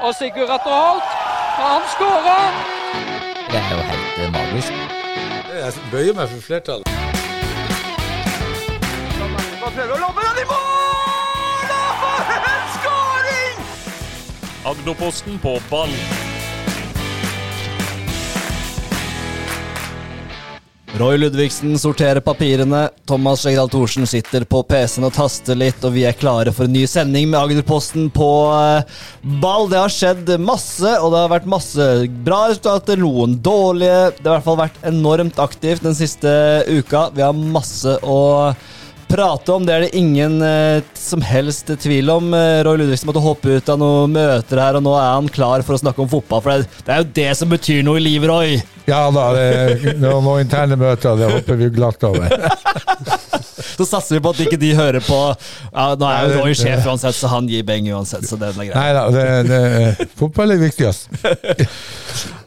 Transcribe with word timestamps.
Og 0.00 0.14
Sigurd 0.14 0.50
Atter 0.50 0.70
Holt, 0.70 1.02
han 1.58 1.82
skårer! 1.94 2.50
Det 3.50 3.58
er 3.58 3.70
jo 3.70 3.82
helt 3.90 4.18
eh, 4.22 4.32
magisk. 4.32 4.72
Jeg 5.58 5.72
bøyer 5.92 6.14
meg 6.14 6.28
for 6.28 6.40
flertallet. 6.40 6.88
Agderposten 14.70 15.38
på 15.42 15.58
ball. 15.70 16.27
Roy 20.96 21.18
Ludvigsen 21.18 21.78
sorterer 21.78 22.20
papirene. 22.24 22.88
Thomas 23.06 23.42
Skjegdal 23.42 23.68
Thorsen 23.68 24.06
sitter 24.08 24.46
på 24.48 24.62
PC-en 24.64 25.04
og 25.06 25.12
taster 25.12 25.58
litt, 25.58 25.82
og 25.84 25.92
vi 25.92 26.06
er 26.08 26.16
klare 26.16 26.52
for 26.54 26.64
en 26.64 26.72
ny 26.72 26.86
sending 26.88 27.28
med 27.28 27.38
Agderposten 27.42 28.08
på 28.14 28.28
eh, 28.56 28.96
ball. 29.42 29.68
Det 29.68 29.78
har 29.82 29.92
skjedd 29.92 30.32
masse, 30.40 30.94
og 30.96 31.12
det 31.12 31.20
har 31.20 31.34
vært 31.34 31.50
masse 31.52 31.90
bra 32.24 32.40
resultater, 32.48 32.98
noen 33.04 33.36
dårlige. 33.44 34.00
Det 34.16 34.24
har 34.24 34.32
i 34.32 34.36
hvert 34.38 34.48
fall 34.48 34.60
vært 34.62 34.80
enormt 34.88 35.44
aktivt 35.44 35.84
den 35.84 35.98
siste 35.98 36.32
uka. 36.72 37.10
Vi 37.12 37.26
har 37.26 37.36
masse 37.36 37.98
å 38.00 38.18
prate 39.08 39.52
om. 39.54 39.66
Det 39.66 39.74
er 39.74 39.86
det 39.86 39.98
ingen 39.98 40.38
eh, 40.44 40.82
som 40.96 41.22
helst 41.24 41.70
tvil 41.82 42.10
om. 42.12 42.32
Eh, 42.36 42.60
Roy 42.66 42.80
Ludvigsen 42.80 43.08
måtte 43.10 43.24
hoppe 43.24 43.58
ut 43.58 43.72
av 43.72 43.80
noen 43.80 44.14
møter 44.14 44.62
her, 44.62 44.78
og 44.78 44.84
nå 44.86 44.94
er 44.98 45.14
han 45.16 45.30
klar 45.32 45.64
for 45.66 45.76
å 45.76 45.82
snakke 45.82 46.04
om 46.04 46.10
fotball. 46.12 46.44
For 46.44 46.52
det, 46.54 46.82
det 46.86 46.94
er 46.94 47.02
jo 47.02 47.08
det 47.20 47.30
som 47.40 47.52
betyr 47.52 47.82
noe 47.86 48.00
i 48.00 48.06
livet, 48.06 48.30
Roy. 48.30 48.58
Ja 48.88 49.06
da, 49.12 49.26
det 49.36 49.48
er 49.48 49.74
det 49.84 49.96
noen 50.00 50.44
interne 50.44 50.78
møter, 50.80 51.18
det 51.20 51.32
hopper 51.32 51.60
vi 51.60 51.72
glatt 51.74 52.04
over. 52.08 52.32
Så 53.76 53.86
satser 53.88 54.18
vi 54.18 54.22
på 54.24 54.32
at 54.34 54.42
ikke 54.44 54.60
de 54.60 54.72
hører 54.78 55.04
på 55.04 55.18
ja, 55.34 55.86
Nå 55.98 56.08
er 56.08 56.32
jo 56.32 56.42
Roy 56.42 56.56
sjef 56.58 56.86
uansett, 56.88 57.16
så 57.18 57.30
han 57.32 57.48
gir 57.50 57.66
beng 57.66 57.88
uansett. 57.92 58.26
Så 58.28 58.38
det 58.40 58.52
er 58.52 58.58
greit. 58.58 58.76
Nei 58.76 58.90
da, 58.96 59.06
det, 59.14 59.26
det, 59.48 60.08
fotball 60.18 60.56
er 60.56 60.62
viktigst. 60.68 61.08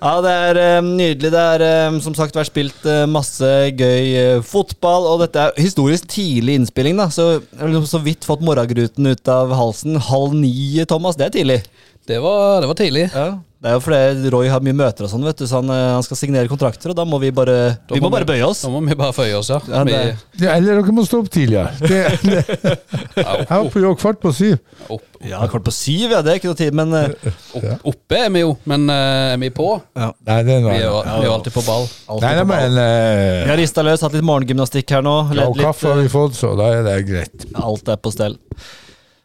Ja, 0.01 0.15
det 0.25 0.31
er 0.33 0.79
um, 0.81 0.87
nydelig. 0.97 1.29
Det 1.29 1.41
er 1.41 1.89
um, 1.91 1.99
som 2.01 2.15
sagt 2.17 2.33
vært 2.33 2.49
spilt 2.49 2.87
uh, 2.89 3.03
masse 3.05 3.45
gøy 3.77 4.07
uh, 4.17 4.39
fotball. 4.41 5.05
Og 5.11 5.21
dette 5.21 5.43
er 5.43 5.61
historisk 5.61 6.07
tidlig 6.09 6.55
innspilling, 6.57 6.97
da. 6.97 7.05
Så 7.13 7.27
jeg 7.37 7.61
har 7.61 7.85
så 7.85 8.01
vidt 8.01 8.25
fått 8.25 8.41
morgengruten 8.45 9.11
ut 9.11 9.29
av 9.29 9.53
halsen. 9.53 9.99
Halv 10.09 10.33
ni, 10.39 10.81
Thomas. 10.89 11.19
Det 11.19 11.27
er 11.27 11.35
tidlig. 11.37 11.59
Det 12.07 12.17
var, 12.23 12.61
det 12.63 12.67
var 12.71 12.77
tidlig. 12.79 13.07
Ja. 13.13 13.29
Det 13.61 13.69
er 13.69 13.75
jo 13.75 13.81
fordi 13.85 14.29
Roy 14.33 14.47
har 14.49 14.63
mye 14.65 14.73
møter 14.73 15.05
og 15.05 15.09
sånn, 15.11 15.21
vet 15.21 15.37
du, 15.37 15.43
så 15.45 15.59
han, 15.59 15.67
eh, 15.69 15.91
han 15.93 16.01
skal 16.01 16.17
signere 16.17 16.49
kontrakter, 16.49 16.89
og 16.89 16.95
da 16.97 17.03
må 17.05 17.19
vi 17.21 17.29
bare 17.29 17.75
Vi 17.91 17.99
må 18.01 18.09
bare 18.09 18.25
bøye 18.25 18.41
oss. 18.47 18.63
Da 18.65 18.71
må 18.73 18.79
vi 18.81 18.95
bare 18.97 19.13
føye 19.13 19.35
oss, 19.37 19.51
ja. 19.53 19.59
Ja, 19.69 19.83
det- 19.85 19.99
Vi, 20.33 20.45
Ja, 20.47 20.55
eller 20.57 20.79
dere 20.81 20.95
må 20.97 21.03
stå 21.05 21.19
opp 21.21 21.29
tidligere. 21.29 21.69
Det, 21.77 21.99
det, 22.25 22.41
jeg 23.21 23.25
er 23.27 23.53
opp, 23.53 23.67
oppe 23.67 23.83
jo 23.83 23.91
kvart 24.01 24.17
på 24.23 24.33
syv. 24.33 24.57
opp, 24.89 25.05
Ja, 25.21 25.43
kvart 25.45 25.67
på 25.69 25.75
syv, 25.77 26.09
ja. 26.09 26.23
Det 26.25 26.33
er 26.33 26.41
ikke 26.41 26.49
noe 26.49 26.57
tid, 26.63 26.73
men 26.73 26.97
eh, 27.03 27.13
opp, 27.53 27.69
oppe 27.93 28.17
er 28.23 28.33
vi 28.33 28.41
jo, 28.47 28.55
men 28.65 28.89
eh, 28.89 29.35
er 29.35 29.37
vi 29.45 29.53
på? 29.61 29.69
Nei, 29.93 30.09
det 30.25 30.39
er 30.41 30.43
Vi 30.49 30.73
er, 30.79 30.83
jo, 30.87 30.97
vi 31.05 31.15
er 31.21 31.29
jo 31.29 31.37
alltid 31.37 31.53
på 31.59 31.65
ball. 31.69 31.85
alltid 32.09 32.25
Nei, 32.25 32.33
nei, 32.33 32.41
på 32.41 32.53
ball. 32.55 32.65
men 32.65 32.81
uh, 32.81 33.45
Vi 33.45 33.49
har 33.53 33.61
rista 33.61 33.85
løs, 33.85 34.01
hatt 34.09 34.17
litt 34.17 34.25
morgengymnastikk 34.25 34.89
her 34.97 35.05
nå. 35.05 35.19
ja, 35.37 35.45
og 35.45 35.61
kaffe 35.61 35.93
har 35.93 36.01
vi 36.01 36.09
fått, 36.09 36.33
så 36.41 36.55
da 36.57 36.73
er 36.79 36.87
det 36.89 36.97
greit. 37.13 37.45
Alt 37.61 37.93
er 37.93 38.01
på 38.01 38.09
stell. 38.17 38.39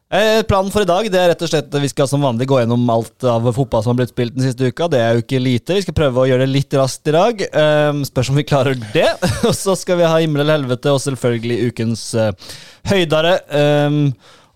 Eh, 0.07 0.43
planen 0.47 0.71
for 0.71 0.85
i 0.85 0.87
dag 0.87 1.09
det 1.11 1.19
er 1.19 1.33
rett 1.33 1.41
og 1.43 1.49
slett 1.51 1.67
at 1.67 1.83
vi 1.83 1.89
skal 1.91 2.07
som 2.07 2.23
vanlig 2.23 2.47
gå 2.47 2.61
gjennom 2.61 2.85
alt 2.95 3.25
av 3.27 3.49
fotball 3.57 3.83
som 3.83 3.91
har 3.91 3.99
blitt 3.99 4.13
spilt 4.13 4.37
den 4.37 4.47
siste 4.47 4.71
uka. 4.71 4.87
Det 4.93 5.01
er 5.03 5.17
jo 5.17 5.25
ikke 5.25 5.43
lite. 5.43 5.79
Vi 5.81 5.83
skal 5.83 5.97
prøve 5.99 6.23
å 6.23 6.29
gjøre 6.31 6.47
det 6.47 6.53
litt 6.55 6.77
raskt 6.79 7.11
i 7.11 7.15
dag. 7.17 7.43
Eh, 7.43 8.01
spørs 8.07 8.31
om 8.31 8.39
vi 8.39 8.47
klarer 8.47 8.79
det. 8.95 9.09
og 9.49 9.55
så 9.59 9.75
skal 9.79 9.99
vi 9.99 10.07
ha 10.07 10.17
himmel 10.23 10.45
eller 10.45 10.61
helvete, 10.61 10.95
og 10.95 11.03
selvfølgelig 11.03 11.73
ukens 11.73 12.09
eh, 12.15 12.51
høydare. 12.93 13.39
Eh, 13.51 14.01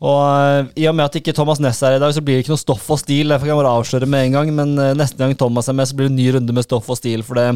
og 0.01 0.21
eh, 0.23 0.71
I 0.81 0.89
og 0.89 0.97
med 0.97 1.09
at 1.11 1.19
ikke 1.19 1.35
Thomas 1.37 1.61
Ness 1.61 1.83
er 1.85 1.99
i 1.99 2.03
dag, 2.03 2.15
så 2.15 2.23
blir 2.25 2.39
det 2.39 2.47
ikke 2.47 2.55
noe 2.55 2.63
stoff 2.63 2.87
og 2.95 3.01
stil. 3.03 3.29
Derfor 3.29 3.49
kan 3.49 3.53
jeg 3.53 3.61
bare 3.61 3.75
avsløre 3.81 4.09
med 4.09 4.29
en 4.29 4.39
gang. 4.39 4.53
Men 4.57 4.79
eh, 4.79 4.97
neste 4.97 5.19
gang 5.21 5.35
Thomas 5.37 5.69
er 5.69 5.77
med, 5.77 5.91
så 5.91 5.99
blir 5.99 6.09
det 6.09 6.15
en 6.15 6.21
ny 6.23 6.29
runde 6.37 6.57
med 6.57 6.69
stoff 6.69 6.89
og 6.89 7.01
stil. 7.01 7.27
For 7.27 7.37
det 7.37 7.49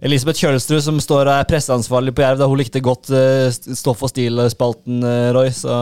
Elisabeth 0.00 0.40
Kjølstrud, 0.40 0.80
som 0.84 1.00
står 1.02 1.28
og 1.28 1.34
er 1.34 1.48
presseansvarlig 1.48 2.14
på 2.16 2.24
Jerv, 2.24 2.40
da 2.40 2.48
hun 2.48 2.60
likte 2.60 2.80
godt 2.84 3.10
uh, 3.12 3.50
stoff 3.76 4.00
og 4.06 4.12
stil-spalten, 4.12 5.02
uh, 5.04 5.28
Roy. 5.36 5.50
Så 5.52 5.74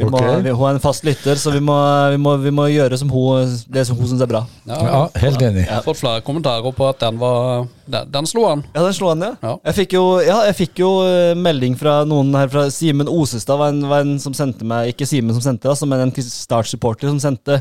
vi 0.00 0.08
må, 0.08 0.20
vi, 0.40 0.52
hun 0.52 0.66
er 0.68 0.76
en 0.76 0.82
fast 0.82 1.04
lytter, 1.04 1.36
så 1.40 1.52
vi 1.52 1.60
må, 1.64 1.76
vi 2.12 2.18
må, 2.20 2.34
vi 2.40 2.52
må 2.54 2.66
gjøre 2.70 2.96
som 3.00 3.10
hun, 3.12 3.50
det 3.68 3.84
som 3.88 3.98
hun 3.98 4.08
syns 4.08 4.22
er 4.24 4.30
bra. 4.30 4.42
Ja, 4.68 4.78
Ja, 4.80 5.00
helt 5.22 5.42
enig. 5.44 5.64
Jeg 5.66 5.72
har 5.74 5.84
fått 5.84 6.00
flere 6.00 6.22
kommentarer 6.24 6.76
på 6.76 6.88
at 6.88 7.00
den 7.02 7.20
var 7.20 7.66
Den, 7.90 8.12
den 8.12 8.28
slo 8.28 8.46
an. 8.48 8.64
Ja, 8.74 8.84
den 8.86 8.96
slo 8.96 9.10
an, 9.12 9.24
ja. 9.26 9.32
Ja. 9.44 9.54
Jeg 9.70 9.78
fikk 9.80 9.96
jo, 9.98 10.04
ja, 10.24 10.38
jeg 10.48 10.56
fikk 10.60 10.80
jo 10.84 10.90
eh, 11.04 11.32
melding 11.36 11.74
fra 11.80 12.00
noen 12.08 12.32
her 12.38 12.52
fra 12.52 12.68
Simen 12.72 13.10
Osestad, 13.10 13.60
var 13.60 13.74
en, 13.74 13.82
var 13.90 14.06
en 14.06 14.14
som 14.22 14.36
sendte 14.36 14.68
meg 14.68 14.92
Ikke 14.94 15.08
Simen 15.08 15.34
som 15.36 15.42
sendte, 15.44 15.68
altså, 15.72 15.88
men 15.90 16.06
en 16.06 16.14
Start-supporter 16.20 17.10
som 17.10 17.20
sendte. 17.20 17.60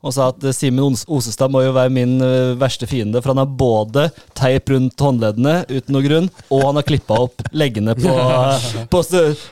Og 0.00 0.14
sa 0.16 0.30
at 0.32 0.44
eh, 0.48 0.54
Simen 0.56 0.96
Osestad 1.12 1.52
må 1.52 1.60
jo 1.60 1.74
være 1.76 1.92
min 1.92 2.14
eh, 2.24 2.52
verste 2.60 2.88
fiende, 2.88 3.20
for 3.20 3.34
han 3.34 3.42
har 3.42 3.50
både 3.60 4.06
teip 4.38 4.70
rundt 4.72 5.00
håndleddene 5.00 5.58
uten 5.68 5.92
noe 5.92 6.04
grunn, 6.06 6.30
og 6.48 6.62
han 6.64 6.78
har 6.80 6.86
klippa 6.88 7.18
opp 7.26 7.44
leggene 7.52 7.92
på, 7.98 8.14
på, 8.92 9.02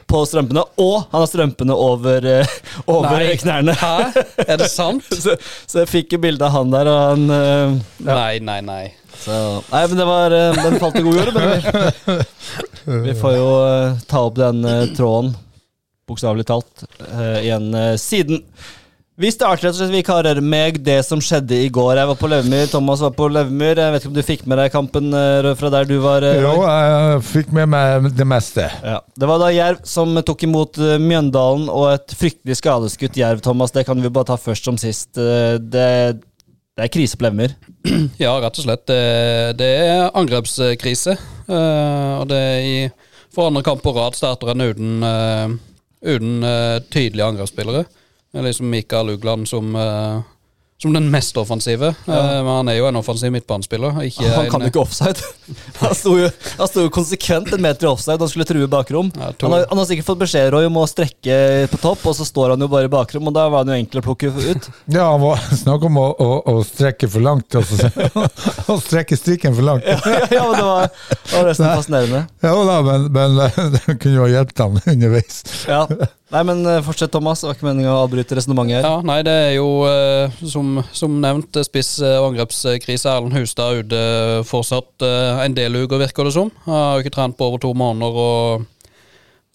på 0.08 0.22
strømpene, 0.30 0.64
og 0.80 0.94
han 1.12 1.20
har 1.20 1.28
strømpene 1.28 1.76
over, 1.76 2.28
eh, 2.32 2.54
over 2.86 3.18
Nei. 3.18 3.34
knærne. 3.42 3.74
Hæ? 3.76 4.24
Er 4.46 4.56
det 4.62 4.70
sant? 4.72 5.04
Så, 5.18 5.34
så 5.66 5.82
jeg 5.82 5.90
fikk 5.90 6.14
jo 6.14 6.20
bilde 6.22 6.46
av 6.46 6.54
han 6.54 6.70
der, 6.72 6.88
og 6.88 6.98
han 7.02 7.22
ja. 7.34 7.72
Nei, 8.06 8.38
nei, 8.44 8.60
nei. 8.64 8.84
Så, 9.18 9.34
nei, 9.72 9.80
men 9.90 9.98
det 9.98 10.04
var 10.06 10.30
Den 10.30 10.76
falt 10.78 10.98
i 11.00 11.02
god 11.02 11.16
jord, 11.18 11.32
men 11.34 13.02
vi, 13.08 13.16
får 13.18 13.34
jo 13.34 13.48
ta 14.08 14.22
opp 14.28 14.38
den 14.38 14.62
tråden, 14.96 15.32
bokstavelig 16.08 16.46
talt, 16.48 16.86
igjen 17.42 17.74
siden. 18.00 18.44
Vi 19.18 19.32
starter 19.34 19.64
rett 19.66 19.74
og 19.74 19.78
slett, 19.80 19.90
vi 19.90 20.00
karer, 20.06 20.38
med 20.46 20.76
det 20.86 21.00
som 21.02 21.18
skjedde 21.18 21.56
i 21.64 21.70
går. 21.74 21.96
Jeg 21.98 22.06
var 22.06 22.18
på 22.20 22.28
Løvemyr, 22.30 22.68
Thomas 22.70 23.00
var 23.02 23.10
på 23.16 23.26
Løvemyr. 23.34 23.80
Jeg 23.82 23.90
vet 23.96 24.04
ikke 24.04 24.10
om 24.12 24.14
du 24.14 24.22
fikk 24.22 24.44
med 24.46 24.60
deg 24.60 24.70
kampen 24.70 25.08
eh, 25.18 25.48
fra 25.58 25.70
der 25.74 25.88
du 25.90 25.96
var? 26.04 26.22
eh, 26.22 26.38
Jo, 26.44 26.52
jeg 26.62 27.24
fikk 27.26 27.50
med 27.56 27.66
meg 27.72 28.06
det 28.14 28.26
meste. 28.30 28.68
Ja. 28.86 29.00
Det 29.18 29.26
var 29.26 29.42
da 29.42 29.48
Jerv 29.50 29.80
som 29.90 30.14
tok 30.22 30.44
imot 30.46 30.78
eh, 30.78 31.00
Mjøndalen, 31.02 31.66
og 31.66 31.88
et 31.96 32.14
fryktelig 32.14 32.60
skadeskutt 32.60 33.18
Jerv, 33.18 33.42
Thomas. 33.42 33.74
Det 33.74 33.82
kan 33.90 33.98
vi 34.06 34.12
bare 34.14 34.30
ta 34.30 34.38
først 34.38 34.70
som 34.70 34.78
sist. 34.78 35.10
Det, 35.18 35.90
det 36.78 36.86
er 36.86 36.94
krise 36.94 37.18
på 37.18 37.26
Løvemyr. 37.26 37.58
Ja, 38.22 38.36
rett 38.38 38.54
og 38.62 38.68
slett. 38.68 38.86
Det, 38.86 39.02
det 39.58 39.72
er 39.82 40.12
angrepskrise. 40.14 41.18
Eh, 41.50 42.14
og 42.22 42.28
det 42.30 42.38
er 42.54 42.62
i 42.70 42.78
For 43.34 43.50
andre 43.50 43.66
kamp 43.66 43.82
på 43.82 43.98
rad 43.98 44.14
starter 44.14 44.54
en 44.54 44.62
uten, 44.62 45.58
uten 46.06 46.38
tydelige 46.86 47.26
angrepsspillere. 47.34 47.82
Liksom 48.36 48.68
Mikael 48.70 49.10
Ugland 49.10 49.48
som, 49.48 49.74
uh, 49.74 50.20
som 50.82 50.92
den 50.92 51.08
mest 51.10 51.36
offensive. 51.36 51.86
Eh, 52.06 52.42
men 52.44 52.46
han 52.46 52.68
er 52.68 52.76
jo 52.78 52.86
en 52.86 52.96
offensiv 53.00 53.32
midtbanespiller. 53.34 53.96
Ikke 54.04 54.28
Han 54.36 54.50
kan 54.50 54.60
en, 54.60 54.68
jo 54.68 54.70
ikke 54.70 54.82
offside. 54.84 55.24
Han 55.80 55.94
sto 55.96 56.12
jo, 56.18 56.28
han 56.58 56.68
sto 56.68 56.84
jo 56.84 56.90
konsekvent 56.92 57.50
en 57.54 57.62
meter 57.64 57.86
i 57.86 57.90
offside 57.90 58.20
og 58.22 58.30
skulle 58.30 58.46
true 58.46 58.68
bakrom. 58.70 59.08
Ja, 59.16 59.30
Han 59.42 59.54
har, 59.54 59.64
han 59.70 59.80
har 59.80 59.88
sikkert 59.88 60.06
fått 60.10 60.20
beskjed 60.20 60.50
Roy, 60.52 60.66
om 60.68 60.76
å 60.78 60.84
strekke 60.90 61.38
på 61.72 61.80
topp, 61.82 62.04
og 62.10 62.16
så 62.18 62.26
står 62.28 62.52
han 62.54 62.62
jo 62.62 62.68
bare 62.70 62.86
i 62.86 62.92
bakrom, 62.92 63.30
og 63.30 63.34
da 63.34 63.46
var 63.48 63.64
han 63.64 63.72
jo 63.72 63.78
enkel 63.80 64.02
å 64.02 64.04
plukke 64.10 64.30
ut. 64.34 64.68
Ja, 64.98 65.08
han 65.12 65.22
var 65.22 65.40
snakk 65.56 65.86
om 65.88 65.98
å, 66.00 66.06
å, 66.18 66.28
å 66.52 66.54
strekke 66.66 67.08
for 67.10 67.24
langt, 67.24 67.54
og 67.58 67.64
å 68.74 68.78
strekke 68.82 69.18
strikken 69.18 69.56
for 69.56 69.66
langt. 69.66 69.88
ja, 69.88 70.44
men 70.44 70.54
det 70.58 70.66
var, 70.68 70.92
det 71.08 71.32
var 71.32 71.48
nesten 71.48 71.70
fascinerende. 71.72 72.22
Ja 72.44 72.54
da, 72.68 72.78
men, 72.86 73.08
men 73.14 73.40
det 73.74 73.82
kunne 73.96 74.14
jo 74.16 74.24
ha 74.26 74.30
hjulpet 74.36 74.64
ham 74.66 74.78
underveis. 74.84 75.42
Ja. 75.70 75.84
Nei, 76.28 76.42
men 76.44 76.60
eh, 76.68 76.82
fortsett, 76.84 77.12
Thomas. 77.12 77.40
Det 77.40 77.48
var 77.48 77.56
ikke 77.56 77.68
meningen 77.70 77.88
å 77.88 78.02
avbryte 78.02 78.36
resonnementet 78.36 78.82
her. 78.82 78.84
Ja, 78.84 79.04
nei, 79.06 79.18
det 79.24 79.32
er 79.46 79.52
jo 79.56 79.68
eh, 79.88 80.40
som, 80.44 80.82
som 80.92 81.14
nevnt 81.22 81.56
eh, 81.56 81.64
spiss- 81.64 81.96
og 82.04 82.34
angrepskrise. 82.34 83.14
Erlend 83.14 83.36
Hustad 83.38 83.80
ute 83.80 84.00
fortsatt 84.48 85.06
en 85.44 85.56
del 85.56 85.78
uker, 85.80 86.02
virker 86.02 86.28
det 86.28 86.34
som. 86.36 86.52
Han 86.66 86.76
har 86.76 86.90
jo 86.98 87.06
ikke 87.06 87.14
trent 87.16 87.38
på 87.38 87.48
over 87.48 87.62
to 87.64 87.72
måneder. 87.72 88.20
og, 88.24 88.66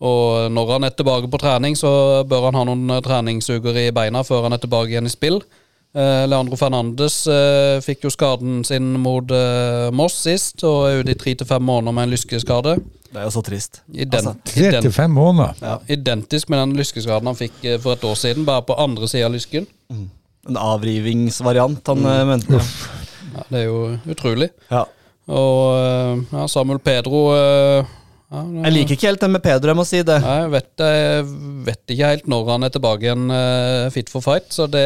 og 0.03 0.49
når 0.51 0.71
han 0.73 0.87
er 0.87 0.95
tilbake 0.97 1.29
på 1.29 1.41
trening, 1.43 1.77
så 1.77 2.23
bør 2.27 2.49
han 2.49 2.57
ha 2.57 2.65
noen 2.67 2.97
treningsuker 3.05 3.77
i 3.85 3.91
beina 3.95 4.25
før 4.25 4.47
han 4.47 4.57
er 4.57 4.63
tilbake 4.63 4.95
igjen 4.95 5.07
i 5.07 5.13
spill. 5.13 5.43
Eh, 5.93 6.23
Leandro 6.25 6.57
Fernandes 6.57 7.19
eh, 7.29 7.77
fikk 7.85 8.07
jo 8.07 8.11
skaden 8.13 8.63
sin 8.65 8.95
mot 9.01 9.29
eh, 9.29 9.91
Moss 9.93 10.15
sist, 10.25 10.63
og 10.65 10.87
er 10.89 11.03
ute 11.03 11.13
i 11.13 11.19
tre 11.19 11.35
til 11.37 11.45
fem 11.49 11.61
måneder 11.61 11.93
med 11.93 12.07
en 12.07 12.15
lyskeskade. 12.15 12.79
Det 13.13 13.21
er 13.21 13.27
jo 13.27 13.33
så 13.35 13.43
trist. 13.45 13.83
Ident, 13.93 14.15
Altså, 14.15 14.33
Tre 14.49 14.71
til 14.81 14.91
fem 14.95 15.13
måneder. 15.13 15.53
ja, 15.61 15.77
identisk 15.93 16.49
med 16.49 16.63
den 16.63 16.73
lyskeskaden 16.79 17.29
han 17.29 17.37
fikk 17.37 17.61
eh, 17.61 17.77
for 17.79 17.93
et 17.93 18.03
år 18.09 18.17
siden, 18.17 18.45
bare 18.45 18.65
på 18.65 18.73
andre 18.73 19.07
sida 19.07 19.29
av 19.29 19.35
lysken. 19.35 19.69
En 20.49 20.57
avrivingsvariant, 20.57 21.85
han 21.87 22.01
mm. 22.01 22.27
mente. 22.27 22.63
Ja, 23.33 23.45
det 23.49 23.59
er 23.59 23.67
jo 23.69 23.77
utrolig. 24.09 24.49
Ja. 24.71 24.83
Og 25.29 25.77
eh, 25.77 26.23
ja, 26.33 26.47
Samuel 26.49 26.81
Pedro 26.83 27.27
eh, 27.37 27.93
ja, 28.33 28.41
det- 28.49 28.63
Jeg 28.65 28.73
liker 28.73 28.95
ikke 28.97 29.07
helt 29.11 29.21
den 29.21 29.31
med 29.37 29.43
Pedro, 29.45 29.69
jeg 29.71 29.77
må 29.77 29.85
si 29.87 30.01
det. 30.03 30.19
Nei, 30.23 30.37
jeg 30.41 30.51
vet, 30.55 30.69
jeg 30.83 31.25
vet 31.69 31.93
ikke 31.95 32.09
helt 32.11 32.27
når 32.33 32.49
han 32.55 32.63
er 32.67 32.73
tilbake 32.73 33.05
igjen 33.07 33.25
uh, 33.31 33.89
fit 33.93 34.09
for 34.09 34.25
fight, 34.25 34.49
så 34.55 34.65
det 34.73 34.85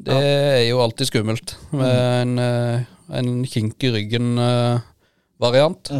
Det 0.00 0.16
er 0.16 0.62
jo 0.70 0.78
alltid 0.80 1.10
skummelt 1.10 1.56
med 1.76 1.90
en, 2.22 2.38
eh, 2.40 2.84
en 3.18 3.44
kink 3.44 3.84
i 3.84 3.90
ryggen-variant. 3.92 5.90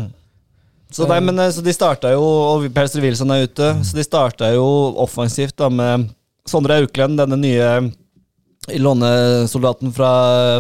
Så, 0.91 1.07
nei, 1.07 1.21
men, 1.21 1.39
eh, 1.39 1.51
så 1.55 1.63
de 1.63 1.73
starta 1.77 2.11
jo, 2.15 2.23
og 2.25 2.65
Pelster 2.75 3.03
Wilson 3.05 3.31
er 3.31 3.45
ute, 3.47 3.69
så 3.85 3.95
de 3.95 4.03
starta 4.07 4.49
jo 4.55 4.65
offensivt 5.05 5.55
da 5.61 5.69
med 5.69 6.09
Sondre 6.49 6.81
Auklend, 6.81 7.19
denne 7.21 7.37
nye 7.39 7.93
Lånesoldaten 8.79 9.93
fra 9.97 10.11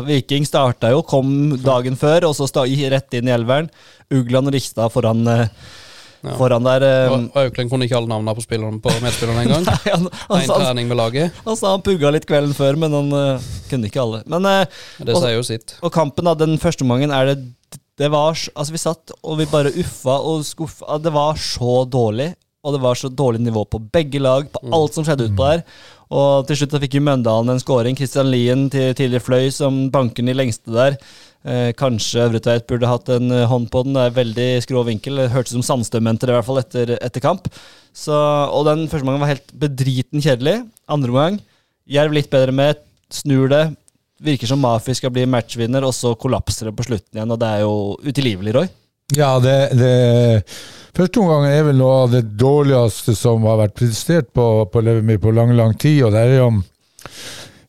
Viking 0.06 0.46
starta 0.48 0.90
jo, 0.94 1.02
kom 1.06 1.56
dagen 1.62 1.98
før, 2.00 2.30
og 2.30 2.34
så 2.38 2.48
sta, 2.50 2.64
rett 2.64 3.14
inn 3.14 3.28
i 3.28 3.34
elveren. 3.34 3.70
Ugland 4.10 4.50
og 4.50 4.56
Rikstad 4.56 4.90
foran, 4.92 5.26
eh, 5.28 5.46
Ja. 6.22 6.34
foran 6.36 6.62
der. 6.62 6.82
eh, 6.82 7.12
Og 7.12 7.30
Auklend 7.34 7.70
kunne 7.70 7.86
ikke 7.86 7.96
alle 7.96 8.08
navnene 8.08 8.34
på, 8.36 8.42
spillerne, 8.44 8.80
på 8.80 8.90
medspillerne 9.00 9.40
engang. 9.46 9.64
En 10.30 10.48
trening 10.48 10.88
med 10.88 10.96
laget. 10.96 11.32
han 11.46 11.56
sa 11.56 11.70
han 11.70 11.82
pugga 11.82 12.10
litt 12.10 12.26
kvelden 12.26 12.52
før, 12.52 12.76
men 12.76 12.92
han 12.92 13.12
uh, 13.12 13.40
kunne 13.70 13.88
ikke 13.88 14.02
alle. 14.02 14.22
Men 14.26 14.44
uh, 14.44 14.66
Det 14.98 15.16
sier 15.16 15.38
jo 15.38 15.42
sitt. 15.42 15.78
Og 15.82 15.92
kampen 15.92 16.24
da, 16.28 16.34
den 16.34 16.58
første 16.58 16.84
omgangen 16.84 17.10
er 17.10 17.32
det 17.34 17.38
Det 17.96 18.10
var 18.10 18.32
Altså, 18.32 18.72
vi 18.72 18.78
satt 18.78 19.12
og 19.22 19.38
vi 19.38 19.46
bare 19.46 19.72
uffa 19.72 20.18
og 20.20 20.44
skuffa. 20.44 20.98
Det 21.00 21.12
var 21.12 21.36
så 21.36 21.84
dårlig. 21.88 22.34
Og 22.64 22.74
det 22.74 22.82
var 22.82 22.94
så 22.94 23.08
dårlig 23.08 23.40
nivå 23.40 23.64
på 23.64 23.80
begge 23.92 24.20
lag, 24.20 24.50
på 24.52 24.60
alt 24.76 24.92
som 24.92 25.04
skjedde 25.04 25.30
utpå 25.30 25.46
der. 25.48 25.62
Og 26.10 26.46
til 26.48 26.58
slutt 26.58 26.74
fikk 26.82 26.96
jo 26.98 27.04
Møndalen 27.06 27.54
en 27.54 27.60
scoring. 27.62 27.96
Christian 27.98 28.30
Lien 28.32 28.66
til 28.72 28.94
tidligere 28.98 29.22
fløy 29.22 29.50
som 29.54 29.84
banken 29.94 30.30
i 30.30 30.34
lengste 30.34 30.72
der. 30.74 30.96
Eh, 31.46 31.70
kanskje 31.78 32.26
Øvretveit 32.26 32.66
burde 32.68 32.88
hatt 32.90 33.08
en 33.14 33.30
eh, 33.32 33.46
hånd 33.48 33.70
på 33.70 33.84
den. 33.86 33.94
Det 33.94 34.08
er 34.08 34.16
veldig 34.18 34.48
skrå 34.66 34.82
vinkel. 34.88 35.22
Det 35.22 35.30
hørtes 35.32 35.54
ut 35.54 35.60
som 35.60 35.66
Sandstø 35.68 36.00
mente 36.02 36.26
det, 36.26 36.34
i 36.34 36.38
hvert 36.40 36.48
fall, 36.48 36.58
etter, 36.60 36.96
etter 36.98 37.24
kamp. 37.24 37.46
Så, 37.96 38.14
og 38.14 38.66
den 38.66 38.88
første 38.90 39.06
omgangen 39.06 39.22
var 39.22 39.32
helt 39.36 39.54
bedriten 39.54 40.24
kjedelig. 40.24 40.58
Andre 40.90 41.14
omgang, 41.14 41.38
Jerv 41.90 42.14
litt 42.14 42.30
bedre 42.30 42.54
med, 42.54 42.82
snur 43.10 43.48
det. 43.50 43.64
Virker 44.20 44.50
som 44.50 44.60
Mafi 44.60 44.94
skal 44.98 45.14
bli 45.14 45.24
matchvinner, 45.30 45.86
og 45.86 45.94
så 45.96 46.12
kollapser 46.18 46.68
det 46.68 46.76
på 46.76 46.90
slutten 46.90 47.18
igjen. 47.18 47.32
Og 47.32 47.40
det 47.40 47.54
er 47.54 47.64
jo 47.64 47.74
utilgivelig, 48.04 48.58
Roy. 48.58 48.68
Ja, 49.16 49.38
det, 49.42 49.56
det 49.78 49.94
Første 50.96 51.22
omgang 51.22 51.46
er 51.46 51.62
vel 51.68 51.78
noe 51.78 52.02
av 52.02 52.10
det 52.12 52.24
dårligste 52.38 53.14
som 53.14 53.44
har 53.46 53.60
vært 53.60 53.76
prestert 53.78 54.32
på, 54.34 54.46
på 54.72 54.82
Levermyr 54.82 55.20
på 55.22 55.32
lang, 55.32 55.52
lang 55.56 55.76
tid. 55.78 56.02
Og 56.08 56.12
der 56.16 56.32
er 56.34 56.40
jo, 56.40 56.48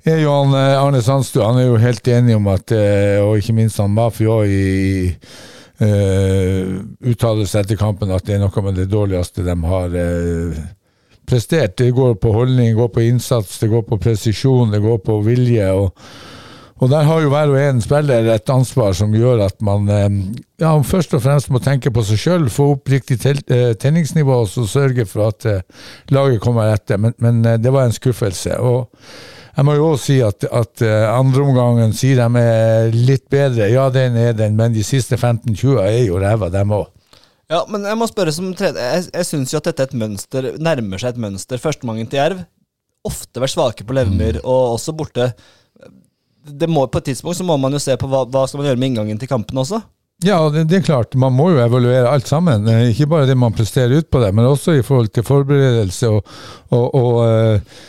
er 0.09 0.23
jo 0.23 0.33
han, 0.33 0.55
eh, 0.57 0.79
Arne 0.81 1.03
Sandstø 1.05 1.43
han 1.45 1.59
er 1.61 1.69
jo 1.69 1.77
helt 1.81 2.09
enig 2.09 2.35
om 2.39 2.49
at 2.51 2.73
eh, 2.73 3.21
Og 3.21 3.37
ikke 3.37 3.55
minst 3.59 3.77
han 3.79 3.93
Mafi 3.93 4.25
òg 4.25 4.49
i 4.49 5.11
uh, 5.81 6.81
uttalelse 7.09 7.61
etter 7.61 7.79
kampen 7.79 8.11
at 8.13 8.25
det 8.25 8.35
er 8.35 8.43
noe 8.43 8.65
med 8.65 8.77
det 8.77 8.89
dårligste 8.91 9.45
de 9.45 9.55
har 9.69 9.95
uh, 9.95 10.59
prestert. 11.29 11.77
Det 11.77 11.93
går 11.95 12.17
på 12.21 12.33
holdning, 12.35 12.73
det 12.73 12.79
går 12.81 12.91
på 12.97 13.05
innsats, 13.05 13.59
det 13.61 13.71
går 13.71 13.85
på 13.87 14.01
presisjon, 14.01 14.73
det 14.73 14.81
går 14.83 14.99
på 15.05 15.21
vilje. 15.25 15.71
og 15.71 15.93
og 16.81 16.89
der 16.89 17.05
har 17.05 17.21
jo 17.21 17.29
hver 17.29 17.51
og 17.51 17.59
en 17.61 17.81
spiller 17.83 18.25
et 18.33 18.49
ansvar 18.49 18.95
som 18.97 19.13
gjør 19.13 19.43
at 19.45 19.59
man 19.61 19.89
eh, 19.93 20.07
ja, 20.63 20.71
først 20.81 21.13
og 21.13 21.21
fremst 21.21 21.51
må 21.53 21.61
tenke 21.61 21.91
på 21.93 22.01
seg 22.07 22.21
sjøl, 22.23 22.47
få 22.49 22.71
opp 22.75 22.89
riktig 22.89 23.19
eh, 23.29 23.75
tenningsnivå 23.77 24.39
og 24.43 24.49
så 24.49 24.65
sørge 24.69 25.05
for 25.09 25.29
at 25.29 25.45
eh, 25.45 25.61
laget 26.09 26.41
kommer 26.41 26.73
etter. 26.73 26.97
Men, 26.97 27.13
men 27.21 27.43
det 27.61 27.73
var 27.73 27.85
en 27.85 27.93
skuffelse. 27.93 28.57
Og 28.57 28.89
jeg 29.53 29.67
må 29.67 29.75
jo 29.77 29.91
også 29.91 30.07
si 30.07 30.17
at, 30.25 30.47
at 30.49 30.81
andreomgangen 31.11 31.93
sier 31.93 32.23
de 32.23 32.41
er 32.41 32.89
litt 32.95 33.27
bedre. 33.29 33.69
Ja, 33.69 33.89
den 33.93 34.17
er 34.17 34.33
den, 34.33 34.57
men 34.57 34.73
de 34.73 34.81
siste 34.87 35.19
15-20 35.19 35.83
er 35.83 36.01
jo 36.07 36.17
ræva, 36.23 36.49
dem 36.49 36.73
òg. 36.79 36.89
Ja, 37.51 37.65
men 37.69 37.83
jeg 37.85 37.99
må 37.99 38.07
spørre 38.07 38.31
som 38.31 38.53
tredje 38.55 38.79
Jeg, 38.79 39.09
jeg 39.11 39.27
syns 39.27 39.51
jo 39.51 39.59
at 39.59 39.65
dette 39.67 39.83
er 39.83 39.89
et 39.89 39.97
mønster, 39.99 40.53
nærmer 40.55 41.01
seg 41.01 41.13
et 41.13 41.23
mønster. 41.27 41.61
Førstemangen 41.61 42.09
til 42.09 42.23
Jerv. 42.23 42.45
Ofte 43.05 43.41
vært 43.43 43.53
svake 43.53 43.85
på 43.85 43.97
Levermyr, 43.97 44.39
og 44.41 44.77
også 44.77 44.93
borte. 44.97 45.33
Det 46.45 46.69
må, 46.69 46.87
på 46.89 47.01
et 47.01 47.11
tidspunkt 47.11 47.37
så 47.37 47.45
må 47.45 47.57
man 47.61 47.73
jo 47.75 47.81
se 47.81 47.95
på 47.99 48.09
hva, 48.09 48.23
hva 48.25 48.47
skal 48.47 48.61
man 48.61 48.71
gjøre 48.71 48.81
med 48.81 48.91
inngangen 48.91 49.19
til 49.21 49.29
kampen 49.29 49.61
også. 49.61 49.81
Ja, 50.25 50.37
det, 50.53 50.67
det 50.69 50.81
er 50.81 50.85
klart. 50.85 51.15
Man 51.17 51.33
må 51.33 51.49
jo 51.53 51.61
evaluere 51.63 52.09
alt 52.09 52.29
sammen. 52.29 52.67
Eh, 52.69 52.91
Ikke 52.91 53.09
bare 53.09 53.29
det 53.29 53.37
man 53.37 53.55
presterer 53.57 53.97
ut 53.97 54.09
på 54.11 54.21
det, 54.21 54.33
men 54.37 54.45
også 54.49 54.77
i 54.77 54.83
forhold 54.85 55.09
til 55.13 55.25
forberedelse 55.25 56.09
og, 56.09 56.35
og, 56.69 56.85
og 56.95 57.15
eh, 57.25 57.79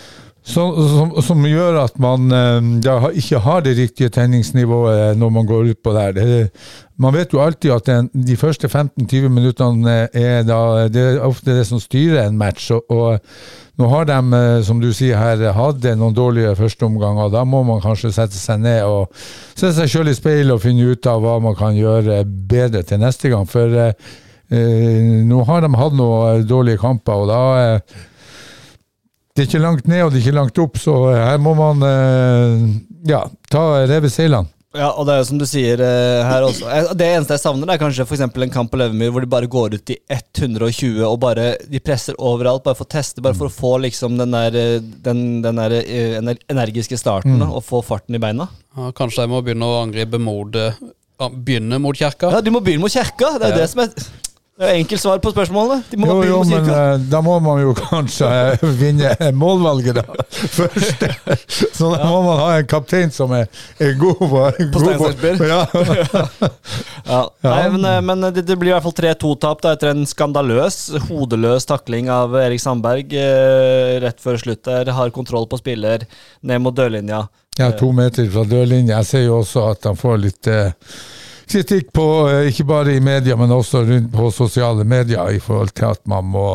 så, 0.43 0.65
som, 0.91 1.13
som 1.23 1.45
gjør 1.47 1.77
at 1.85 1.99
man 2.03 2.33
eh, 2.35 2.71
ja, 2.87 2.97
ikke 3.15 3.43
har 3.45 3.61
det 3.63 3.77
riktige 3.79 4.11
tenningsnivået 4.11 5.19
når 5.21 5.35
man 5.37 5.47
går 5.47 5.71
ut 5.75 5.83
på 5.85 5.93
der. 5.95 6.17
Det, 6.17 6.51
man 6.99 7.15
vet 7.15 7.33
jo 7.35 7.43
alltid 7.45 7.77
at 7.77 7.87
den, 7.87 8.09
de 8.27 8.37
første 8.37 8.67
15-20 8.67 9.29
minuttene 9.29 9.97
er 10.13 10.43
da, 10.49 10.89
det 10.89 11.05
er 11.13 11.23
ofte 11.27 11.55
det 11.59 11.67
som 11.69 11.81
styrer 11.81 12.25
en 12.25 12.41
match. 12.41 12.71
og, 12.73 12.85
og 12.91 13.21
nå 13.83 13.89
har 13.91 14.07
de, 14.07 14.19
eh, 14.39 14.63
som 14.63 14.79
du 14.81 14.93
sier 14.95 15.19
her, 15.19 15.41
hatt 15.57 15.87
noen 15.99 16.15
dårlige 16.15 16.55
førsteomganger. 16.59 17.33
Da 17.35 17.43
må 17.45 17.65
man 17.67 17.83
kanskje 17.83 18.13
sette 18.15 18.39
seg 18.39 18.63
ned 18.63 18.85
og 18.87 19.11
se 19.59 19.73
seg 19.75 19.91
sjøl 19.91 20.13
i 20.13 20.15
speilet 20.15 20.55
og 20.55 20.63
finne 20.63 20.93
ut 20.93 21.09
av 21.11 21.23
hva 21.25 21.39
man 21.43 21.57
kan 21.59 21.75
gjøre 21.75 22.23
bedre 22.27 22.85
til 22.87 23.03
neste 23.03 23.33
gang. 23.33 23.49
For 23.51 23.75
eh, 23.75 23.93
eh, 24.55 25.03
nå 25.27 25.43
har 25.49 25.67
de 25.67 25.73
hatt 25.75 25.99
noen 25.99 26.47
dårlige 26.47 26.83
kamper, 26.85 27.25
og 27.25 27.31
da 27.33 27.43
eh, 27.65 28.01
Det 29.33 29.47
er 29.47 29.49
ikke 29.49 29.65
langt 29.65 29.87
ned, 29.89 30.03
og 30.05 30.11
det 30.13 30.19
er 30.19 30.27
ikke 30.27 30.37
langt 30.37 30.59
opp, 30.61 30.75
så 30.77 30.97
eh, 31.11 31.23
her 31.25 31.39
må 31.41 31.55
man 31.57 31.83
eh, 31.89 32.67
ja, 33.09 33.25
ta 33.51 33.63
reve 33.89 34.11
seilene. 34.13 34.53
Ja, 34.73 34.87
og 34.97 35.05
det 35.05 35.13
er 35.13 35.19
jo 35.21 35.25
som 35.29 35.41
du 35.41 35.45
sier 35.49 35.81
uh, 35.85 36.23
her 36.25 36.47
også. 36.47 36.71
Det 36.97 37.09
eneste 37.13 37.37
jeg 37.37 37.43
savner, 37.43 37.69
er 37.75 37.81
kanskje 37.83 38.07
for 38.09 38.17
eksempel 38.17 38.47
en 38.47 38.53
kamp 38.55 38.71
på 38.73 38.79
Levermyr 38.81 39.11
hvor 39.13 39.25
de 39.25 39.29
bare 39.35 39.51
går 39.53 39.77
ut 39.77 39.93
i 39.93 39.99
120 40.17 41.03
og 41.05 41.19
bare 41.21 41.51
de 41.69 41.81
presser 41.85 42.17
overalt, 42.17 42.65
bare 42.65 42.79
for 42.79 42.89
å 42.89 42.93
teste, 42.95 43.21
bare 43.25 43.37
for 43.37 43.51
å 43.51 43.53
få 43.53 43.75
liksom 43.85 44.17
den 44.21 44.33
der, 44.33 44.57
eh, 44.57 44.79
den, 45.05 45.21
den 45.45 45.61
der 45.61 45.77
uh, 45.77 46.33
energiske 46.49 46.97
starten 47.01 47.37
da, 47.43 47.51
og 47.53 47.67
få 47.69 47.83
farten 47.85 48.17
i 48.17 48.23
beina. 48.23 48.49
Ja, 48.79 48.89
kanskje 48.97 49.27
de 49.27 49.35
må 49.35 49.43
begynne 49.45 49.69
å 49.69 49.83
angripe 49.83 50.21
mot 50.23 50.57
eh, 50.57 50.79
Begynne 51.23 51.77
mot 51.79 51.95
kirka? 51.95 52.33
Ja, 52.35 52.41
de 52.43 52.51
må 52.51 52.59
begynne 52.65 52.83
mot 52.83 52.91
kirka! 52.91 53.37
Det 53.39 53.51
er 53.51 53.53
Ja. 53.53 53.61
det 53.61 53.69
som 53.71 53.85
er 53.85 53.93
det 54.63 54.69
er 54.71 54.77
enkelt 54.79 55.03
svar 55.03 55.19
på 55.23 55.31
spørsmålet. 55.33 55.95
Må 55.99 56.07
Jo, 56.07 56.19
jo, 56.29 56.37
men 56.47 56.69
eh, 56.71 56.93
da 57.11 57.19
må 57.25 57.35
man 57.43 57.59
jo 57.65 57.73
kanskje 57.75 58.29
eh, 58.31 58.63
vinne 58.79 59.11
målvalget, 59.35 59.99
da. 59.99 60.27
Først. 60.57 61.03
Så 61.75 61.89
da 61.91 62.07
må 62.07 62.21
man 62.23 62.39
ha 62.39 62.51
en 62.61 62.69
kaptein 62.71 63.11
som 63.11 63.35
er, 63.35 63.49
er 63.83 63.97
god 63.99 64.21
på, 64.23 64.45
på 64.77 64.85
Steinsberg. 64.85 65.43
Ja. 65.53 65.67
Ja. 67.09 67.21
Nei, 67.43 67.63
men, 67.75 67.85
eh, 67.89 67.99
men 68.07 68.23
det, 68.29 68.45
det 68.47 68.57
blir 68.61 68.71
i 68.71 68.75
hvert 68.77 68.87
fall 68.87 68.95
3-2-tap 69.01 69.67
etter 69.73 69.91
en 69.91 70.07
skandaløs, 70.09 70.79
hodeløs 71.09 71.67
takling 71.69 72.11
av 72.13 72.37
Erik 72.39 72.63
Sandberg 72.63 73.13
eh, 73.19 73.97
rett 74.05 74.23
før 74.23 74.39
slutt 74.41 74.63
der. 74.69 74.93
Har 74.95 75.11
kontroll 75.15 75.49
på 75.51 75.59
spiller, 75.59 76.07
ned 76.47 76.63
mot 76.63 76.77
dørlinja. 76.77 77.25
ja, 77.59 77.73
to 77.77 77.91
meter 77.97 78.31
fra 78.33 78.47
dørlinja. 78.49 79.01
Jeg 79.03 79.11
ser 79.11 79.27
jo 79.27 79.41
også 79.43 79.67
at 79.73 79.91
han 79.91 79.99
får 79.99 80.23
litt 80.23 80.53
eh, 80.53 80.71
kritikk 81.53 81.93
på, 81.95 82.07
eh, 82.31 82.49
ikke 82.51 82.67
bare 82.69 82.97
i 82.97 83.01
media, 83.05 83.37
men 83.37 83.53
også 83.53 83.85
rundt 83.87 84.13
på 84.13 84.31
sosiale 84.35 84.85
medier, 84.85 85.31
i 85.31 85.41
forhold 85.43 85.75
til 85.77 85.91
at 85.93 86.01
man 86.09 86.25
må 86.33 86.47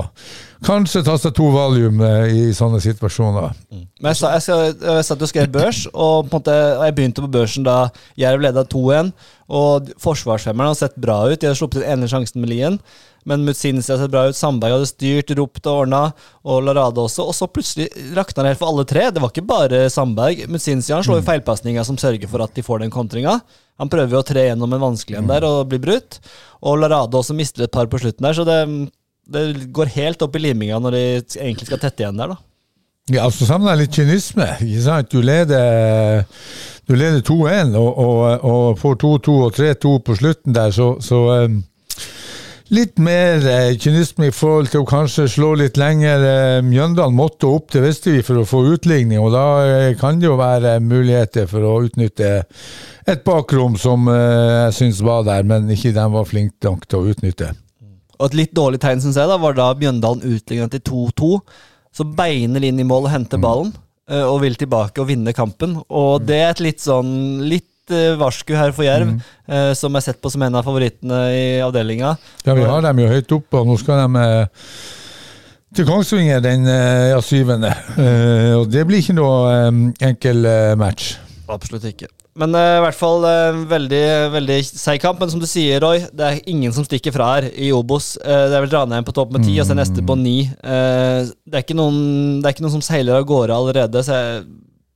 kanskje 0.66 1.04
ta 1.06 1.18
seg 1.22 1.36
to 1.38 1.50
valium 1.54 2.02
eh, 2.02 2.34
i 2.34 2.46
sånne 2.56 2.80
situasjoner. 2.82 3.52
Men 3.70 4.12
jeg, 4.12 4.20
sa, 4.20 4.34
jeg, 4.36 4.46
sa, 4.46 4.60
jeg 4.98 5.08
satt 5.08 5.26
og 5.26 5.32
skrev 5.32 5.52
børs, 5.54 5.84
og, 5.94 6.32
måte, 6.32 6.56
og 6.78 6.86
jeg 6.88 6.96
begynte 6.98 7.26
på 7.26 7.34
børsen 7.34 7.68
da 7.68 7.80
Jerv 8.20 8.42
leda 8.46 8.66
2-1. 8.66 9.12
Og 9.48 9.94
forsvarsfemmeren 10.04 10.74
har 10.74 10.80
sett 10.80 10.98
bra 11.00 11.22
ut. 11.30 11.40
De 11.40 11.48
har 11.48 11.56
sluppet 11.56 11.80
den 11.84 11.94
ene 11.94 12.10
sjansen 12.12 12.42
med 12.44 12.52
Lien. 12.52 12.82
Men 13.28 13.46
Mutsinsi 13.48 13.94
har 13.94 14.02
sett 14.02 14.12
bra 14.12 14.26
ut. 14.28 14.36
Sandberg 14.36 14.76
hadde 14.76 14.90
styrt, 14.90 15.32
ropt 15.40 15.68
og 15.68 15.84
ordna. 15.84 16.02
Og 16.48 16.66
Larade 16.66 17.04
også. 17.04 17.26
Og 17.28 17.36
så 17.36 17.48
plutselig 17.52 17.88
rakna 18.18 18.44
det 18.44 18.54
helt 18.54 18.62
for 18.62 18.74
alle 18.74 18.88
tre. 18.88 19.08
Det 19.12 19.24
var 19.24 19.32
ikke 19.32 19.48
bare 19.48 19.86
Sandberg. 19.94 20.46
Mutsinsi 20.52 20.92
slår 20.92 21.22
jo 21.22 21.28
feilpasninga 21.30 21.86
som 21.88 22.00
sørger 22.02 22.28
for 22.32 22.44
at 22.44 22.56
de 22.56 22.66
får 22.66 22.84
den 22.84 22.94
kontringa. 22.94 23.38
Han 23.82 23.92
prøver 23.94 24.16
jo 24.16 24.22
å 24.24 24.26
tre 24.26 24.48
gjennom 24.48 24.74
en 24.74 24.86
vanskelig 24.90 25.20
en 25.20 25.30
der 25.30 25.46
og 25.48 25.68
blir 25.72 25.82
brutt. 25.84 26.20
Og 26.66 26.80
Larade 26.82 27.20
også 27.20 27.36
mister 27.38 27.68
et 27.68 27.74
par 27.74 27.90
på 27.92 28.00
slutten 28.02 28.26
der, 28.26 28.38
så 28.38 28.46
det, 28.48 28.60
det 29.30 29.70
går 29.76 29.94
helt 29.98 30.24
opp 30.26 30.38
i 30.38 30.44
liminga 30.48 30.80
når 30.82 30.98
de 30.98 31.04
egentlig 31.38 31.70
skal 31.70 31.82
tette 31.84 32.04
igjen 32.04 32.18
der, 32.18 32.34
da. 32.34 32.42
Ja, 33.08 33.24
altså 33.24 33.46
Sammen 33.48 33.70
er 33.72 33.80
litt 33.80 33.96
kynisme. 33.96 34.50
ikke 34.60 34.84
sant? 34.84 35.14
Du 35.14 35.24
leder, 35.24 36.26
du 36.90 36.96
leder 36.98 37.22
2-1 37.24 37.78
og, 37.80 38.02
og, 38.04 38.48
og 38.50 38.82
får 38.82 38.98
2-2 39.06 39.36
og 39.46 39.54
3-2 39.56 39.94
på 40.04 40.18
slutten 40.20 40.58
der, 40.58 40.74
så, 40.76 40.90
så 41.04 41.22
eh, 41.38 41.56
Litt 42.68 42.98
mer 43.00 43.46
eh, 43.48 43.78
kynisme 43.80 44.28
i 44.28 44.34
forhold 44.36 44.74
til 44.74 44.82
å 44.84 44.88
kanskje 44.88 45.24
slå 45.32 45.54
litt 45.56 45.78
lenger. 45.80 46.24
Eh, 46.28 46.66
Mjøndalen 46.68 47.16
måtte 47.16 47.48
opp, 47.48 47.70
til 47.72 47.86
visste 47.86 48.18
for 48.28 48.42
å 48.42 48.48
få 48.48 48.60
utligning. 48.74 49.22
Og 49.24 49.32
da 49.32 49.46
eh, 49.64 49.94
kan 50.00 50.20
det 50.20 50.28
jo 50.28 50.36
være 50.40 50.74
muligheter 50.84 51.48
for 51.48 51.64
å 51.64 51.78
utnytte 51.86 52.32
et 53.08 53.24
bakrom 53.24 53.78
som 53.80 54.10
eh, 54.12 54.66
jeg 54.66 54.76
syns 54.82 55.00
var 55.08 55.24
der, 55.30 55.48
men 55.48 55.72
ikke 55.72 55.94
de 55.96 56.06
var 56.18 56.28
flinke 56.28 56.68
nok 56.68 56.84
til 56.92 57.00
å 57.00 57.14
utnytte. 57.14 57.54
Og 58.18 58.28
et 58.28 58.38
litt 58.42 58.54
dårlig 58.58 58.84
tegn, 58.84 59.00
synes 59.06 59.22
jeg, 59.22 59.32
da, 59.32 59.40
var 59.40 59.56
da 59.56 59.70
Mjøndalen 59.80 60.28
utlignet 60.36 60.76
til 60.76 60.84
2-2. 60.92 61.32
Så 61.96 62.10
beiner 62.20 62.68
inn 62.68 62.84
i 62.84 62.88
mål 62.88 63.08
og 63.08 63.14
henter 63.14 63.40
ballen, 63.40 63.72
mm. 64.12 64.26
og 64.28 64.42
vil 64.44 64.60
tilbake 64.60 65.00
og 65.02 65.08
vinne 65.08 65.32
kampen. 65.38 65.80
Og 65.88 66.28
det 66.28 66.44
er 66.44 66.52
et 66.52 66.66
litt 66.68 66.84
sånn 66.84 67.48
litt 67.48 67.70
eh, 67.94 68.16
varsku 68.20 68.54
her 68.58 68.74
for 68.76 68.88
Jerv, 68.88 69.16
eh, 69.48 69.72
som 69.78 69.96
er 69.96 70.06
sett 70.06 70.22
på 70.22 70.32
som 70.34 70.44
en 70.46 70.60
av 70.60 70.68
favorittene 70.68 71.22
i 71.34 71.46
avdelinga. 71.66 72.16
Ja, 72.46 72.56
vi 72.58 72.68
har 72.68 72.86
dem 72.86 73.04
jo 73.04 73.12
høyt 73.12 73.36
oppe, 73.40 73.62
og 73.62 73.72
nå 73.72 73.78
skal 73.82 74.04
de 74.04 74.26
eh, 74.26 74.68
til 75.78 75.88
Kongsvinger 75.88 76.44
den 76.44 76.68
ja, 76.68 77.20
syvende. 77.22 77.74
Eh, 77.98 78.54
og 78.58 78.70
det 78.72 78.88
blir 78.88 79.04
ikke 79.04 79.18
noe 79.18 79.72
enkel 80.04 80.48
match. 80.80 81.18
Absolutt 81.48 81.86
ikke. 81.88 82.10
Men 82.38 82.54
uh, 82.54 82.78
i 82.78 82.82
hvert 82.86 82.98
fall 82.98 83.26
uh, 83.26 83.60
veldig 83.70 84.04
veldig 84.36 84.58
seig 84.68 85.02
kamp. 85.02 85.22
Men 85.22 85.32
som 85.34 85.42
du 85.42 85.48
sier, 85.50 85.82
Roy, 85.82 86.04
det 86.14 86.28
er 86.28 86.52
ingen 86.52 86.74
som 86.76 86.86
stikker 86.86 87.16
fra 87.16 87.32
her 87.36 87.50
i 87.50 87.72
Obos. 87.74 88.14
Uh, 88.22 88.46
det 88.52 88.60
er 88.60 88.66
vel 88.68 88.74
Ranheim 88.76 89.08
på 89.08 89.16
topp 89.18 89.34
med 89.34 89.48
ti, 89.48 89.56
og 89.58 89.66
så 89.68 89.78
neste 89.78 90.06
på 90.06 90.18
ni. 90.20 90.38
Det, 90.62 91.56
er 91.56 91.64
ikke 91.64 91.78
noen, 91.78 91.98
det 92.42 92.50
er 92.50 92.56
ikke 92.56 92.66
noen 92.68 92.78
som 92.78 92.86
seiler 92.86 93.18
av 93.18 93.28
gårde 93.30 93.58
allerede. 93.58 94.06
Så 94.06 94.18
jeg, 94.20 94.46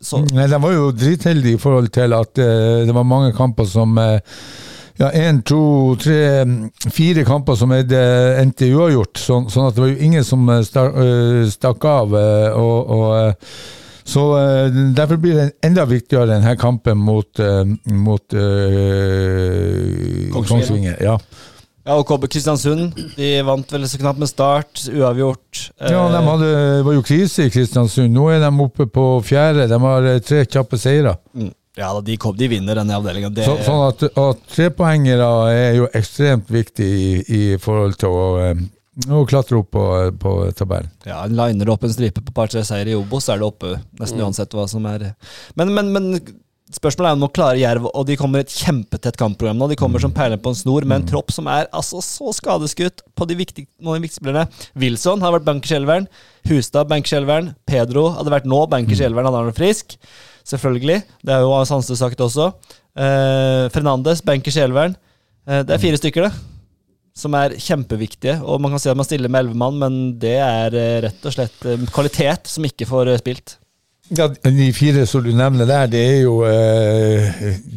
så 0.02 0.24
Nei, 0.34 0.48
De 0.50 0.58
var 0.62 0.72
jo 0.74 0.92
dritheldige 0.96 1.56
i 1.58 1.60
forhold 1.62 1.90
til 1.94 2.14
at 2.18 2.38
uh, 2.42 2.86
det 2.88 2.94
var 2.96 3.04
mange 3.08 3.34
kamper 3.38 3.66
som 3.70 3.98
uh, 4.00 4.18
Ja, 5.00 5.08
én, 5.18 5.42
to, 5.48 5.96
tre, 5.98 6.46
fire 6.94 7.24
kamper 7.26 7.56
som 7.58 7.72
endte 7.74 8.68
uavgjort. 8.70 9.18
Sånn, 9.18 9.48
sånn 9.50 9.66
at 9.66 9.74
det 9.74 9.82
var 9.82 9.90
jo 9.90 10.04
ingen 10.06 10.24
som 10.28 10.50
eh, 10.52 10.62
stak, 10.68 10.94
eh, 11.02 11.48
stakk 11.50 11.86
av. 11.90 12.14
og, 12.14 12.92
og 12.94 13.34
så 14.06 14.24
Derfor 14.94 15.18
blir 15.24 15.36
det 15.40 15.48
enda 15.66 15.86
viktigere 15.90 16.30
denne 16.36 16.54
kampen 16.60 16.98
mot, 17.02 17.40
mot 17.88 18.36
Kongsvinger. 18.36 20.46
Kongsvinger. 20.52 21.02
Ja. 21.02 21.18
Ja, 21.82 21.96
og 21.98 22.06
KB 22.06 22.28
Kristiansund 22.30 22.92
de 23.16 23.30
vant 23.48 23.72
vel 23.74 23.88
så 23.90 23.98
knapt 23.98 24.20
med 24.22 24.30
start. 24.30 24.84
Uavgjort. 24.92 25.72
ja, 25.82 26.04
de 26.14 26.20
Eh, 26.20 26.28
hadde, 26.28 26.50
det 26.78 26.84
var 26.86 26.94
jo 26.94 27.02
krise 27.06 27.48
i 27.48 27.54
Kristiansund. 27.54 28.14
Nå 28.14 28.28
er 28.30 28.44
de 28.44 28.52
oppe 28.62 28.86
på 28.86 29.06
fjerde. 29.26 29.66
De 29.72 29.80
har 29.82 30.10
eh, 30.12 30.20
tre 30.22 30.44
kjappe 30.46 30.78
seire. 30.78 31.16
mm. 31.34 31.50
Ja, 31.80 31.94
de, 32.04 32.18
kom, 32.20 32.36
de 32.36 32.50
vinner 32.52 32.76
denne 32.76 32.98
avdelinga. 33.00 33.30
Det, 33.32 33.46
Så, 33.48 33.54
sånn 33.64 33.86
at, 33.88 34.02
at 34.20 34.42
trepoengere 34.52 35.28
er 35.56 35.78
jo 35.80 35.86
ekstremt 35.96 36.52
viktig 36.52 36.84
i, 36.86 37.06
i 37.32 37.42
forhold 37.64 37.96
til 38.02 38.12
å, 38.12 38.26
eh, 38.44 38.60
å 39.08 39.22
klatre 39.26 39.62
opp 39.62 39.72
på, 39.72 39.86
på 40.20 40.34
tabellen. 40.60 40.92
ja, 41.08 41.22
en 41.24 41.38
liner 41.40 41.72
opp 41.72 41.88
en 41.88 41.94
stripe 41.96 42.22
på 42.28 42.36
par-tre 42.36 42.66
seier 42.68 42.92
i 42.92 42.98
Obos, 43.00 43.24
så 43.26 43.34
er 43.34 43.40
det 43.42 43.48
oppe 43.48 43.72
nesten 44.02 44.20
uansett 44.20 44.52
hva 44.54 44.68
som 44.68 44.86
er 44.92 45.14
Men, 45.56 45.72
men, 45.74 45.94
men 45.96 46.12
spørsmålet 46.76 47.10
er 47.10 47.18
om 47.18 47.24
nå 47.24 47.30
klarer 47.36 47.60
Jerv, 47.60 47.88
og 47.92 48.06
de 48.08 48.18
kommer 48.20 48.42
i 48.42 48.46
et 48.46 48.54
kjempetett 48.54 49.18
kampprogram 49.20 49.60
nå. 49.60 49.68
De 49.72 49.78
kommer 49.80 50.02
som 50.04 50.14
perler 50.16 50.40
på 50.42 50.54
en 50.54 50.58
snor 50.58 50.88
med 50.88 51.02
en 51.02 51.08
tropp 51.12 51.34
som 51.36 51.50
er 51.52 51.70
altså 51.76 52.02
så 52.06 52.34
skadeskutt 52.38 53.04
på 53.18 53.28
de 53.30 53.38
viktige, 53.40 53.70
noen 53.82 53.98
av 53.98 54.00
de 54.00 54.06
viktige 54.08 54.22
spillerne. 54.22 54.66
Wilson 54.80 55.24
har 55.26 55.36
vært 55.36 55.48
bankerskjelveren. 55.50 56.10
Hustad 56.50 56.92
bankerskjelveren. 56.92 57.54
Pedro 57.70 58.10
hadde 58.18 58.34
vært 58.34 58.50
nå 58.50 58.64
bankerskjelveren, 58.72 59.30
han 59.32 59.52
er 59.52 59.58
frisk. 59.58 59.98
Selvfølgelig. 60.48 61.02
Det 61.22 61.36
er 61.36 61.44
jo 61.46 61.54
Hans 61.54 61.92
sagt 62.00 62.24
også. 62.24 62.52
Eh, 62.98 63.68
Fernandes, 63.74 64.24
bankerskjelveren. 64.26 64.96
Eh, 65.48 65.64
det 65.68 65.76
er 65.76 65.84
fire 65.84 66.00
stykker, 66.00 66.28
det. 66.28 66.34
Som 67.18 67.36
er 67.38 67.58
kjempeviktige. 67.60 68.40
Og 68.48 68.62
man 68.64 68.74
kan 68.74 68.82
si 68.82 68.90
at 68.92 68.98
man 68.98 69.08
stiller 69.08 69.32
med 69.32 69.46
elleve 69.46 69.60
mann, 69.60 69.80
men 69.82 70.00
det 70.22 70.38
er 70.42 70.78
eh, 70.78 71.00
rett 71.08 71.28
og 71.28 71.36
slett 71.36 71.66
eh, 71.68 71.90
kvalitet 71.94 72.50
som 72.52 72.66
ikke 72.68 72.90
får 72.90 73.14
eh, 73.14 73.22
spilt. 73.22 73.58
Ja, 74.18 74.28
De 74.44 74.68
fire 74.76 75.06
som 75.08 75.24
du 75.24 75.32
nevner 75.32 75.66
der, 75.70 75.86
det 75.88 76.02
er 76.04 76.18
jo 76.26 76.42
eh, 76.44 77.30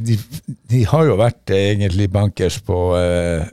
de, 0.06 0.16
de 0.70 0.80
har 0.90 1.04
jo 1.06 1.14
vært 1.20 1.52
eh, 1.54 1.68
egentlig 1.76 2.08
bankers 2.10 2.56
på 2.66 2.78
eh, 2.98 3.44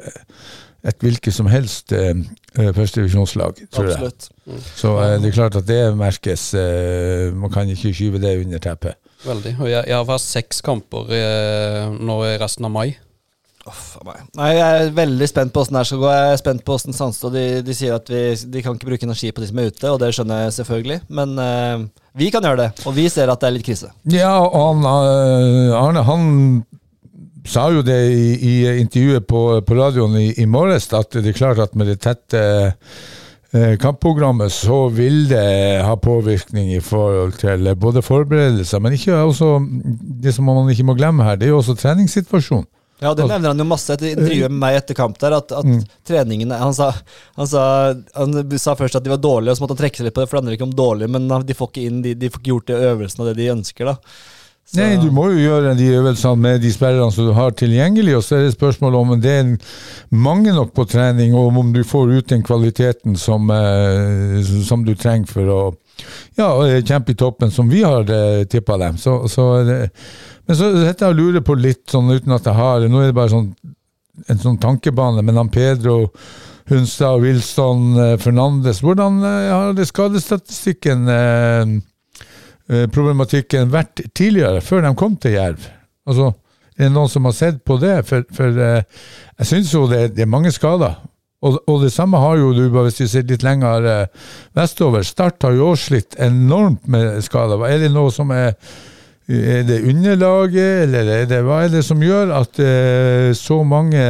et 0.90 0.98
hvilket 1.06 1.36
som 1.36 1.46
helst 1.52 1.94
eh, 1.94 2.16
førstedivisjonslag, 2.58 3.62
tror 3.70 3.92
jeg. 3.92 4.00
Absolutt. 4.00 4.32
Så 4.80 4.96
eh, 4.98 5.14
det 5.22 5.30
er 5.30 5.36
klart 5.38 5.60
at 5.62 5.68
det 5.70 5.80
merkes. 6.00 6.48
eh, 6.58 7.30
Man 7.38 7.54
kan 7.54 7.70
ikke 7.70 7.94
skyve 7.94 8.22
det 8.24 8.34
under 8.42 8.64
teppet. 8.66 8.98
Veldig. 9.28 9.54
Og 9.62 9.70
jeg, 9.70 9.86
jeg 9.86 9.94
har 10.00 10.08
vært 10.10 10.26
seks 10.26 10.64
kamper 10.66 11.14
eh, 11.14 11.86
nå 12.02 12.16
i 12.32 12.38
resten 12.42 12.66
av 12.66 12.74
mai. 12.74 12.88
Meg. 14.06 14.22
Nei, 14.40 14.50
jeg 14.58 14.82
er 14.82 14.94
veldig 14.98 15.28
spent 15.30 15.54
på 15.54 15.62
åssen 15.62 15.78
det 15.78 15.86
skal 15.90 16.02
gå. 16.02 16.10
Jeg 16.10 16.34
er 16.34 16.42
spent 16.42 16.64
på 16.66 16.76
åssen 16.78 16.96
de, 17.36 17.46
de 17.66 17.76
sier 17.78 17.94
at 17.96 18.10
vi, 18.10 18.24
de 18.34 18.64
kan 18.66 18.76
ikke 18.76 18.90
bruke 18.90 19.06
energi 19.06 19.30
på 19.32 19.44
de 19.44 19.50
som 19.52 19.62
er 19.62 19.70
ute, 19.70 19.92
og 19.92 20.00
det 20.02 20.10
skjønner 20.18 20.46
jeg 20.46 20.56
selvfølgelig. 20.58 21.00
Men 21.14 21.38
uh, 21.38 21.86
vi 22.18 22.32
kan 22.34 22.44
gjøre 22.44 22.64
det, 22.66 22.70
og 22.90 22.96
vi 22.98 23.08
ser 23.12 23.32
at 23.32 23.42
det 23.42 23.50
er 23.50 23.56
litt 23.56 23.68
krise. 23.68 23.92
Ja, 24.12 24.34
og 24.42 24.82
han, 24.82 24.86
eh, 24.90 25.78
Arne 25.78 26.04
han 26.08 26.26
sa 27.48 27.70
jo 27.74 27.84
det 27.86 28.00
i, 28.12 28.34
i 28.36 28.56
intervjuet 28.82 29.26
på, 29.30 29.44
på 29.66 29.78
radioen 29.78 30.18
i, 30.20 30.32
i 30.42 30.50
morges, 30.50 30.90
at 30.98 31.14
det 31.16 31.32
er 31.32 31.38
klart 31.38 31.62
at 31.64 31.78
med 31.78 31.90
det 31.90 32.02
tette 32.04 32.42
eh, 32.42 33.78
kampprogrammet 33.82 34.52
så 34.54 34.84
vil 34.94 35.24
det 35.30 35.82
ha 35.86 35.96
påvirkning 35.96 36.74
i 36.76 36.84
forhold 36.84 37.38
til 37.42 37.72
både 37.80 38.04
forberedelser, 38.06 38.84
men 38.84 38.98
ikke 38.98 39.24
også 39.24 39.56
det 40.22 40.36
som 40.36 40.50
man 40.50 40.70
ikke 40.74 40.90
må 40.90 40.98
glemme 41.00 41.26
her, 41.26 41.40
det 41.40 41.50
er 41.50 41.56
jo 41.56 41.64
også 41.64 41.80
treningssituasjonen. 41.80 42.70
Ja, 43.02 43.14
det 43.18 43.26
nevner 43.26 43.50
han 43.50 43.58
jo 43.64 43.66
masse 43.66 43.96
etter 43.96 44.12
intervjuet 44.12 44.52
med 44.54 44.60
meg 44.62 44.76
etter 44.78 44.94
kamp 44.98 45.16
der, 45.20 45.34
at, 45.40 45.52
at 45.58 45.66
treningene 46.06 46.60
han 46.62 46.74
sa, 46.78 46.92
han, 47.40 47.48
sa, 47.50 47.64
han 48.14 48.36
sa 48.62 48.76
først 48.78 49.00
at 49.00 49.04
de 49.08 49.10
var 49.10 49.18
dårlige, 49.24 49.56
og 49.56 49.58
så 49.58 49.64
måtte 49.66 49.74
han 49.78 49.82
trekke 49.84 49.98
seg 50.02 50.06
litt 50.10 50.14
på 50.18 50.22
det, 50.22 50.28
for 50.30 50.38
det 50.38 50.44
handler 50.44 50.58
ikke 50.60 50.68
om 50.70 50.76
dårlig, 50.78 51.10
men 51.10 51.26
de 51.48 51.58
får 51.58 51.72
ikke 51.74 51.88
inn, 51.90 52.04
de, 52.06 52.14
de 52.22 52.30
får 52.30 52.44
ikke 52.44 52.52
gjort 52.54 52.70
de 52.70 52.78
øvelsene 52.92 53.26
og 53.26 53.32
det 53.32 53.40
de 53.42 53.50
ønsker, 53.56 53.90
da. 53.90 53.96
Så- 54.72 54.78
Nei, 54.78 54.92
du 55.02 55.10
må 55.12 55.26
jo 55.34 55.40
gjøre 55.42 55.74
de 55.76 55.88
øvelsene 55.98 56.38
med 56.40 56.62
de 56.62 56.70
spillerne 56.72 57.12
som 57.12 57.26
du 57.28 57.34
har 57.36 57.52
tilgjengelig, 57.58 58.14
og 58.20 58.24
så 58.24 58.38
er 58.38 58.46
det 58.46 58.54
spørsmål 58.54 58.96
om 59.02 59.16
det 59.20 59.34
er 59.40 59.50
mange 60.14 60.54
nok 60.56 60.70
på 60.78 60.86
trening, 60.88 61.34
og 61.36 61.58
om 61.60 61.74
du 61.74 61.82
får 61.84 62.14
ut 62.20 62.28
den 62.30 62.44
kvaliteten 62.46 63.18
som, 63.20 63.50
eh, 63.52 64.38
som 64.64 64.86
du 64.86 64.94
trenger 64.96 65.28
for 65.28 65.50
å 65.52 65.62
ja, 66.38 66.52
og 66.52 66.88
kjempe 66.88 67.14
i 67.14 67.20
toppen, 67.20 67.52
som 67.54 67.70
vi 67.72 67.84
har 67.86 68.08
eh, 68.10 68.44
tippa 68.50 68.78
dem. 68.82 69.00
Så, 69.02 69.18
så, 69.32 69.48
men 69.62 70.58
så 70.58 70.72
sitter 70.76 71.08
jeg 71.08 71.20
lurer 71.20 71.46
på 71.46 71.58
litt, 71.60 71.84
sånn 71.92 72.12
uten 72.12 72.36
at 72.36 72.48
jeg 72.48 72.58
har 72.58 72.88
Nå 72.88 73.02
er 73.02 73.12
det 73.12 73.18
bare 73.18 73.34
sånn, 73.34 73.52
en 74.28 74.42
sånn 74.42 74.60
tankebane, 74.62 75.24
men 75.26 75.40
han 75.40 75.52
Pedro 75.54 76.06
Hunstad, 76.72 77.22
Wilson, 77.22 77.98
eh, 78.00 78.18
Fernandes 78.22 78.82
Hvordan 78.84 79.24
eh, 79.24 79.50
har 79.52 79.74
det 79.76 79.88
skadestatistikken 79.90 81.08
eh, 81.12 81.76
eh, 82.70 82.86
problematikken 82.92 83.72
vært 83.74 84.06
tidligere, 84.16 84.62
før 84.64 84.86
de 84.86 84.96
kom 85.00 85.18
til 85.20 85.36
Jerv? 85.36 85.68
Altså, 86.08 86.32
er 86.78 86.88
det 86.88 86.94
noen 86.96 87.12
som 87.12 87.28
har 87.28 87.36
sett 87.38 87.60
på 87.68 87.78
det? 87.82 87.98
For, 88.08 88.24
for 88.36 88.62
eh, 88.62 88.84
jeg 89.42 89.50
syns 89.50 89.74
jo 89.76 89.84
det, 89.92 90.14
det 90.16 90.26
er 90.26 90.32
mange 90.32 90.54
skader. 90.56 90.96
Og, 91.42 91.58
og 91.66 91.82
det 91.82 91.92
samme 91.94 92.20
har 92.22 92.38
jo 92.38 92.52
du, 92.54 92.68
bare 92.70 92.90
hvis 92.90 93.02
vi 93.02 93.10
ser 93.10 93.28
litt 93.30 93.44
lenger 93.46 93.88
eh, 93.90 94.30
vestover. 94.58 95.06
Start 95.08 95.42
har 95.48 95.58
jo 95.58 95.72
også 95.72 95.92
slitt 95.92 96.18
enormt 96.22 96.86
med 96.92 97.18
skader. 97.26 97.62
Er 97.66 97.82
det 97.82 97.94
noe 97.94 98.14
som 98.14 98.34
er 98.36 98.56
er 99.32 99.62
det 99.64 99.84
underlaget, 99.88 100.82
eller 100.84 101.08
er 101.08 101.28
det, 101.30 101.38
hva 101.46 101.62
er 101.64 101.70
det 101.72 101.86
som 101.88 102.02
gjør 102.04 102.34
at 102.36 102.58
eh, 102.60 103.30
så 103.38 103.62
mange 103.64 104.02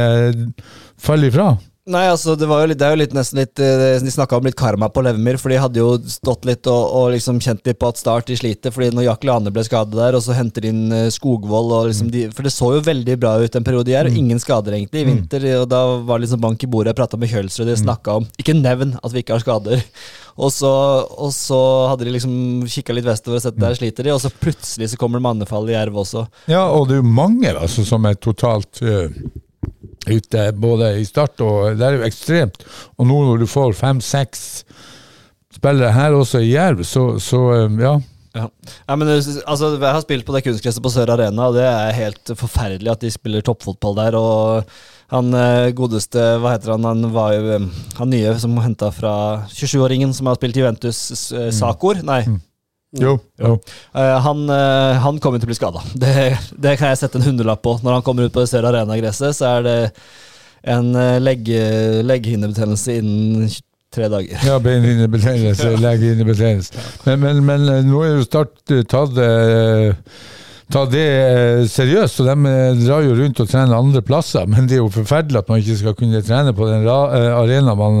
faller 0.98 1.30
ifra? 1.30 1.52
Nei, 1.90 2.04
altså 2.06 2.36
det, 2.38 2.46
var 2.46 2.60
jo 2.62 2.68
litt, 2.70 2.78
det 2.78 2.86
er 2.86 2.92
jo 2.94 2.98
litt 3.00 3.14
nesten 3.16 3.40
litt 3.40 3.58
eh, 3.58 3.96
De 3.98 4.10
snakka 4.14 4.38
om 4.38 4.44
litt 4.46 4.54
karma 4.54 4.86
på 4.86 5.02
Levemyr, 5.02 5.34
for 5.42 5.50
de 5.50 5.56
hadde 5.58 5.80
jo 5.80 5.96
stått 6.06 6.46
litt 6.46 6.68
og, 6.70 6.82
og 6.94 7.08
liksom 7.16 7.40
kjent 7.42 7.66
litt 7.66 7.80
på 7.82 7.88
at 7.90 7.98
Start 7.98 8.30
de 8.30 8.36
sliter. 8.38 8.70
fordi 8.70 8.92
når 8.94 9.08
Jack 9.08 9.26
Lane 9.26 9.50
ble 9.50 9.64
skadet 9.66 9.98
der, 9.98 10.14
og 10.14 10.22
så 10.22 10.36
henter 10.38 10.62
de 10.62 10.70
inn 10.70 10.94
eh, 10.94 11.08
Skogvold 11.10 11.74
og 11.74 11.90
liksom 11.90 12.12
de, 12.14 12.28
For 12.30 12.46
det 12.46 12.54
så 12.54 12.70
jo 12.76 12.86
veldig 12.86 13.18
bra 13.18 13.34
ut 13.42 13.58
en 13.58 13.66
periode 13.66 13.96
her, 13.98 14.06
og 14.06 14.20
ingen 14.22 14.38
skader 14.38 14.78
egentlig 14.78 15.02
i 15.02 15.10
vinter. 15.10 15.48
Og 15.58 15.66
da 15.74 15.82
var 16.06 16.22
det 16.22 16.28
liksom 16.28 16.44
bank 16.46 16.62
i 16.62 16.70
bordet. 16.70 16.94
Jeg 16.94 17.02
prata 17.02 17.18
med 17.18 17.34
Kjølsrud, 17.34 17.66
de 17.66 17.78
snakka 17.82 18.18
om 18.22 18.30
Ikke 18.38 18.54
nevn 18.54 18.94
at 19.02 19.10
vi 19.10 19.26
ikke 19.26 19.34
har 19.34 19.42
skader. 19.42 19.86
Og 20.38 20.54
så, 20.54 20.70
og 21.18 21.34
så 21.34 21.62
hadde 21.90 22.06
de 22.06 22.14
liksom 22.14 22.34
kikka 22.70 22.94
litt 22.94 23.10
vestover 23.10 23.42
og 23.42 23.42
sett 23.44 23.58
der 23.58 23.74
sliter 23.76 24.06
de, 24.06 24.14
og 24.14 24.22
så 24.22 24.30
plutselig 24.30 24.94
så 24.94 25.02
kommer 25.02 25.18
det 25.18 25.26
mannefall 25.26 25.66
i 25.68 25.74
Jerv 25.74 25.98
også. 26.06 26.28
Ja, 26.46 26.68
og 26.70 26.86
det 26.88 27.00
er 27.00 27.02
jo 27.02 27.10
mange 27.10 27.50
altså, 27.50 27.84
som 27.84 28.06
er 28.08 28.16
totalt 28.22 28.80
eh, 28.86 29.10
ute, 30.08 30.46
både 30.58 30.94
i 31.00 31.04
start 31.06 31.40
og 31.44 31.76
Det 31.78 31.86
er 31.86 31.98
jo 31.98 32.06
ekstremt. 32.06 32.64
Og 32.98 33.06
nå 33.08 33.18
når 33.28 33.42
du 33.42 33.50
får 33.50 33.76
fem-seks 33.78 34.64
spillere 35.52 35.92
her 35.94 36.16
også 36.16 36.40
i 36.42 36.54
Jerv, 36.54 36.82
så, 36.88 37.12
så 37.22 37.42
eh, 37.56 37.76
ja. 37.82 37.98
Ja. 38.32 38.46
ja, 38.88 38.94
men 38.96 39.10
altså, 39.12 39.74
Jeg 39.76 39.84
har 39.84 40.00
spilt 40.00 40.24
på 40.24 40.32
det 40.32 40.40
kunstgresset 40.46 40.82
på 40.82 40.92
Sør 40.92 41.12
Arena, 41.12 41.50
og 41.50 41.58
det 41.58 41.66
er 41.68 41.98
helt 41.98 42.32
forferdelig 42.38 42.94
at 42.94 43.04
de 43.04 43.10
spiller 43.12 43.44
toppfotball 43.44 43.98
der. 43.98 44.16
og 44.16 44.72
han 45.12 45.34
eh, 45.36 45.72
godeste, 45.76 46.22
hva 46.40 46.54
heter 46.54 46.72
han, 46.72 46.86
han 46.88 47.10
var 47.12 47.34
jo 47.36 47.50
eh, 47.58 47.66
han 47.98 48.12
nye 48.12 48.32
som 48.40 48.56
henta 48.64 48.88
fra 48.96 49.12
27-åringen 49.52 50.14
som 50.16 50.30
har 50.30 50.38
spilt 50.40 50.56
Juventus, 50.56 51.02
eh, 51.36 51.50
Sakor. 51.52 52.00
Nei, 52.06 52.22
Jo. 53.00 53.16
jo. 53.40 53.54
Uh, 53.96 54.18
han, 54.20 54.42
uh, 54.50 55.00
han 55.00 55.20
kommer 55.22 55.40
til 55.40 55.48
å 55.48 55.52
bli 55.52 55.56
skada. 55.56 55.80
Det, 55.96 56.12
det 56.60 56.76
kan 56.76 56.92
jeg 56.92 57.00
sette 57.00 57.16
en 57.20 57.24
hundrelapp 57.24 57.62
på. 57.64 57.78
Når 57.80 57.98
han 57.98 58.04
kommer 58.04 58.28
ut 58.28 58.34
på 58.34 58.44
det 58.44 58.50
Sør 58.50 58.68
Arena-gresset, 58.68 59.38
så 59.38 59.54
er 59.56 59.66
det 59.66 59.78
en 60.62 60.92
eh, 60.94 61.16
legge, 61.18 61.58
legghinnebetennelse 62.06 62.94
innen 63.00 63.48
tre 63.92 64.06
dager. 64.12 64.44
Ja, 64.46 64.60
beinhinnebetennelse, 64.62 65.72
legehinnebetennelse. 65.82 66.84
Men, 67.08 67.24
men, 67.24 67.40
men 67.42 67.88
nå 67.88 68.04
er 68.06 68.12
jo 68.12 68.28
Start 68.28 68.54
tatt 68.88 69.18
Ta 70.72 70.84
det 70.88 71.66
seriøst, 71.68 72.22
Og 72.22 72.30
de 72.30 72.54
drar 72.86 73.02
jo 73.04 73.16
rundt 73.18 73.42
og 73.42 73.50
trener 73.50 73.74
andre 73.76 74.00
plasser. 74.06 74.46
Men 74.48 74.70
det 74.70 74.78
er 74.78 74.84
jo 74.84 74.92
forferdelig 74.94 75.42
at 75.42 75.50
man 75.50 75.60
ikke 75.60 75.80
skal 75.82 75.96
kunne 75.98 76.22
trene 76.24 76.54
på 76.56 76.68
den 76.70 76.86
arenaen 76.86 77.76
man 77.82 77.98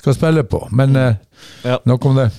skal 0.00 0.16
spille 0.16 0.42
på. 0.48 0.64
Men 0.72 0.96
Ja. 0.96 1.76
nok 1.84 2.08
om 2.08 2.16
det. 2.16 2.30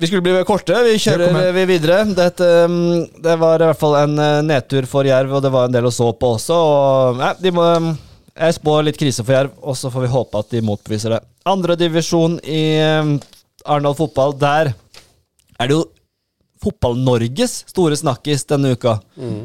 Vi 0.00 0.06
skulle 0.06 0.22
bli 0.24 0.44
korte. 0.48 0.72
Vi 0.86 0.94
kjører 0.96 1.50
vi 1.52 1.62
videre. 1.68 1.98
Dette, 2.16 2.46
um, 2.64 3.02
det 3.20 3.34
var 3.36 3.60
i 3.60 3.66
hvert 3.68 3.80
fall 3.80 3.98
en 3.98 4.14
uh, 4.16 4.38
nedtur 4.40 4.86
for 4.88 5.04
Jerv, 5.04 5.34
og 5.36 5.42
det 5.44 5.50
var 5.52 5.68
en 5.68 5.74
del 5.74 5.88
å 5.90 5.92
så 5.92 6.06
på 6.16 6.30
også. 6.38 6.56
Og, 6.56 7.18
nei, 7.20 7.34
de 7.42 7.52
må, 7.52 7.66
um, 7.76 7.90
jeg 8.32 8.56
spår 8.56 8.86
litt 8.86 9.00
krise 9.00 9.20
for 9.20 9.36
Jerv, 9.36 9.58
og 9.60 9.76
så 9.76 9.90
får 9.92 10.06
vi 10.06 10.12
håpe 10.14 10.40
at 10.40 10.54
de 10.54 10.62
motbeviser 10.64 11.12
det. 11.12 11.18
Andredivisjon 11.52 12.38
i 12.48 12.62
um, 13.02 13.10
Arendal 13.66 13.98
fotball, 13.98 14.32
der 14.40 14.70
er 14.72 15.68
det 15.68 15.76
jo 15.76 15.82
Fotball-Norges 16.64 17.58
store 17.68 17.96
snakkis 17.96 18.46
denne 18.48 18.72
uka. 18.76 18.98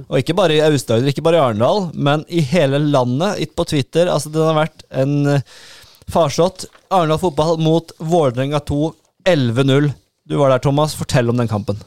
Og 0.08 0.18
ikke 0.20 0.38
bare 0.40 0.56
i 0.56 0.64
Aust-Agder, 0.64 1.12
ikke 1.12 1.24
bare 1.24 1.40
i 1.40 1.44
Arendal, 1.44 1.90
men 1.96 2.24
i 2.28 2.40
hele 2.44 2.80
landet. 2.80 3.42
litt 3.44 3.56
på 3.60 3.68
Twitter. 3.68 4.08
Altså, 4.12 4.32
den 4.32 4.48
har 4.48 4.56
vært 4.62 4.88
en 5.04 5.36
uh, 5.36 5.60
farsott. 6.12 6.70
Arendal 6.88 7.20
fotball 7.20 7.60
mot 7.60 7.92
Vålerenga 8.00 8.64
2, 8.72 8.82
11-0. 9.36 9.92
Du 10.26 10.38
var 10.38 10.50
der, 10.50 10.60
Thomas. 10.60 10.96
Fortell 10.98 11.30
om 11.30 11.38
den 11.38 11.48
kampen. 11.48 11.78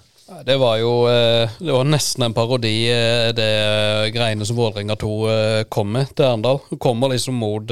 Det 0.47 0.55
var 0.61 0.77
jo 0.79 1.09
eh, 1.11 1.51
Det 1.59 1.73
var 1.73 1.87
nesten 1.89 2.23
en 2.23 2.35
parodi, 2.37 2.87
eh, 2.93 3.31
det 3.35 3.47
eh, 3.49 4.11
greiene 4.15 4.47
som 4.47 4.59
Vålerenga 4.61 4.95
2 5.01 5.13
eh, 5.33 5.63
kom 5.73 5.91
med 5.97 6.13
til 6.13 6.29
Arendal. 6.29 6.61
Kommer 6.79 7.11
liksom 7.11 7.35
mot 7.41 7.67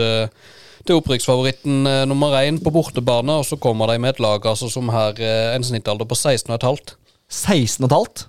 til 0.87 1.01
opprykksfavoritten 1.01 1.87
nummer 2.07 2.35
én 2.41 2.59
på 2.63 2.71
bortebane, 2.71 3.39
og 3.41 3.47
så 3.47 3.59
kommer 3.59 3.91
de 3.91 3.99
med 3.99 4.15
et 4.15 4.21
lag 4.23 4.45
altså, 4.47 4.69
som 4.71 4.91
har 4.95 5.19
en 5.19 5.65
snittalder 5.67 6.07
på 6.07 6.15
16,5. 6.15 6.93
16,5? 7.27 8.27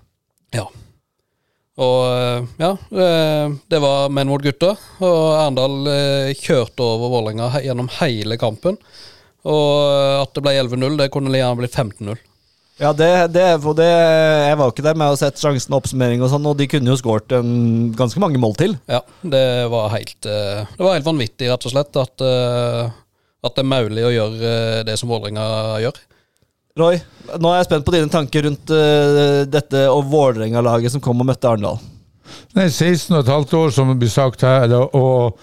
Ja. 0.58 0.66
Og 1.78 2.48
ja, 2.58 2.72
det 3.70 3.82
var 3.84 4.10
menn 4.10 4.32
mot 4.32 4.42
gutter. 4.42 4.74
Og 5.06 5.20
Arendal 5.38 6.34
kjørte 6.34 6.82
over 6.82 7.14
Vålerenga 7.14 7.62
gjennom 7.62 7.92
hele 8.00 8.40
kampen. 8.42 8.82
Og 9.46 9.68
eh, 9.92 10.16
at 10.24 10.34
det 10.34 10.44
ble 10.46 10.56
11-0, 10.64 10.98
det 11.00 11.12
kunne 11.14 11.36
gjerne 11.36 11.60
blitt 11.60 11.78
15-0. 11.78 12.18
Ja, 12.78 12.92
det, 12.94 13.10
det, 13.34 13.46
for 13.64 13.74
det 13.74 13.88
Jeg 13.90 14.58
var 14.60 14.68
jo 14.68 14.74
ikke 14.76 14.84
der 14.86 14.98
med 15.02 15.10
å 15.10 15.18
sett 15.18 15.40
sjansen 15.42 15.74
og 15.74 15.80
oppsummering 15.80 16.22
og 16.22 16.30
sånn, 16.30 16.46
og 16.46 16.60
de 16.60 16.68
kunne 16.70 16.92
jo 16.92 16.98
skåret 17.00 17.34
ganske 17.98 18.22
mange 18.22 18.38
mål 18.42 18.54
til. 18.60 18.76
Ja, 18.86 19.02
det 19.26 19.46
var 19.74 19.90
helt 19.96 20.30
eh, 20.30 20.62
Det 20.76 20.86
var 20.86 20.98
helt 20.98 21.08
vanvittig, 21.08 21.50
rett 21.50 21.66
og 21.66 21.74
slett, 21.74 21.98
at, 21.98 22.26
eh, 22.26 22.92
at 23.48 23.58
det 23.58 23.66
er 23.66 23.72
mulig 23.72 24.06
å 24.06 24.14
gjøre 24.14 24.54
det 24.86 24.98
som 25.02 25.10
Vålerenga 25.10 25.48
gjør. 25.88 25.98
Roy, 26.78 27.00
nå 27.42 27.50
er 27.50 27.64
jeg 27.64 27.70
spent 27.72 27.88
på 27.88 27.94
dine 27.96 28.14
tanker 28.14 28.46
rundt 28.46 28.70
dette 29.50 29.80
og 29.90 30.04
Vålerenga-laget 30.12 30.94
som 30.94 31.02
kom 31.02 31.24
og 31.24 31.26
møtte 31.26 31.50
Arendal. 31.50 31.80
Nei, 32.54 32.68
16 32.70 33.16
og 33.16 33.24
et 33.24 33.32
halvt 33.34 33.56
år, 33.58 33.74
som 33.74 33.90
det 33.90 33.98
blir 34.04 34.14
sagt 34.14 34.46
her. 34.46 34.70
og 34.86 35.40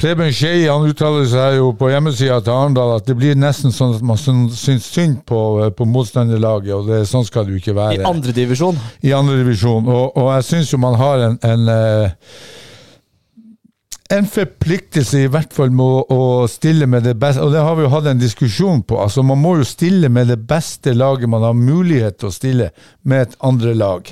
Preben 0.00 0.30
Skei 0.32 0.62
uttaler 0.72 1.26
seg 1.28 1.58
jo 1.58 1.74
på 1.76 1.90
hjemmesida 1.92 2.38
til 2.40 2.54
Arendal 2.54 2.94
at 2.94 3.08
det 3.10 3.18
blir 3.20 3.36
nesten 3.36 3.68
sånn 3.74 3.98
at 3.98 4.04
man 4.06 4.16
syn- 4.16 4.46
syns 4.48 4.86
synd 4.88 5.18
på, 5.28 5.40
på 5.76 5.84
motstanderlaget, 5.84 6.72
og 6.72 6.88
det, 6.88 7.02
sånn 7.10 7.26
skal 7.28 7.44
det 7.44 7.52
jo 7.52 7.60
ikke 7.60 7.74
være. 7.76 7.98
I 8.00 8.06
andredivisjon. 8.08 8.78
i 9.04 9.12
andredivisjon. 9.12 9.90
Og, 9.92 10.16
og 10.16 10.30
jeg 10.38 10.48
syns 10.48 10.72
jo 10.72 10.80
man 10.80 10.96
har 11.00 11.26
en, 11.26 11.36
en 11.44 11.68
eh, 11.74 12.32
en 14.10 14.26
forpliktelse 14.26 15.20
i 15.22 15.28
hvert 15.30 15.52
fall 15.54 15.70
med 15.70 16.08
å 16.10 16.22
stille 16.50 16.88
med 16.90 17.04
det 17.06 17.14
beste, 17.20 17.44
og 17.44 17.52
det 17.54 17.60
har 17.62 17.76
vi 17.78 17.84
jo 17.84 17.92
hatt 17.92 18.08
en 18.10 18.18
diskusjon 18.18 18.80
på. 18.82 18.96
altså 19.04 19.22
Man 19.22 19.38
må 19.38 19.52
jo 19.60 19.68
stille 19.68 20.08
med 20.10 20.32
det 20.32 20.40
beste 20.50 20.96
laget 20.96 21.30
man 21.30 21.44
har 21.46 21.54
mulighet 21.54 22.18
til 22.18 22.30
å 22.30 22.34
stille 22.34 22.70
med 23.04 23.28
et 23.28 23.36
andre 23.46 23.76
lag. 23.76 24.10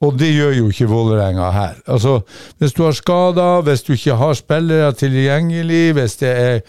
Og 0.00 0.14
det 0.18 0.28
gjør 0.30 0.52
jo 0.54 0.68
ikke 0.70 0.86
Vålerenga 0.86 1.50
her. 1.50 1.80
Altså, 1.86 2.20
Hvis 2.58 2.72
du 2.72 2.84
har 2.84 2.92
skader, 2.94 3.62
hvis 3.66 3.82
du 3.82 3.92
ikke 3.92 4.14
har 4.14 4.34
spillere 4.38 4.92
tilgjengelig, 4.92 5.92
hvis 5.92 6.16
det 6.16 6.28
er 6.28 6.60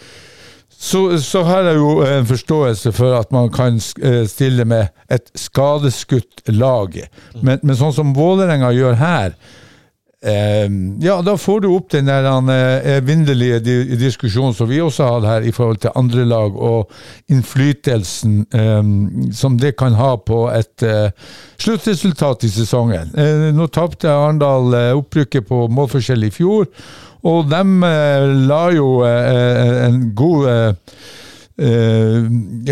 så, 0.80 1.18
så 1.20 1.42
har 1.44 1.66
jeg 1.68 1.76
jo 1.76 1.90
en 2.02 2.26
forståelse 2.26 2.92
for 2.96 3.12
at 3.18 3.32
man 3.32 3.50
kan 3.52 3.76
eh, 4.02 4.22
stille 4.28 4.64
med 4.64 4.86
et 5.12 5.28
skadeskutt 5.36 6.40
lag. 6.48 6.96
Men, 7.42 7.60
men 7.62 7.76
sånn 7.76 7.92
som 7.92 8.14
Vålerenga 8.16 8.70
gjør 8.72 8.96
her, 8.96 9.34
eh, 10.24 10.68
ja, 11.00 11.16
da 11.22 11.36
får 11.40 11.60
du 11.64 11.68
opp 11.72 11.90
den 11.94 12.08
der 12.10 12.26
eh, 12.52 12.96
evinnelige 12.96 13.60
di 13.64 13.76
diskusjonen 14.00 14.54
som 14.56 14.68
vi 14.70 14.80
også 14.80 15.08
hadde 15.08 15.30
her 15.30 15.46
i 15.48 15.52
forhold 15.56 15.82
til 15.84 15.94
andre 15.96 16.24
lag, 16.28 16.56
og 16.56 16.90
innflytelsen 17.32 18.40
eh, 18.52 18.90
som 19.36 19.58
det 19.60 19.76
kan 19.80 19.96
ha 19.98 20.14
på 20.16 20.42
et 20.54 20.86
eh, 20.86 21.12
sluttresultat 21.60 22.44
i 22.44 22.52
sesongen. 22.52 23.14
Eh, 23.16 23.48
nå 23.54 23.70
tapte 23.72 24.10
Arendal 24.12 24.74
eh, 24.74 24.90
opprykket 24.98 25.48
på 25.48 25.66
målforskjell 25.72 26.28
i 26.28 26.34
fjor, 26.34 26.68
og 27.26 27.50
de 27.50 27.64
eh, 27.88 28.28
la 28.48 28.62
jo 28.72 28.92
eh, 29.04 29.86
en 29.86 30.02
god 30.16 30.50
eh, 30.50 31.00
eh, 31.60 32.28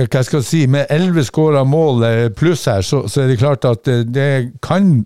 hva 0.09 0.23
skal 0.25 0.41
jeg 0.41 0.49
si, 0.49 0.67
med 0.71 0.89
elleve 0.93 1.25
skåra 1.27 1.65
mål 1.69 2.05
eh, 2.09 2.27
pluss 2.37 2.67
her, 2.71 2.85
så, 2.85 3.05
så 3.09 3.25
er 3.25 3.33
det 3.33 3.41
klart 3.43 3.69
at 3.69 3.89
eh, 3.93 4.05
det 4.09 4.29
kan 4.65 5.03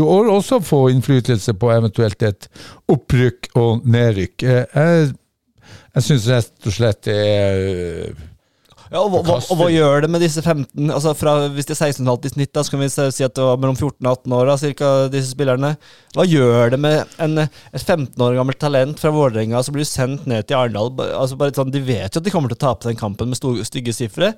jo 0.00 0.08
også 0.34 0.58
få 0.64 0.84
innflytelse 0.92 1.54
på 1.60 1.70
eventuelt 1.74 2.22
et 2.26 2.48
opprykk 2.90 3.50
og 3.60 3.84
nedrykk. 3.86 4.42
Eh, 4.42 4.64
Jeg, 4.74 5.10
jeg 5.94 6.02
syns 6.08 6.28
rett 6.32 6.66
og 6.70 6.74
slett 6.74 7.02
det 7.06 7.14
er 7.24 7.60
eh, 7.64 8.22
Ja, 8.94 9.00
og, 9.00 9.14
hva- 9.26 9.38
og 9.50 9.56
hva 9.58 9.66
gjør 9.72 10.04
det 10.04 10.10
med 10.12 10.20
disse 10.22 10.42
15 10.44 10.90
altså 10.92 11.14
fra, 11.18 11.32
Hvis 11.50 11.66
det 11.66 11.74
er 11.74 11.88
16,5 11.88 12.26
i 12.28 12.32
snitt, 12.34 12.52
da, 12.54 12.62
så 12.62 12.74
kan 12.74 12.82
vi 12.84 12.88
si 12.92 13.24
at 13.26 13.34
det 13.34 13.42
var 13.46 13.56
mellom 13.58 13.74
14 13.78 13.96
og 14.06 14.10
18 14.20 14.34
år, 14.36 14.50
da, 14.50 14.56
cirka, 14.60 14.90
disse 15.10 15.32
spillerne. 15.32 15.70
Hva 16.14 16.26
gjør 16.28 16.74
det 16.74 16.78
med 16.84 17.16
en, 17.24 17.38
et 17.46 17.80
15 17.82 18.12
år 18.22 18.36
gammelt 18.38 18.60
talent 18.62 19.00
fra 19.02 19.10
Vålerenga 19.14 19.62
som 19.66 19.74
blir 19.74 19.88
sendt 19.88 20.28
ned 20.30 20.46
til 20.46 20.60
Arendal? 20.60 20.92
Altså 21.16 21.38
bare 21.40 21.56
sånn, 21.56 21.72
de 21.74 21.82
vet 21.82 22.14
jo 22.14 22.20
at 22.22 22.28
de 22.28 22.34
kommer 22.34 22.52
til 22.52 22.60
å 22.60 22.64
tape 22.68 22.86
den 22.90 23.00
kampen 23.00 23.32
med 23.32 23.40
stygge 23.66 23.96
sifre. 23.96 24.34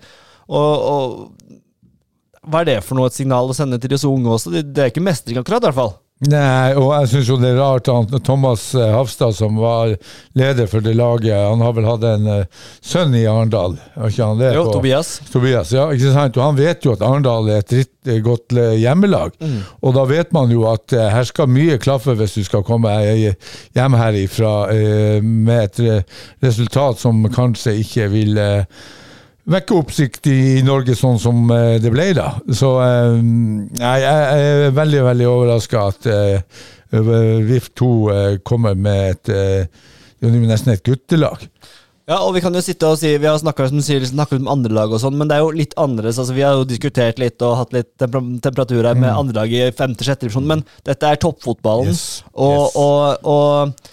Og, 0.46 0.72
og 0.88 1.65
hva 2.46 2.62
er 2.64 2.70
det 2.72 2.80
for 2.86 2.98
noe 2.98 3.10
et 3.10 3.18
signal 3.18 3.50
å 3.50 3.56
sende 3.56 3.78
til 3.82 3.90
disse 3.96 4.08
unge 4.08 4.30
også? 4.38 4.54
Det, 4.54 4.66
det 4.74 4.82
er 4.86 4.92
ikke 4.94 5.04
mestring 5.06 5.38
akkurat, 5.42 5.64
i 5.64 5.70
hvert 5.70 5.80
fall. 5.82 5.94
Nei, 6.32 6.70
og 6.80 6.94
jeg 6.94 7.08
syns 7.10 7.26
jo 7.28 7.34
det 7.36 7.50
er 7.50 7.58
rart 7.60 7.90
at 7.92 8.14
Thomas 8.24 8.62
eh, 8.72 8.86
Hafstad, 8.88 9.34
som 9.36 9.58
var 9.60 9.90
leder 10.40 10.64
for 10.70 10.80
det 10.80 10.94
laget, 10.96 11.34
han 11.36 11.60
har 11.60 11.74
vel 11.76 11.84
hatt 11.84 12.06
en 12.08 12.24
eh, 12.38 12.62
sønn 12.80 13.12
i 13.18 13.26
Arendal? 13.28 13.74
Jo, 14.00 14.62
på- 14.64 14.78
Tobias. 14.78 15.10
Tobias, 15.28 15.74
ja, 15.76 15.84
ikke 15.92 16.14
sant? 16.14 16.38
Og 16.40 16.46
han 16.46 16.56
vet 16.56 16.88
jo 16.88 16.94
at 16.96 17.04
Arendal 17.04 17.50
er 17.52 17.60
et 17.60 17.68
dritt 17.74 18.08
eh, 18.08 18.22
godt 18.24 18.56
hjemmelag. 18.56 19.36
hjemmelag. 19.36 19.36
Og 19.84 19.92
da 19.98 20.06
vet 20.08 20.32
man 20.32 20.54
jo 20.56 20.64
at 20.72 20.96
her 20.96 21.28
skal 21.28 21.52
mye 21.52 21.76
klaffe 21.84 22.16
hvis 22.16 22.38
du 22.40 22.46
skal 22.48 22.64
komme 22.64 22.96
hjem 23.76 24.00
herifra 24.00 24.54
med 25.20 25.66
et 25.68 26.06
resultat 26.48 27.04
som 27.04 27.26
kanskje 27.28 27.76
ikke 27.84 28.08
vil 28.16 28.40
vekke 29.46 29.78
oppsikt 29.78 30.28
i, 30.30 30.62
Norge 30.66 30.96
sånn 30.98 31.20
som 31.22 31.46
eh, 31.54 31.76
det 31.82 31.92
ble, 31.94 32.10
da. 32.18 32.32
Så 32.54 32.72
eh, 32.82 33.18
jeg, 33.80 34.06
er 34.06 34.76
veldig, 34.76 35.02
veldig 35.10 35.28
overraska 35.30 35.88
at 35.92 36.08
eh, 36.10 36.62
VIF2 36.92 37.90
eh, 38.12 38.30
kommer 38.46 38.78
med 38.78 39.16
et 39.16 39.74
det 40.16 40.30
er 40.30 40.46
nesten 40.48 40.72
et 40.72 40.84
guttelag. 40.86 41.42
Ja, 42.06 42.20
og 42.22 42.36
vi 42.36 42.40
kan 42.40 42.54
jo 42.54 42.62
sitte 42.62 42.86
og 42.86 43.00
si 43.00 43.10
Vi 43.18 43.26
har 43.26 43.38
snakket, 43.40 43.74
om, 43.74 44.44
om 44.46 44.52
andre 44.52 44.76
lag 44.76 44.92
og 44.94 45.00
sånn, 45.02 45.16
men 45.18 45.28
det 45.28 45.36
er 45.36 45.42
jo 45.42 45.50
litt 45.58 45.74
annerledes. 45.76 46.20
Altså, 46.22 46.36
vi 46.36 46.44
har 46.46 46.54
jo 46.54 46.68
diskutert 46.68 47.18
litt 47.18 47.42
og 47.42 47.56
hatt 47.58 47.74
litt 47.74 47.90
temper 47.98 48.22
temperatur 48.44 48.86
her 48.86 48.98
med 48.98 49.10
andre 49.10 49.42
lag 49.42 49.52
i 49.52 49.66
femte-sjette 49.74 50.24
divisjon, 50.24 50.46
men 50.46 50.62
dette 50.86 51.10
er 51.10 51.20
toppfotballen. 51.20 51.90
Yes, 51.90 52.22
Og, 52.32 52.62
yes. 52.62 52.78
og, 52.80 53.28
og 53.34 53.92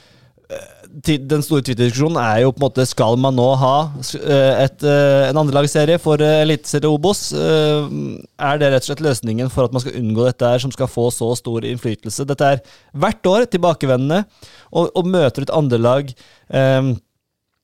den 1.02 1.42
store 1.42 1.64
Twitter-diskusjonen 1.66 2.20
er 2.22 2.44
jo 2.44 2.52
på 2.54 2.62
en 2.62 2.66
måte 2.68 2.86
Skal 2.86 3.18
man 3.22 3.34
nå 3.38 3.48
ha 3.58 3.76
eh, 4.20 4.64
et, 4.66 4.84
eh, 4.86 5.30
en 5.30 5.40
andrelagsserie 5.42 5.98
for 6.02 6.22
eh, 6.22 6.42
Eliteserie 6.44 6.92
Obos? 6.92 7.32
Er 7.34 8.60
det 8.62 8.70
rett 8.70 8.86
og 8.86 8.92
slett 8.92 9.06
løsningen 9.06 9.50
for 9.54 9.66
at 9.66 9.74
man 9.74 9.82
skal 9.84 9.98
unngå 9.98 10.28
dette 10.28 10.52
her, 10.54 10.62
som 10.62 10.74
skal 10.74 10.92
få 10.92 11.08
så 11.14 11.32
stor 11.40 11.66
innflytelse? 11.66 12.28
Dette 12.30 12.52
er 12.56 12.62
hvert 12.94 13.26
år 13.30 13.48
tilbakevendende, 13.50 14.24
og, 14.72 14.92
og 14.94 15.10
møter 15.10 15.48
et 15.48 15.56
andrelag 15.56 16.14
eh, 16.14 16.94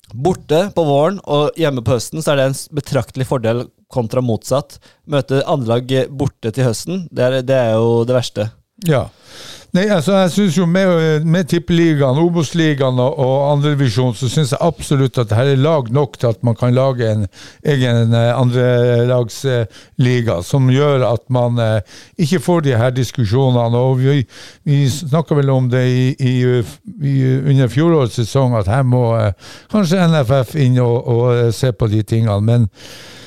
Borte 0.09 0.63
på 0.73 0.83
våren 0.87 1.19
og 1.29 1.57
hjemme 1.59 1.83
på 1.85 1.93
høsten 1.93 2.23
så 2.25 2.31
er 2.33 2.39
det 2.39 2.45
en 2.49 2.55
betraktelig 2.79 3.27
fordel 3.29 3.67
kontra 3.93 4.23
motsatt. 4.25 4.79
Møte 5.05 5.43
andrelag 5.45 6.09
borte 6.09 6.49
til 6.49 6.65
høsten, 6.65 7.03
det 7.13 7.27
er, 7.27 7.35
det 7.45 7.59
er 7.59 7.75
jo 7.77 7.99
det 8.09 8.15
verste. 8.17 8.47
Ja. 8.87 9.03
Nei, 9.73 9.83
altså 9.93 10.13
jeg 10.17 10.31
synes 10.33 10.55
jo 10.57 10.65
Med, 10.65 11.21
med 11.29 11.45
Tippeligaen, 11.51 12.17
Obos-ligaen 12.17 12.97
og, 13.03 13.19
og 13.21 13.51
andredivisjon, 13.51 14.15
så 14.17 14.25
syns 14.31 14.49
jeg 14.55 14.61
absolutt 14.65 15.17
at 15.21 15.29
det 15.29 15.37
her 15.37 15.45
er 15.51 15.59
lag 15.61 15.91
nok 15.93 16.17
til 16.17 16.27
at 16.31 16.39
man 16.43 16.55
kan 16.57 16.73
lage 16.73 17.05
en 17.05 17.27
egen 17.65 18.13
eh, 18.17 18.31
andrelagsliga, 18.33 20.39
som 20.43 20.69
gjør 20.73 21.03
at 21.09 21.21
man 21.33 21.59
eh, 21.61 21.81
ikke 22.17 22.39
får 22.43 22.61
de 22.65 22.73
her 22.79 22.91
diskusjonene. 22.95 23.77
og 23.77 23.99
Vi, 24.01 24.23
vi 24.65 24.89
snakka 24.89 25.35
vel 25.37 25.49
om 25.53 25.69
det 25.71 25.83
i, 25.87 26.15
i, 26.17 26.63
i, 27.05 27.15
under 27.51 27.67
fjorårets 27.71 28.15
sesong, 28.23 28.55
at 28.59 28.67
her 28.71 28.83
må 28.87 29.03
eh, 29.19 29.31
kanskje 29.71 30.07
NFF 30.09 30.55
inn 30.65 30.79
og, 30.83 30.97
og 31.07 31.23
eh, 31.35 31.51
se 31.55 31.71
på 31.71 31.87
de 31.91 32.01
tingene. 32.03 32.39
Men 32.41 32.67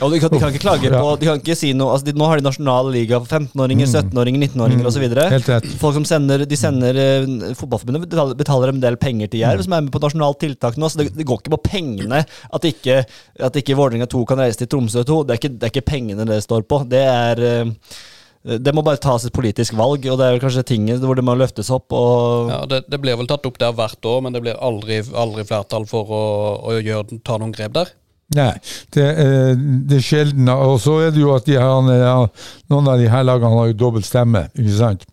ja, 0.00 0.08
de 0.10 0.18
kan, 0.18 0.30
de 0.32 0.38
kan 0.42 0.50
ikke 0.50 0.64
klage 0.66 0.90
Ja. 0.90 0.98
på 0.98 1.14
De 1.20 1.26
kan 1.28 1.38
ikke 1.38 1.54
si 1.54 1.70
noe 1.78 1.92
altså 1.94 2.06
de, 2.08 2.12
Nå 2.18 2.26
har 2.26 2.36
de 2.40 2.44
nasjonal 2.48 2.88
liga 2.90 3.20
for 3.22 3.30
15-åringer, 3.38 3.86
17-åringer, 3.86 4.40
19-åringer 4.48 4.86
osv. 4.90 5.04
helt 5.30 5.48
rett. 5.48 5.66
Folk 5.78 5.94
som 5.94 6.04
sender 6.08 6.31
De 6.48 6.58
sender 6.58 6.98
eh, 7.00 7.26
Fotballforbundet 7.58 8.06
betaler, 8.06 8.38
betaler 8.38 8.72
en 8.72 8.80
del 8.82 8.96
penger 9.00 9.30
til 9.32 9.42
Jerv, 9.44 9.64
som 9.66 9.76
er 9.76 9.84
med 9.84 9.92
på 9.94 10.00
nasjonalt 10.02 10.40
tiltak 10.42 10.78
nå. 10.80 10.90
Så 10.90 11.02
det, 11.02 11.10
det 11.16 11.26
går 11.28 11.42
ikke 11.42 11.54
på 11.56 11.62
pengene 11.68 12.22
at 12.24 12.68
ikke, 12.68 13.02
at 13.48 13.60
ikke 13.60 13.76
Vålerenga 13.78 14.08
2 14.10 14.24
kan 14.28 14.42
reise 14.42 14.62
til 14.62 14.70
Tromsø 14.72 15.04
2. 15.08 15.20
Det 15.28 15.36
er 15.36 15.42
ikke, 15.42 15.52
det 15.56 15.68
er 15.68 15.74
ikke 15.74 15.90
pengene 15.92 16.28
det 16.28 16.42
står 16.46 16.66
på. 16.68 16.82
Det 16.90 17.04
er 17.04 17.46
eh, 17.48 17.94
det 18.42 18.72
må 18.74 18.82
bare 18.82 18.98
tas 18.98 19.22
et 19.22 19.34
politisk 19.34 19.76
valg, 19.78 20.02
og 20.10 20.16
det 20.18 20.26
er 20.26 20.32
vel 20.34 20.40
kanskje 20.42 20.64
tinget 20.66 21.04
hvor 21.06 21.14
det 21.14 21.22
må 21.22 21.36
løftes 21.38 21.70
opp. 21.70 21.94
og 21.94 22.50
Ja, 22.50 22.62
det, 22.66 22.84
det 22.90 22.98
blir 23.02 23.14
vel 23.20 23.28
tatt 23.30 23.46
opp 23.46 23.60
der 23.62 23.74
hvert 23.76 24.08
år, 24.10 24.22
men 24.24 24.34
det 24.34 24.42
blir 24.42 24.58
aldri, 24.58 24.98
aldri 25.14 25.46
flertall 25.46 25.86
for 25.86 26.10
å, 26.10 26.22
å 26.66 26.78
gjøre, 26.80 27.20
ta 27.22 27.38
noen 27.38 27.54
grep 27.54 27.76
der. 27.76 27.92
Nei, 28.32 28.52
det, 28.96 29.04
eh, 29.04 29.52
det 29.88 30.00
er 30.00 30.04
sjelden. 30.04 30.50
Og 30.50 30.78
så 30.82 30.98
er 31.06 31.14
det 31.14 31.22
jo 31.22 31.32
at 31.36 31.46
de 31.46 31.58
her, 31.60 32.28
noen 32.72 32.90
av 32.90 33.00
de 33.00 33.10
her 33.12 33.26
lagene 33.28 33.54
har 33.60 33.70
jo 33.70 33.78
dobbelt 33.84 34.08
stemme, 34.08 34.46
ikke 34.56 34.78
sant? 34.78 35.06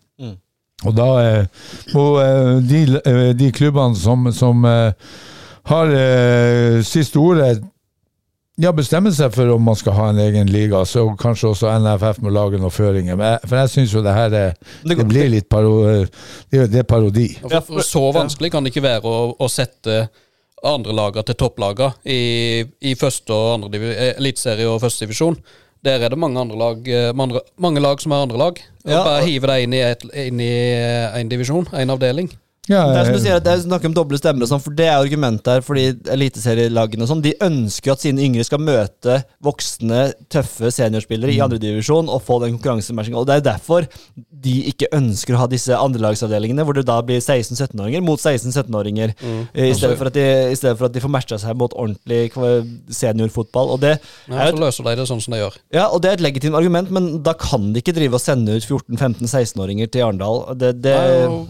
Og 0.88 0.94
da 0.96 1.08
eh, 1.20 1.66
må 1.94 2.04
eh, 2.22 2.54
de, 2.64 2.84
eh, 3.04 3.32
de 3.36 3.50
klubbene 3.52 3.96
som, 4.00 4.30
som 4.32 4.64
eh, 4.64 4.92
har 5.68 5.90
eh, 5.92 6.78
siste 6.86 7.20
ordet, 7.20 7.58
ja, 8.60 8.72
bestemme 8.76 9.08
seg 9.16 9.32
for 9.32 9.48
om 9.54 9.62
man 9.64 9.76
skal 9.78 9.94
ha 9.96 10.06
en 10.12 10.18
egen 10.20 10.48
liga, 10.52 10.82
så 10.88 11.06
kanskje 11.20 11.48
også 11.52 11.70
NFF 11.80 12.18
må 12.24 12.32
lage 12.32 12.58
noen 12.60 12.72
føringer. 12.74 13.16
Men, 13.16 13.34
jeg- 13.34 13.48
for 13.48 13.56
jeg 13.60 13.70
syns 13.72 13.94
jo 13.94 14.02
det 14.04 14.12
her 14.16 14.34
er, 14.36 14.50
Det 14.82 14.96
går- 14.96 15.04
det 15.04 15.08
blir 15.08 15.30
litt 15.32 15.48
paro, 15.48 15.72
det, 16.50 16.66
det 16.72 16.82
er 16.82 16.88
parodi. 16.88 17.28
Ja, 17.50 17.60
så 17.84 18.02
vanskelig 18.12 18.50
kan 18.52 18.64
det 18.64 18.74
ikke 18.74 18.84
være 18.84 19.04
å, 19.08 19.34
å 19.40 19.48
sette 19.48 20.02
andre 20.64 20.92
lager 20.92 21.24
til 21.24 21.34
topplager 21.40 21.94
i, 22.04 22.64
i 22.84 22.92
første 23.00 23.32
og 23.32 23.54
andre 23.64 23.80
eh, 23.94 24.14
eliteserie 24.20 24.68
og 24.68 24.80
første 24.82 25.06
divisjon. 25.06 25.38
Der 25.86 26.02
er 26.04 26.12
det 26.12 26.18
mange 26.20 26.40
andre 26.40 26.58
lag 26.60 26.88
eh, 26.88 27.10
mange, 27.16 27.40
mange 27.56 27.80
lag 27.80 28.00
som 28.02 28.12
er 28.12 28.26
andre 28.26 28.38
lag. 28.38 28.60
Ja, 28.84 29.00
bare 29.04 29.24
hive 29.24 29.48
deg 29.48 29.64
inn 29.64 29.76
i, 29.76 29.80
et, 29.84 30.04
inn 30.26 30.40
i 30.44 30.52
en 31.20 31.30
divisjon, 31.32 31.68
en 31.72 31.92
avdeling. 31.94 32.28
Ja, 32.70 32.84
Det 32.86 32.98
er 33.00 33.04
som 33.08 33.14
du 33.16 33.18
eh, 33.18 33.24
sier, 33.24 33.40
det 33.42 33.50
er 33.52 33.62
snakk 33.64 33.84
om 33.88 33.94
doble 33.96 34.18
stemmer 34.20 34.46
og 34.46 34.50
sånn, 34.52 34.62
for 34.62 34.76
det 34.78 34.86
er 34.86 35.00
argumentet 35.00 35.48
her, 35.50 35.64
fordi 35.66 35.88
eliteserielagene 36.14 37.02
og 37.02 37.10
sånn, 37.10 37.22
de 37.24 37.32
ønsker 37.42 37.92
at 37.96 38.04
sine 38.04 38.22
yngre 38.22 38.44
skal 38.46 38.62
møte 38.62 39.16
voksne, 39.42 40.04
tøffe 40.30 40.70
seniorspillere 40.74 41.34
i 41.34 41.40
andredivisjon 41.42 42.08
og 42.12 42.22
få 42.22 42.38
den 42.44 42.54
konkurransematchinga. 42.56 43.18
Og 43.18 43.26
det 43.26 43.40
er 43.40 43.46
derfor 43.50 43.88
de 44.40 44.54
ikke 44.70 44.88
ønsker 44.96 45.34
å 45.36 45.42
ha 45.42 45.48
disse 45.50 45.74
andrelagsavdelingene, 45.76 46.64
hvor 46.64 46.78
det 46.78 46.86
da 46.88 47.00
blir 47.04 47.18
16-17-åringer 47.20 48.04
mot 48.06 48.22
16-17-åringer, 48.22 49.12
i, 49.52 49.72
stedet 49.76 49.98
for 50.00 50.08
at 50.08 50.14
de- 50.16 50.52
i 50.54 50.56
stedet 50.56 50.78
for 50.78 50.86
at 50.88 50.94
de 50.94 51.02
får 51.04 51.12
matcha 51.12 51.36
seg 51.42 51.58
mot 51.60 51.74
ordentlig 51.76 52.30
seniorfotball. 52.94 53.74
Og 53.74 53.80
det 53.82 53.98
Ja, 54.30 54.50
så 54.50 54.56
løser 54.60 54.84
de 54.86 54.94
det 54.96 55.08
sånn 55.10 55.20
som 55.20 55.34
de 55.34 55.40
gjør. 55.42 55.58
ja, 55.74 55.88
og 55.88 56.00
det 56.02 56.10
er 56.10 56.12
et 56.14 56.24
legitimt 56.24 56.54
argument, 56.56 56.90
men 56.90 57.22
da 57.22 57.34
kan 57.34 57.72
de 57.72 57.80
ikke 57.82 57.94
drive 57.94 58.14
og 58.14 58.20
sende 58.22 58.56
ut 58.56 58.64
14-15-16-åringer 58.64 59.90
til 59.90 60.02
Arendal. 60.06 60.44
Det, 60.56 60.72
det, 60.82 60.94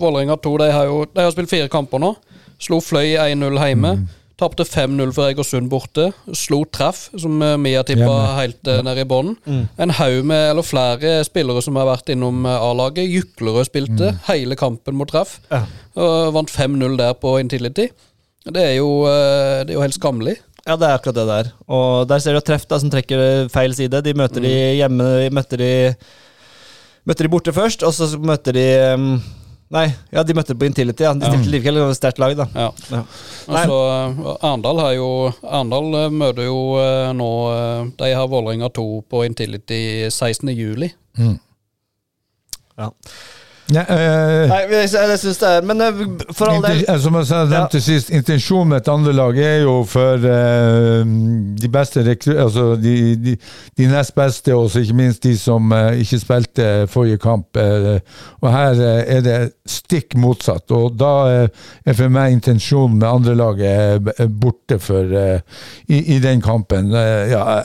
Vålerenga 0.00 0.36
2 0.40 0.56
de 0.64 0.70
har 0.72 0.84
jo 0.90 1.04
de 1.14 1.26
har 1.26 1.34
spilt 1.34 1.50
fire 1.52 1.70
kamper 1.72 2.02
nå. 2.02 2.14
Slo 2.60 2.80
Fløy 2.84 3.14
1-0 3.16 3.60
hjemme. 3.60 3.94
Tapte 4.40 4.64
5-0 4.64 5.10
for 5.12 5.28
Egersund 5.28 5.68
borte. 5.68 6.06
Slo 6.36 6.62
Treff, 6.72 7.08
som 7.20 7.42
eh, 7.44 7.58
vi 7.60 7.74
har 7.76 7.84
tippa 7.84 8.14
helt 8.38 8.70
uh, 8.70 8.78
nede 8.86 9.04
i 9.04 9.08
bånn. 9.08 9.34
En 9.76 9.92
haug 9.98 10.24
med, 10.30 10.44
eller 10.54 10.64
flere 10.64 11.18
spillere 11.28 11.60
som 11.64 11.76
har 11.76 11.88
vært 11.90 12.12
innom 12.14 12.46
eh, 12.48 12.68
A-laget. 12.68 13.04
Juklerød 13.04 13.68
spilte 13.68 14.14
hele 14.30 14.56
kampen 14.56 14.96
mot 14.96 15.10
Treff. 15.12 15.38
Ja. 15.52 15.66
Og 16.00 16.32
vant 16.38 16.52
5-0 16.52 16.96
der 17.00 17.18
på 17.20 17.34
Intility. 17.42 17.90
Det 18.48 18.64
er 18.64 18.78
jo, 18.78 19.02
uh, 19.04 19.60
det 19.66 19.74
er 19.74 19.76
jo 19.76 19.84
helt 19.84 19.98
skammelig. 19.98 20.38
Ja, 20.64 20.78
det 20.80 20.88
er 20.88 20.96
akkurat 20.96 21.20
det 21.20 21.28
der. 21.28 21.52
Og 21.68 22.08
der 22.08 22.24
ser 22.24 22.36
du 22.36 22.40
Treff 22.44 22.64
da, 22.70 22.80
som 22.80 22.92
trekker 22.92 23.52
feil 23.52 23.76
side. 23.76 24.00
De 24.06 24.16
møter 24.16 24.44
de 24.44 24.54
hjemme, 24.80 25.12
de 25.26 25.30
møter 25.36 25.60
de 25.60 25.72
Møter 27.08 27.24
de 27.24 27.30
borte 27.32 27.52
først, 27.56 27.80
og 27.82 27.94
så 27.96 28.06
møter 28.20 28.52
de 28.52 28.64
um, 28.92 29.14
Nei, 29.70 29.84
ja, 30.10 30.24
de 30.26 30.34
møtte 30.34 30.56
på 30.58 30.66
Intility. 30.66 31.04
Ja. 31.06 31.12
De 31.14 31.28
stilte 31.30 31.52
likevel 31.52 31.78
et 31.84 31.98
sterkt 31.98 32.18
lag, 32.18 32.32
da. 32.38 32.48
Ja. 32.58 32.70
Ja. 32.90 33.02
Altså, 33.46 33.76
Arendal 34.40 34.80
har 34.82 34.94
jo 34.96 35.10
Arendal 35.46 35.94
eh, 36.00 36.08
møter 36.10 36.48
jo 36.48 36.56
eh, 36.82 37.10
nå 37.14 37.28
eh, 37.54 37.84
De 38.00 38.08
har 38.18 38.26
Vålerenga 38.32 38.70
2 38.74 38.86
på 39.10 39.22
Intility 39.28 39.82
16. 40.10 40.50
juli. 40.58 40.90
Ja. 42.80 42.90
Nei, 43.70 43.84
øh, 43.94 44.48
Nei, 44.50 44.56
jeg, 44.72 44.88
jeg 44.92 45.18
syns 45.22 45.38
det 45.38 45.48
er 45.48 45.66
Men 45.68 45.80
eh, 45.84 46.00
for 46.34 46.50
all 46.50 46.64
del 46.64 46.80
Som 47.02 47.14
jeg 47.20 47.26
sa- 47.28 47.44
nevnte 47.46 47.80
sist, 47.80 48.10
intensjonen 48.10 48.72
med 48.72 48.80
et 48.82 48.88
andre 48.90 49.12
lag 49.14 49.38
er 49.38 49.60
jo 49.62 49.74
for 49.86 50.24
eh, 50.26 51.04
de 51.62 51.70
beste. 51.72 52.02
Altså 52.34 52.64
de, 52.80 52.94
de, 53.16 53.36
de 53.78 53.86
nest 53.92 54.14
beste, 54.16 54.54
og 54.54 54.74
ikke 54.76 54.96
minst 54.98 55.22
de 55.22 55.36
som 55.38 55.70
eh, 55.76 56.00
ikke 56.02 56.18
spilte 56.18 56.68
forrige 56.90 57.18
kamp. 57.22 57.56
eh, 57.56 58.00
og 58.40 58.50
her 58.52 58.80
er 59.06 59.20
det 59.24 59.38
stikk 59.70 60.16
motsatt. 60.18 60.70
Og 60.74 60.98
da 60.98 61.12
er 61.86 61.94
for 61.94 62.08
meg 62.10 62.32
intensjonen 62.38 62.98
med 62.98 63.08
andrelaget 63.08 64.10
uh, 64.20 64.26
borte 64.40 64.78
for 64.82 65.14
i, 65.88 65.98
i 66.16 66.18
den 66.22 66.40
kampen. 66.42 66.90
Ja, 66.90 67.60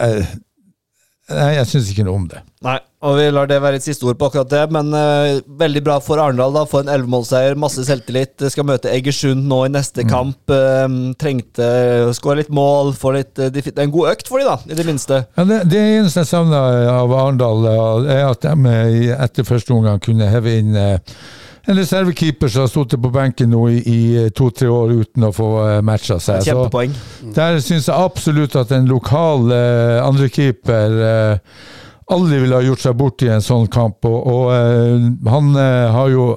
Nei, 1.25 1.55
jeg 1.55 1.65
syns 1.71 1.87
ikke 1.89 2.03
noe 2.05 2.19
om 2.19 2.25
det. 2.29 2.39
Nei, 2.65 2.75
og 3.05 3.15
vi 3.17 3.23
lar 3.33 3.47
det 3.49 3.57
være 3.61 3.79
et 3.79 3.85
siste 3.85 4.05
ord 4.05 4.17
på 4.19 4.27
akkurat 4.27 4.49
det, 4.51 4.61
men 4.73 4.91
uh, 4.93 5.39
veldig 5.57 5.81
bra 5.85 5.95
for 6.03 6.21
Arendal. 6.21 6.53
da, 6.53 6.65
Få 6.69 6.83
en 6.83 6.91
ellevemålseier, 6.93 7.57
masse 7.57 7.81
selvtillit. 7.87 8.45
Skal 8.53 8.67
møte 8.69 8.91
Egersund 8.93 9.47
nå 9.49 9.63
i 9.65 9.71
neste 9.73 10.05
kamp. 10.05 10.37
eh, 10.53 10.85
trengte 11.21 11.69
å 12.05 12.13
skåre 12.13 12.43
litt 12.43 12.53
mål, 12.53 12.93
få 12.97 13.15
litt 13.17 13.41
uh, 13.41 13.49
de, 13.49 13.63
Det 13.65 13.73
er 13.73 13.87
en 13.87 13.95
god 13.95 14.11
økt 14.13 14.29
for 14.29 14.41
de 14.41 14.45
da, 14.45 14.59
i 14.69 14.77
det 14.77 14.85
minste. 14.85 15.23
Ja, 15.33 15.47
det, 15.49 15.63
det 15.73 15.81
eneste 15.95 16.21
jeg 16.21 16.29
savner 16.29 16.91
av 16.93 17.17
Arendal, 17.17 17.65
er 18.05 18.27
at 18.29 18.45
de 18.45 18.77
etter 19.17 19.49
første 19.49 19.73
omgang 19.73 19.97
kunne 20.05 20.29
heve 20.29 20.59
inn 20.61 20.77
eh, 20.77 21.17
en 21.65 21.79
reservekeeper 21.79 22.51
som 22.51 22.65
har 22.65 22.73
sittet 22.73 23.01
på 23.01 23.11
benken 23.13 23.49
nå 23.53 23.63
i, 23.73 23.79
i 23.81 24.01
to-tre 24.35 24.69
år 24.71 24.93
uten 25.01 25.25
å 25.27 25.31
få 25.35 25.49
uh, 25.61 25.79
matcha 25.85 26.19
seg. 26.19 26.43
Så 26.43 26.51
Kjempepoeng. 26.51 26.93
der 27.37 27.57
syns 27.63 27.89
jeg 27.89 27.95
absolutt 27.95 28.55
at 28.59 28.73
en 28.75 28.85
lokal 28.91 29.49
uh, 29.49 30.05
andrekeeper 30.05 31.01
uh, 31.01 31.73
aldri 32.11 32.39
ville 32.43 32.55
ha 32.57 32.65
gjort 32.65 32.83
seg 32.83 32.97
bort 32.97 33.23
i 33.25 33.31
en 33.33 33.43
sånn 33.43 33.67
kamp. 33.71 34.05
Og, 34.05 34.17
og 34.29 34.49
eh, 34.53 35.07
han 35.31 35.53
eh, 35.57 35.85
har 35.95 36.11
jo 36.13 36.33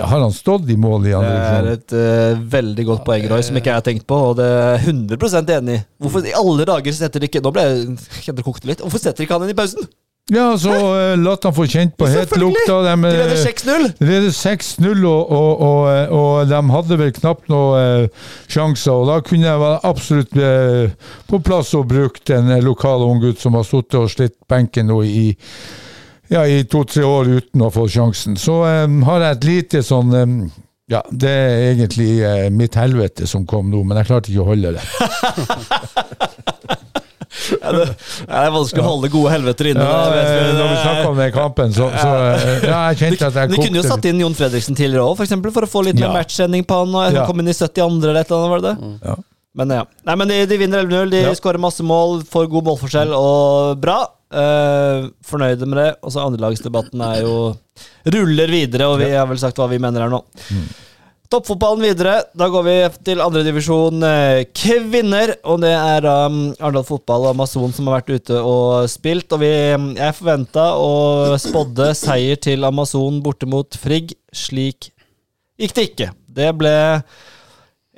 Har 0.00 0.22
han 0.22 0.32
stått 0.32 0.70
i 0.72 0.78
mål 0.80 1.08
i 1.10 1.10
Det 1.12 1.30
er 1.36 1.66
et 1.74 1.92
uh, 1.92 2.38
veldig 2.52 2.84
godt 2.88 3.02
poeng, 3.04 3.26
Roy, 3.28 3.42
som 3.44 3.56
ikke 3.58 3.68
jeg 3.68 3.80
har 3.82 3.84
tenkt 3.84 4.06
på, 4.08 4.16
og 4.30 4.38
det 4.38 4.46
er 4.46 4.78
jeg 4.78 4.94
100 4.94 5.58
enig 5.58 5.74
i. 5.74 5.80
Hvorfor 6.00 6.24
i 6.24 6.36
alle 6.40 6.64
dager 6.70 6.94
setter 6.96 7.20
de 7.20 7.28
ikke 7.28 7.42
Nå 7.44 7.52
ble 7.52 7.66
jeg 7.66 7.98
kjente 8.22 8.38
det 8.38 8.46
kokte 8.46 8.70
litt. 8.70 8.80
Hvorfor 8.80 9.02
setter 9.02 9.20
de 9.20 9.28
ikke 9.28 9.36
han 9.36 9.44
inn 9.44 9.52
i 9.52 9.58
pausen? 9.58 9.90
Ja, 10.30 10.58
så 10.58 10.70
uh, 10.70 11.18
la 11.18 11.34
han 11.42 11.54
få 11.54 11.64
kjent 11.66 11.96
på 11.98 12.06
hetlukta. 12.06 12.76
De 12.86 12.94
De, 12.94 13.02
leder 13.02 13.32
eh, 13.34 13.46
6-0! 13.48 13.86
De 13.98 14.06
leder 14.06 14.30
6-0, 14.30 15.02
og, 15.08 15.32
og, 15.34 15.62
og, 15.66 15.80
og 16.14 16.46
de 16.52 16.60
hadde 16.76 16.98
vel 17.00 17.10
knapt 17.16 17.50
noen 17.50 18.06
uh, 18.06 18.10
sjanser. 18.46 18.94
Og 18.94 19.10
da 19.10 19.16
kunne 19.26 19.48
jeg 19.48 19.58
være 19.64 19.80
absolutt 19.90 20.32
uh, 20.38 20.86
på 21.26 21.36
plass 21.42 21.74
og 21.74 21.88
brukt 21.90 22.30
en 22.34 22.46
eh, 22.54 22.62
lokal 22.62 23.02
unggutt 23.08 23.42
som 23.42 23.54
har 23.58 23.64
sittet 23.66 23.98
og 23.98 24.10
slitt 24.12 24.36
benken 24.50 24.86
nå 24.90 24.98
i 25.06 25.32
ja, 26.30 26.44
i 26.46 26.62
to-tre 26.70 27.02
år 27.02 27.26
uten 27.40 27.62
å 27.66 27.70
få 27.74 27.88
sjansen. 27.90 28.36
Så 28.38 28.62
um, 28.62 29.02
har 29.08 29.18
jeg 29.24 29.32
et 29.36 29.44
lite 29.48 29.82
sånn 29.82 30.14
um, 30.14 30.50
Ja, 30.90 31.02
det 31.10 31.30
er 31.30 31.72
egentlig 31.72 32.22
uh, 32.22 32.46
mitt 32.54 32.74
helvete 32.78 33.26
som 33.26 33.46
kom 33.50 33.66
nå, 33.70 33.82
men 33.82 33.98
jeg 33.98 34.06
klarte 34.12 34.30
ikke 34.30 34.44
å 34.46 34.50
holde 34.52 34.70
det. 34.78 34.84
Ja, 37.62 37.70
det, 37.76 37.84
er 38.26 38.50
vanskelig 38.54 38.82
å 38.82 38.86
holde 38.88 39.08
gode 39.12 39.30
helveter 39.34 39.68
inne. 39.70 39.84
Ja, 39.86 39.98
det 40.10 40.22
vi. 40.26 40.36
eh, 40.36 40.52
når 40.58 40.68
vi 40.72 40.78
snakker 40.82 41.08
om 41.12 41.20
den 41.22 41.32
kampen, 41.34 41.72
så, 41.76 41.88
så 41.94 42.12
eh, 42.34 42.66
Ja, 42.66 42.80
jeg 42.90 42.98
Du, 42.98 43.02
kjente 43.04 43.28
at 43.30 43.38
jeg 43.40 43.52
du 43.52 43.56
kunne 43.60 43.80
jo 43.80 43.84
satt 43.86 44.08
inn 44.10 44.22
Jon 44.24 44.34
Fredriksen 44.38 44.78
tidligere 44.78 45.04
òg, 45.06 45.18
f.eks. 45.20 45.34
For, 45.38 45.54
for 45.60 45.68
å 45.68 45.70
få 45.78 45.84
litt 45.86 46.00
Ja. 46.00 46.08
mer 46.10 46.20
matchsending 46.24 46.66
på 46.66 46.80
han. 46.82 46.94
Og 46.94 47.04
Ja. 47.06 47.20
Han 47.22 47.30
kom 47.30 47.42
inn 47.44 47.52
i 47.52 47.56
72. 47.56 47.86
eller 48.02 48.20
et 48.24 48.30
eller 48.30 48.40
annet, 48.40 48.54
var 48.56 48.64
det 48.66 48.72
det? 48.72 48.92
Ja. 49.10 49.16
Men 49.60 49.72
ja. 49.74 49.84
Nei, 50.06 50.14
men 50.20 50.28
de, 50.30 50.40
de 50.46 50.58
vinner 50.60 50.84
11-0. 50.86 51.10
De 51.14 51.22
Ja. 51.28 51.32
skårer 51.38 51.58
masse 51.62 51.82
mål, 51.86 52.20
får 52.30 52.50
god 52.52 52.68
målforskjell 52.70 53.14
og 53.18 53.80
bra. 53.82 54.00
Uh, 54.30 55.08
fornøyde 55.26 55.66
med 55.66 55.78
det. 55.80 55.88
Og 56.06 56.12
så 56.14 56.22
andrelagsdebatten 56.26 57.00
er 57.02 57.22
jo 57.24 57.34
ruller 58.14 58.46
videre, 58.52 58.86
og 58.90 59.00
vi 59.02 59.08
har 59.10 59.26
vel 59.26 59.38
sagt 59.42 59.58
hva 59.58 59.66
vi 59.70 59.78
mener 59.82 60.04
her 60.06 60.12
nå. 60.12 60.20
Toppfotballen 61.30 61.84
videre. 61.84 62.16
Da 62.34 62.48
går 62.50 62.64
vi 62.66 62.76
til 63.06 63.20
andredivisjon 63.22 64.02
eh, 64.02 64.40
kvinner. 64.50 65.36
Og 65.46 65.60
det 65.62 65.70
er 65.70 66.06
um, 66.26 66.40
Arendal 66.58 66.86
Fotball 66.88 67.28
og 67.28 67.36
Amazon 67.36 67.70
som 67.74 67.86
har 67.86 68.00
vært 68.00 68.10
ute 68.16 68.40
og 68.42 68.88
spilt. 68.90 69.30
Og 69.36 69.44
vi, 69.44 69.50
jeg 69.94 70.16
forventa 70.18 70.64
og 70.74 71.36
spådde 71.38 71.92
seier 71.98 72.40
til 72.42 72.66
Amazon 72.66 73.20
borte 73.22 73.46
mot 73.46 73.78
Frigg. 73.78 74.16
Slik 74.34 74.90
gikk 75.60 75.76
det 75.76 75.86
ikke. 75.92 76.10
Det 76.40 76.50
ble 76.58 76.74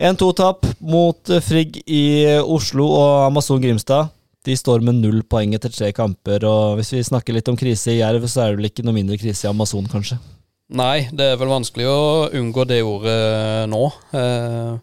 1-2-tap 0.02 0.68
mot 0.84 1.32
Frigg 1.46 1.80
i 1.86 2.04
Oslo 2.42 2.90
og 2.98 3.30
Amazon 3.30 3.64
Grimstad. 3.64 4.12
De 4.44 4.58
står 4.58 4.84
med 4.84 4.98
null 5.00 5.22
poeng 5.24 5.54
etter 5.56 5.72
tre 5.72 5.92
kamper, 5.94 6.42
og 6.44 6.80
hvis 6.80 6.90
vi 6.96 7.04
snakker 7.06 7.36
litt 7.36 7.48
om 7.48 7.56
krise 7.56 7.94
i 7.94 8.00
Jerv, 8.00 8.26
så 8.26 8.42
er 8.42 8.50
det 8.50 8.58
vel 8.58 8.72
ikke 8.72 8.84
noe 8.84 8.96
mindre 8.96 9.20
krise 9.20 9.46
i 9.46 9.52
Amazon, 9.52 9.86
kanskje. 9.86 10.18
Nei, 10.72 11.08
det 11.12 11.26
er 11.32 11.40
vel 11.40 11.50
vanskelig 11.52 11.84
å 11.88 11.98
unngå 12.38 12.64
det 12.68 12.80
ordet 12.86 13.68
nå. 13.68 13.82
Eh, 14.16 14.78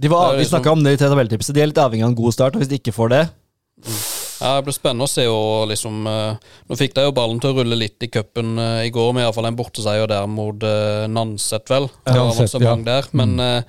De 0.00 0.08
var, 0.08 0.32
vi 0.32 0.44
liksom- 0.44 0.58
snakka 0.58 0.72
om 0.72 0.84
det 0.84 0.94
i 0.94 1.02
tabelltipset, 1.02 1.54
de 1.54 1.60
er 1.62 1.66
litt 1.66 1.82
avhengig 1.82 2.04
av 2.06 2.12
en 2.12 2.20
god 2.22 2.32
start, 2.32 2.56
og 2.56 2.62
hvis 2.62 2.70
de 2.70 2.78
ikke 2.78 2.94
får 2.94 3.10
det 3.10 3.28
ja, 4.40 4.56
Det 4.56 4.64
blir 4.64 4.74
spennende 4.74 5.06
å 5.06 5.10
se 5.10 5.26
og 5.30 5.68
liksom 5.70 6.06
eh, 6.06 6.48
Nå 6.68 6.78
fikk 6.78 6.94
de 6.94 7.04
jo 7.06 7.12
ballen 7.14 7.38
til 7.42 7.52
å 7.52 7.58
rulle 7.60 7.78
litt 7.78 8.02
i 8.02 8.08
cupen 8.10 8.58
eh, 8.58 8.86
i 8.86 8.90
går, 8.90 9.12
med 9.14 9.22
iallfall 9.26 9.46
en 9.46 9.58
borteseier 9.58 10.06
der 10.10 10.26
mot 10.26 10.62
uh, 10.62 11.06
Nanset, 11.10 11.68
vel. 11.70 11.88
Nanset, 12.06 12.58
ja. 12.62 12.74
der, 12.86 13.06
men 13.12 13.38
eh, 13.38 13.62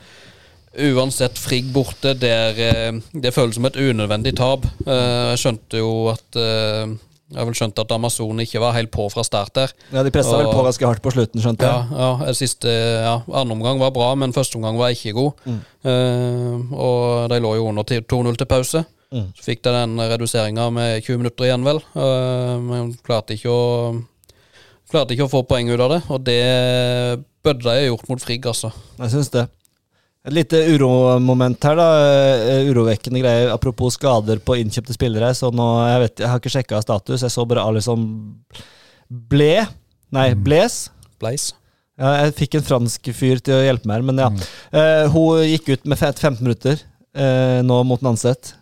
uansett, 0.93 1.37
Frigg 1.41 1.69
borte, 1.73 2.13
det, 2.17 2.29
er, 2.29 2.59
eh, 2.69 2.99
det 3.13 3.33
føles 3.35 3.57
som 3.57 3.65
et 3.69 3.77
unødvendig 3.77 4.35
tap. 4.37 4.65
Eh, 4.85 5.33
jeg 5.33 5.41
skjønte 5.43 5.81
jo 5.81 5.91
at 6.13 6.39
eh, 6.39 6.85
Jeg 7.29 7.37
har 7.37 7.45
vel 7.45 7.57
skjønt 7.57 7.79
at 7.83 7.91
Amazon 7.93 8.41
ikke 8.41 8.61
var 8.63 8.73
helt 8.73 8.89
på 8.93 9.05
fra 9.13 9.21
start 9.25 9.53
der. 9.53 9.73
Ja, 9.93 10.01
De 10.05 10.13
pressa 10.13 10.37
vel 10.39 10.49
på 10.49 10.63
ganske 10.65 10.87
hardt 10.89 11.03
på 11.05 11.13
slutten, 11.13 11.41
skjønte 11.43 11.67
jeg. 11.67 11.89
ja, 11.93 12.11
ja, 12.25 12.33
siste, 12.37 12.73
ja, 13.05 13.15
Andre 13.29 13.57
omgang 13.57 13.81
var 13.81 13.93
bra, 13.93 14.13
men 14.17 14.33
første 14.33 14.57
omgang 14.57 14.79
var 14.81 14.95
ikke 14.95 15.13
god. 15.13 15.49
Eh, 15.85 16.73
og 16.73 17.29
de 17.29 17.41
lå 17.43 17.53
jo 17.59 17.67
under 17.69 17.85
2-0 17.85 18.39
til 18.39 18.49
pause. 18.49 18.83
Mm. 19.13 19.29
Så 19.37 19.45
fikk 19.45 19.61
de 19.65 19.73
den 19.73 19.97
reduseringa 20.11 20.69
med 20.73 21.01
20 21.01 21.21
minutter 21.21 21.47
igjen, 21.47 21.65
vel. 21.65 21.81
Uh, 21.97 22.57
men 22.61 22.91
klarte 23.05 23.37
ikke 23.37 23.53
å 23.53 23.67
Klarte 24.89 25.13
ikke 25.13 25.27
å 25.27 25.29
få 25.29 25.43
poeng 25.45 25.67
ut 25.69 25.81
av 25.85 25.91
det, 25.93 25.99
og 26.09 26.23
det 26.25 26.39
burde 27.45 27.61
de 27.61 27.73
ha 27.77 27.89
gjort 27.91 28.07
mot 28.09 28.23
Frigg, 28.23 28.47
altså. 28.49 28.71
Jeg 28.97 29.11
syns 29.13 29.29
det. 29.35 29.43
Et 30.27 30.33
lite 30.35 30.59
uromoment 30.75 31.63
her, 31.63 31.77
da. 31.79 31.85
Eh, 32.51 32.67
Urovekkende 32.69 33.21
greier. 33.23 33.53
Apropos 33.53 33.95
skader 33.95 34.41
på 34.43 34.57
innkjøpte 34.59 34.95
spillere. 34.97 35.31
Så 35.37 35.47
nå, 35.55 35.67
jeg, 35.87 36.01
vet, 36.03 36.23
jeg 36.25 36.31
har 36.31 36.41
ikke 36.41 36.51
sjekka 36.57 36.81
status. 36.83 37.23
Jeg 37.23 37.33
så 37.33 37.45
bare 37.47 37.63
Alison 37.63 38.03
Ble 39.09 39.53
Nei, 40.13 40.33
Bles. 40.35 40.89
Blaise. 41.21 41.53
Ja, 41.99 42.13
jeg 42.23 42.35
fikk 42.37 42.55
en 42.57 42.65
fransk 42.65 43.09
fyr 43.15 43.41
til 43.43 43.57
å 43.57 43.63
hjelpe 43.65 43.89
meg 43.89 43.99
her, 43.99 44.05
men 44.07 44.21
ja. 44.21 44.29
Eh, 44.71 45.05
hun 45.11 45.43
gikk 45.43 45.67
ut 45.75 45.89
med 45.91 45.99
15 45.99 46.39
minutter 46.39 46.79
uh, 47.19 47.59
nå 47.65 47.81
mot 47.85 48.01
Nanset. 48.05 48.53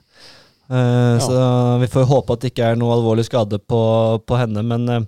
Eh, 0.67 1.17
Så 1.24 1.38
vi 1.84 1.88
får 1.93 2.08
håpe 2.10 2.34
at 2.34 2.43
det 2.43 2.52
ikke 2.52 2.72
er 2.74 2.80
noe 2.80 2.96
alvorlig 2.98 3.28
skade 3.30 3.60
på, 3.62 3.82
på 4.26 4.39
henne. 4.41 4.63
Men 4.65 5.06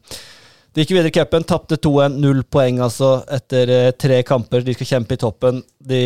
de 0.73 0.83
gikk 0.83 0.91
videre 0.93 1.09
i 1.09 1.15
cupen, 1.15 1.43
tapte 1.49 1.77
2-1. 1.81 2.19
Null 2.21 2.43
poeng 2.45 2.77
altså 2.85 3.23
etter 3.33 3.71
eh, 3.73 3.91
tre 3.97 4.21
kamper. 4.27 4.61
De 4.65 4.75
skal 4.77 4.91
kjempe 4.93 5.17
i 5.17 5.21
toppen. 5.21 5.63
De, 5.81 6.03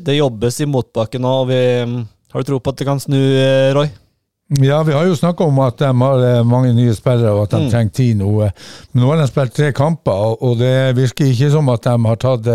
det 0.00 0.18
jobbes 0.20 0.60
i 0.62 0.68
motbakke 0.70 1.18
nå. 1.20 1.32
Og 1.42 1.48
vi, 1.50 1.60
mm, 1.90 1.98
har 2.32 2.40
du 2.44 2.48
tro 2.52 2.60
på 2.62 2.70
at 2.74 2.78
det 2.80 2.86
kan 2.88 3.02
snu, 3.02 3.18
eh, 3.18 3.72
Roy? 3.74 3.90
Ja, 4.60 4.82
vi 4.84 4.92
har 4.92 5.06
jo 5.08 5.16
snakka 5.16 5.46
om 5.48 5.58
at 5.64 5.78
de 5.80 5.88
har 5.98 6.22
eh, 6.28 6.42
mange 6.46 6.70
nye 6.76 6.94
spillere, 6.94 7.32
og 7.32 7.46
at 7.46 7.54
de 7.56 7.62
Mm. 7.64 7.70
trenger 7.72 7.94
tid 7.96 8.16
nå. 8.20 8.30
Men 8.92 9.02
nå 9.02 9.08
har 9.10 9.16
de 9.22 9.26
spilt 9.32 9.54
tre 9.56 9.72
kamper, 9.72 10.36
og- 10.38 10.58
det 10.60 10.94
virker 10.96 11.24
ikke 11.32 11.50
som 11.50 11.68
at 11.72 11.82
de 11.82 11.96
har 12.06 12.16
tatt 12.16 12.50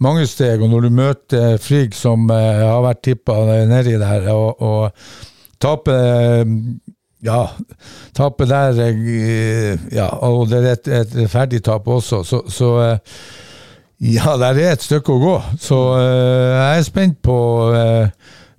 mange 0.00 0.26
steg. 0.26 0.62
Og 0.62 0.70
når 0.72 0.82
du 0.82 0.90
møter 0.90 1.58
Frigg, 1.60 1.94
som 1.94 2.26
har 2.32 2.82
vært 2.82 3.02
tippa 3.02 3.34
nedi 3.68 3.98
der, 4.00 4.26
og, 4.34 4.56
og 4.62 4.92
taper 5.60 6.44
ja, 7.24 7.42
tapet 8.14 8.48
der 8.50 8.78
eh, 8.86 9.78
Ja, 9.92 10.06
og 10.06 10.48
det 10.50 10.62
er 10.62 10.72
et, 10.72 10.88
et 10.88 11.16
rettferdig 11.16 11.62
tap 11.64 11.88
også, 11.88 12.22
så, 12.24 12.42
så 12.48 12.72
eh, 12.84 12.98
ja, 14.14 14.36
der 14.38 14.54
er 14.54 14.76
et 14.76 14.84
stykke 14.84 15.12
å 15.12 15.22
gå. 15.22 15.36
Så 15.58 15.78
eh, 15.98 16.54
jeg 16.54 16.78
er 16.78 16.86
spent 16.86 17.18
på 17.26 17.38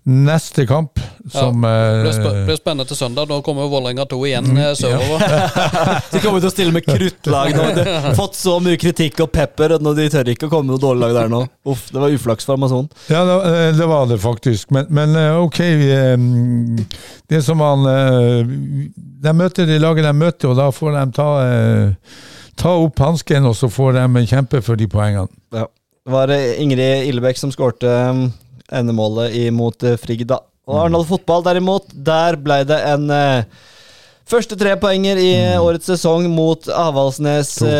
neste 0.10 0.66
kamp, 0.68 1.00
som 1.32 1.62
Det 1.62 2.02
blir, 2.02 2.12
sp 2.16 2.26
eh, 2.26 2.46
blir 2.48 2.58
spennende 2.58 2.86
til 2.90 2.98
søndag. 2.98 3.28
Da 3.30 3.38
kommer 3.46 3.70
Vålerenga 3.70 4.06
2 4.10 4.20
igjen 4.28 4.50
mm, 4.50 4.62
sørover. 4.80 5.24
De 6.14 6.22
kommer 6.24 6.42
til 6.42 6.50
å 6.50 6.54
stille 6.54 6.74
med 6.76 6.88
kruttlag 6.88 7.54
nå. 7.56 7.68
De 7.78 7.86
har 8.06 8.18
fått 8.18 8.40
så 8.40 8.58
mye 8.64 8.80
kritikk 8.82 9.22
og 9.26 9.32
pepper, 9.36 9.76
og 9.78 9.90
de 9.98 10.08
tør 10.12 10.32
ikke 10.34 10.50
å 10.50 10.54
komme 10.54 10.70
med 10.70 10.76
noe 10.78 10.84
dårlig 10.84 11.06
lag 11.06 11.16
der 11.20 11.32
nå. 11.34 11.44
Uff, 11.70 11.88
det 11.94 12.02
var 12.02 12.16
uflaks 12.16 12.50
for 12.50 12.58
Amazon. 12.58 12.90
Ja, 13.12 13.24
det, 13.30 13.38
eh, 13.52 13.70
det 13.78 13.90
var 13.94 14.10
det 14.10 14.20
faktisk. 14.24 14.74
Men, 14.76 14.90
men 14.90 15.16
eh, 15.20 15.38
ok 15.40 15.60
eh, 15.64 16.16
Det 17.30 17.42
som 17.46 17.62
han 17.64 17.86
eh, 17.90 18.54
De 19.24 19.34
møter 19.36 19.70
de 19.70 19.80
laget 19.82 20.08
de 20.10 20.16
møter, 20.18 20.50
og 20.50 20.58
da 20.60 20.70
får 20.74 20.98
de 20.98 21.06
ta, 21.20 21.30
eh, 21.46 22.22
ta 22.60 22.78
opp 22.82 23.06
hansken, 23.06 23.50
og 23.52 23.58
så 23.60 23.70
får 23.70 24.00
de 24.02 24.26
kjempe 24.30 24.64
for 24.66 24.80
de 24.80 24.90
poengene. 24.90 25.30
Ja. 25.54 25.68
Det 26.10 26.14
var 26.16 26.32
eh, 26.34 26.58
Ingrid 26.64 27.06
Illebekk 27.06 27.38
som 27.38 27.52
skårte 27.54 27.90
um, 28.10 28.22
endemålet 28.72 29.34
imot 29.48 29.84
uh, 29.88 29.96
Frigg, 30.02 30.26
da. 30.30 30.42
Og 30.70 30.84
Arendal 30.84 31.06
fotball, 31.10 31.42
derimot, 31.48 31.88
der 31.94 32.36
ble 32.38 32.60
det 32.70 32.78
en 32.86 33.08
eh, 33.10 33.44
første 34.30 34.54
trepoenger 34.60 35.18
i 35.18 35.32
eh, 35.40 35.56
årets 35.58 35.90
sesong 35.90 36.28
mot 36.30 36.68
Avaldsnes 36.70 37.56
To. 37.58 37.72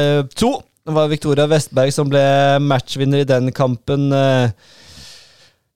2. 0.42 0.50
det 0.90 0.96
var 0.96 1.12
Victoria 1.12 1.46
Vestberg 1.52 1.94
som 1.94 2.10
ble 2.10 2.24
matchvinner 2.66 3.22
i 3.22 3.28
den 3.30 3.52
kampen. 3.54 4.08
eh, 4.10 4.50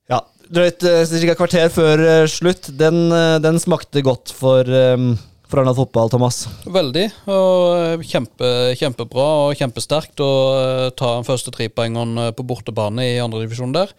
ja, 0.10 0.24
drøyt 0.50 0.82
uh, 0.90 1.04
ca. 1.06 1.36
kvarter 1.38 1.70
før 1.76 2.02
eh, 2.02 2.24
slutt. 2.34 2.72
Den, 2.82 3.06
eh, 3.14 3.38
den 3.46 3.62
smakte 3.62 4.02
godt 4.06 4.34
for, 4.34 4.66
um, 4.66 5.14
for 5.46 5.62
Arendal 5.62 5.78
fotball, 5.84 6.10
Thomas. 6.10 6.48
Veldig. 6.66 7.06
Og 7.30 7.78
eh, 7.78 8.08
kjempe, 8.10 8.50
kjempebra 8.82 9.30
og 9.46 9.62
kjempesterkt 9.62 10.26
å 10.26 10.32
eh, 10.58 10.90
ta 10.98 11.14
den 11.20 11.30
første 11.30 11.54
trepoengeren 11.54 12.18
eh, 12.26 12.34
på 12.34 12.50
bortebane 12.50 13.06
i 13.14 13.22
andredivisjon 13.22 13.78
der. 13.78 13.94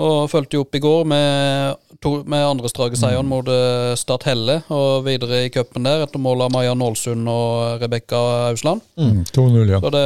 Og 0.00 0.30
fulgte 0.32 0.60
opp 0.62 0.74
i 0.74 0.80
går 0.80 1.04
med, 1.04 1.76
to, 2.00 2.14
med 2.24 2.46
andre 2.46 2.70
strake 2.72 2.96
seieren 2.96 3.28
mot 3.28 3.44
Stad 3.44 4.12
Start 4.12 4.24
Helle 4.28 4.58
og 4.72 5.04
videre 5.06 5.44
i 5.46 5.50
cupen 5.52 5.86
der 5.86 6.04
etter 6.04 6.20
mål 6.22 6.46
av 6.46 6.52
Maja 6.52 6.74
Nålsund 6.76 7.28
og 7.28 7.80
Rebekka 7.82 8.20
Ausland. 8.50 8.82
Mm, 9.00 9.22
2-0, 9.24 9.70
ja. 9.72 9.80
Så 9.80 9.92
det, 9.94 10.04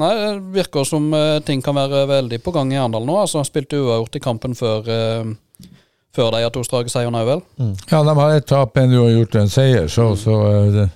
nei, 0.00 0.12
det 0.18 0.30
virker 0.54 0.86
som 0.88 1.08
eh, 1.16 1.40
ting 1.46 1.62
kan 1.64 1.76
være 1.76 2.06
veldig 2.08 2.40
på 2.44 2.54
gang 2.54 2.72
i 2.72 2.78
Arendal 2.80 3.04
nå. 3.08 3.18
Altså, 3.22 3.44
spilte 3.44 3.80
uavgjort 3.80 4.16
i 4.16 4.24
kampen 4.24 4.56
før, 4.58 4.88
eh, 4.88 5.68
før 6.16 6.32
de 6.32 6.42
har 6.44 6.54
to 6.54 6.64
strake 6.66 6.92
seierne 6.92 7.20
òg, 7.22 7.28
vel. 7.28 7.44
Ja, 7.90 8.02
de 8.04 8.16
har 8.20 8.36
ett 8.36 8.48
tap, 8.48 8.76
enn 8.80 8.92
du 8.92 9.00
har 9.02 9.12
gjort 9.12 9.38
en 9.42 9.52
seier, 9.52 9.88
så, 9.92 10.12
så 10.16 10.38
eh, 10.48 10.72
det, 10.78 10.88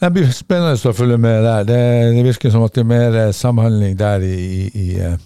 det 0.00 0.12
blir 0.16 0.32
spennende 0.36 0.76
å 0.76 0.96
følge 0.96 1.20
med 1.20 1.44
der. 1.44 1.68
Det, 1.68 1.82
det 2.16 2.26
virker 2.32 2.52
som 2.54 2.66
at 2.66 2.74
det 2.76 2.84
er 2.84 2.90
mer 2.92 3.20
eh, 3.26 3.32
samhandling 3.36 3.96
der 4.00 4.24
i, 4.24 4.34
i, 4.34 4.64
i 4.74 4.88
eh, 5.00 5.20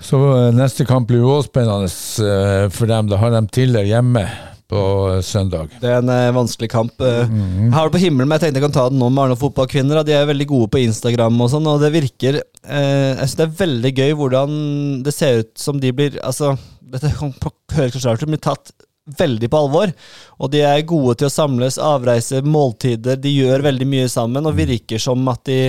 Så 0.00 0.20
eh, 0.32 0.52
neste 0.56 0.86
kamp 0.88 1.08
blir 1.10 1.20
jo 1.22 1.34
også 1.36 1.50
spennende 1.50 1.90
eh, 1.90 2.68
for 2.72 2.90
dem. 2.90 3.10
Da 3.10 3.18
har 3.20 3.34
de 3.34 3.42
Tiller 3.52 3.86
hjemme 3.88 4.24
på 4.70 4.80
eh, 5.10 5.20
søndag. 5.26 5.72
Det 5.82 5.90
er 5.90 6.00
en 6.00 6.12
eh, 6.14 6.30
vanskelig 6.34 6.70
kamp. 6.72 7.02
Jeg 7.04 7.72
har 7.74 7.88
det 7.88 7.94
på 7.96 8.02
himmelen, 8.02 8.30
men 8.30 8.38
jeg 8.38 8.46
tenkte 8.46 8.62
jeg 8.62 8.66
kan 8.68 8.76
ta 8.78 8.88
den 8.90 9.00
nå 9.02 9.10
med 9.10 9.24
Arendal 9.24 9.40
fotballkvinner. 9.42 10.02
De 10.06 10.16
er 10.16 10.28
veldig 10.30 10.48
gode 10.50 10.70
på 10.72 10.82
Instagram 10.84 11.40
og 11.44 11.50
sånn, 11.52 11.68
og 11.70 11.82
det 11.84 11.92
virker 11.96 12.40
eh, 12.40 13.16
Jeg 13.16 13.24
synes 13.24 13.38
det 13.40 13.46
er 13.48 13.58
veldig 13.64 13.94
gøy 14.00 14.14
hvordan 14.20 14.60
det 15.06 15.16
ser 15.16 15.42
ut 15.44 15.52
som 15.60 15.80
de 15.82 15.92
blir 15.96 16.20
Altså, 16.24 16.54
dette 16.80 17.12
høres 17.16 17.92
kanskje 17.94 18.06
rart 18.08 18.24
ut, 18.24 18.30
blir 18.30 18.42
tatt 18.44 18.72
veldig 19.18 19.48
på 19.50 19.58
alvor. 19.64 19.92
Og 20.38 20.52
de 20.52 20.62
er 20.64 20.86
gode 20.88 21.16
til 21.18 21.28
å 21.28 21.34
samles, 21.34 21.80
avreise, 21.82 22.42
måltider. 22.46 23.18
De 23.18 23.32
gjør 23.32 23.64
veldig 23.66 23.88
mye 23.90 24.08
sammen, 24.12 24.46
og 24.46 24.58
virker 24.58 25.02
som 25.02 25.24
at 25.32 25.42
de 25.48 25.60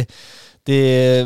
de 0.69 0.80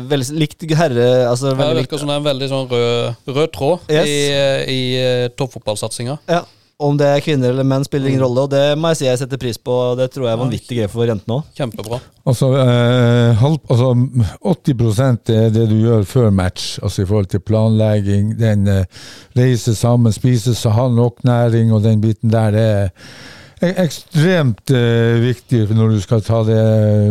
veldig 0.08 0.36
likte 0.40 0.68
herre 0.78 1.06
altså, 1.28 1.50
Ja, 1.52 1.68
det 1.74 1.82
virker 1.84 1.98
som 2.00 2.08
det 2.08 2.14
er 2.16 2.22
en 2.22 2.28
veldig 2.30 2.48
sånn 2.48 2.68
rød, 2.70 3.32
rød 3.36 3.50
tråd 3.52 3.90
Yes. 3.92 4.06
i, 4.08 4.20
eh, 4.32 4.60
i 4.72 4.82
eh, 5.00 5.28
toppfotballsatsinga. 5.36 6.18
ja, 6.28 6.40
Om 6.78 6.96
det 7.00 7.06
er 7.08 7.20
kvinner 7.24 7.52
eller 7.54 7.64
menn, 7.64 7.84
spiller 7.84 8.08
ingen 8.10 8.20
rolle, 8.20 8.42
og 8.44 8.50
det 8.52 8.64
må 8.76 8.90
jeg 8.92 8.96
si 8.98 9.04
jeg 9.06 9.18
setter 9.22 9.38
pris 9.40 9.56
på. 9.56 9.72
og 9.72 9.96
Det 9.96 10.10
tror 10.12 10.26
jeg 10.26 10.32
er 10.34 10.40
vanvittig 10.42 10.76
gøy 10.76 10.88
for 10.92 11.08
jentene 11.08 11.38
òg. 11.38 11.46
Kjempebra. 11.56 12.00
Altså, 12.28 12.50
eh, 12.60 13.30
halv, 13.40 13.60
altså 13.72 13.94
80% 14.44 15.30
er 15.32 15.48
det 15.54 15.68
du 15.70 15.76
gjør 15.80 16.04
før 16.04 16.28
match, 16.30 16.78
altså 16.82 17.02
i 17.02 17.06
forhold 17.08 17.30
til 17.32 17.40
planlegging, 17.40 18.34
den 18.40 18.66
eh, 18.68 18.84
reiser 19.38 19.72
sammen, 19.78 20.12
spiser 20.12 20.52
så 20.56 20.72
har 20.76 20.92
nok 20.92 21.24
næring 21.24 21.72
og 21.72 21.82
den 21.84 22.00
biten 22.04 22.30
der. 22.32 22.50
Det 22.52 23.72
er 23.72 23.80
ekstremt 23.86 24.70
eh, 24.76 25.16
viktig 25.22 25.64
når 25.72 25.94
du 25.96 26.00
skal 26.04 26.20
ta 26.24 26.42
det 26.44 26.60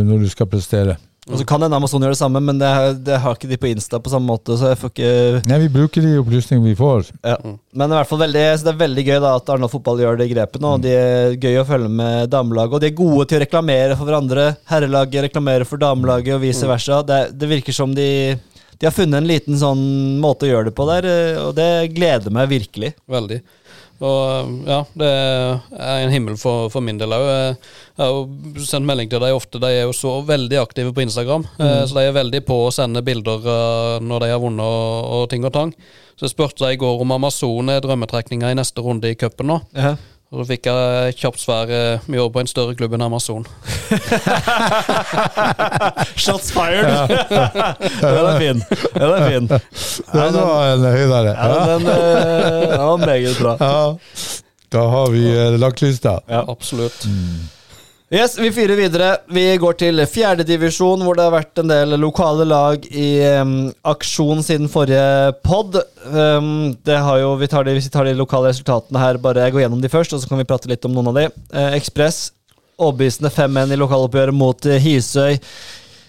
når 0.06 0.26
du 0.26 0.30
skal 0.30 0.46
prestere. 0.52 0.98
Og 1.26 1.40
så 1.40 1.46
kan 1.50 1.64
hende 1.64 1.78
Amazon 1.78 2.04
gjøre 2.06 2.14
det 2.14 2.20
samme, 2.20 2.42
men 2.44 2.60
det, 2.62 2.70
det 3.08 3.18
har 3.24 3.34
ikke 3.34 3.50
de 3.50 3.58
på 3.58 3.70
Insta 3.72 3.98
på 3.98 4.12
samme 4.14 4.30
måte, 4.30 4.54
så 4.60 4.70
jeg 4.70 4.78
får 4.78 4.92
ikke 4.94 5.14
Nei, 5.50 5.58
vi 5.64 5.70
bruker 5.74 6.06
de 6.06 6.12
opplysningene 6.22 6.70
vi 6.70 6.78
får. 6.78 7.10
ja. 7.26 7.38
Men 7.76 7.92
i 7.92 7.98
hvert 7.98 8.08
fall 8.12 8.22
veldig, 8.22 8.44
så 8.56 8.68
det 8.68 8.74
er 8.76 8.84
veldig 8.84 9.06
gøy 9.08 9.18
da 9.24 9.32
at 9.40 9.50
Arendal 9.52 9.72
fotball 9.74 10.04
gjør 10.04 10.20
de 10.22 10.30
grepene, 10.30 10.74
og 10.76 10.84
de 10.86 10.94
er 10.94 11.38
gøy 11.42 11.58
å 11.60 11.66
følge 11.68 11.90
med 11.92 12.30
damelaget. 12.32 12.78
Og 12.78 12.84
de 12.84 12.92
er 12.92 13.00
gode 13.02 13.26
til 13.28 13.40
å 13.40 13.44
reklamere 13.44 13.98
for 13.98 14.08
hverandre. 14.08 14.46
Herrelaget 14.70 15.26
reklamerer 15.28 15.68
for 15.68 15.82
damelaget, 15.82 16.38
og 16.38 16.46
vice 16.46 16.70
versa. 16.70 17.02
Det, 17.10 17.20
det 17.34 17.50
virker 17.52 17.76
som 17.76 17.98
de 17.98 18.10
de 18.76 18.88
har 18.90 18.92
funnet 18.92 19.22
en 19.22 19.28
liten 19.28 19.56
sånn 19.60 19.84
måte 20.20 20.48
å 20.48 20.50
gjøre 20.50 20.70
det 20.70 20.76
på 20.76 20.86
der, 20.90 21.06
eh, 21.08 21.38
og 21.40 21.54
det 21.56 21.94
gleder 21.96 22.34
meg 22.34 22.50
virkelig. 22.52 22.92
Veldig. 23.08 23.38
Og 24.04 24.56
ja, 24.68 24.82
det 25.00 25.10
er 25.10 26.02
en 26.04 26.12
himmel 26.12 26.36
for, 26.40 26.68
for 26.74 26.84
min 26.84 26.98
del 27.00 27.16
òg. 27.16 27.26
Jeg 27.26 28.02
har 28.02 28.12
jo 28.12 28.66
sendt 28.68 28.88
melding 28.90 29.12
til 29.12 29.24
dem 29.24 29.38
ofte. 29.38 29.62
De 29.64 29.70
er 29.72 29.86
jo 29.86 29.94
så 29.96 30.18
veldig 30.28 30.60
aktive 30.60 30.92
på 30.96 31.06
Instagram. 31.06 31.46
Mm. 31.56 31.70
Så 31.88 31.96
de 31.96 32.04
er 32.04 32.18
veldig 32.18 32.42
på 32.48 32.58
å 32.66 32.74
sende 32.76 33.04
bilder 33.06 33.48
eh, 33.54 33.94
når 34.04 34.26
de 34.26 34.34
har 34.34 34.42
vunnet 34.44 34.66
og, 34.66 35.14
og 35.20 35.30
ting 35.32 35.48
og 35.48 35.54
tang. 35.56 35.72
Så 36.16 36.28
jeg 36.28 36.36
spurte 36.36 36.72
i 36.72 36.80
går 36.80 37.02
om 37.04 37.16
Amazon 37.16 37.72
er 37.72 37.84
drømmetrekninga 37.84 38.52
i 38.52 38.60
neste 38.60 38.84
runde 38.84 39.12
i 39.12 39.18
cupen 39.20 39.52
nå. 39.52 39.62
Og 40.34 40.42
så 40.42 40.46
fikk 40.50 40.66
jeg 40.68 41.14
kjapt 41.22 41.40
svar 41.40 41.70
eh, 41.72 42.00
vi 42.10 42.18
jobber 42.18 42.34
på 42.40 42.42
en 42.44 42.48
større 42.50 42.74
klubb 42.76 42.94
enn 42.98 43.04
Amazon. 43.06 43.46
Shots 46.24 46.50
fired! 46.52 47.10
den 48.02 48.26
er 48.26 48.40
fin. 48.42 48.64
Den 48.96 49.14
er 49.14 49.28
fin. 49.30 49.46
Ja, 49.54 49.60
det 50.34 50.42
var 50.42 50.74
en 50.74 50.84
høydere. 50.90 51.32
Ja, 51.36 51.46
Ja, 51.46 51.52
den, 51.76 51.86
eh, 51.88 51.94
den 52.72 52.80
var 52.90 52.98
meget 53.06 53.38
bra. 53.40 53.54
ja. 53.60 53.96
Da 54.74 54.82
har 54.92 55.08
vi 55.14 55.24
eh, 55.30 55.60
lagt 55.62 55.82
lista. 55.86 56.18
Absolutt. 56.28 57.06
Yes, 58.16 58.38
Vi 58.40 58.48
fyrer 58.56 58.78
videre. 58.80 59.08
Vi 59.28 59.42
går 59.60 59.76
til 59.76 60.00
fjerdedivisjon, 60.08 61.02
hvor 61.04 61.18
det 61.18 61.26
har 61.26 61.34
vært 61.34 61.60
en 61.60 61.68
del 61.68 61.98
lokale 62.00 62.46
lag 62.48 62.86
i 62.88 63.10
um, 63.42 63.58
aksjon 63.92 64.40
siden 64.46 64.70
forrige 64.72 65.34
pod. 65.44 65.76
Um, 66.08 66.78
jo, 66.88 67.34
vi 67.42 67.50
tar 67.52 67.68
de, 67.68 67.74
vi 67.76 67.92
tar 67.92 68.08
de 68.08 68.14
lokale 68.16 68.54
resultatene 68.54 69.02
her, 69.02 69.20
bare 69.20 69.44
jeg 69.44 69.58
går 69.58 69.66
gjennom 69.66 69.84
de 69.84 69.92
først, 69.92 70.16
og 70.16 70.24
så 70.24 70.32
kan 70.32 70.40
vi 70.40 70.48
prate 70.48 70.72
litt 70.72 70.88
om 70.88 70.96
noen 70.96 71.12
av 71.12 71.20
de. 71.20 71.26
Uh, 71.52 71.74
Ekspress 71.76 72.30
overbevisende 72.80 73.34
5-1 73.36 73.74
i 73.76 73.80
lokaloppgjøret 73.80 74.36
mot 74.36 74.70
eh, 74.70 74.80
Hisøy. 74.84 75.42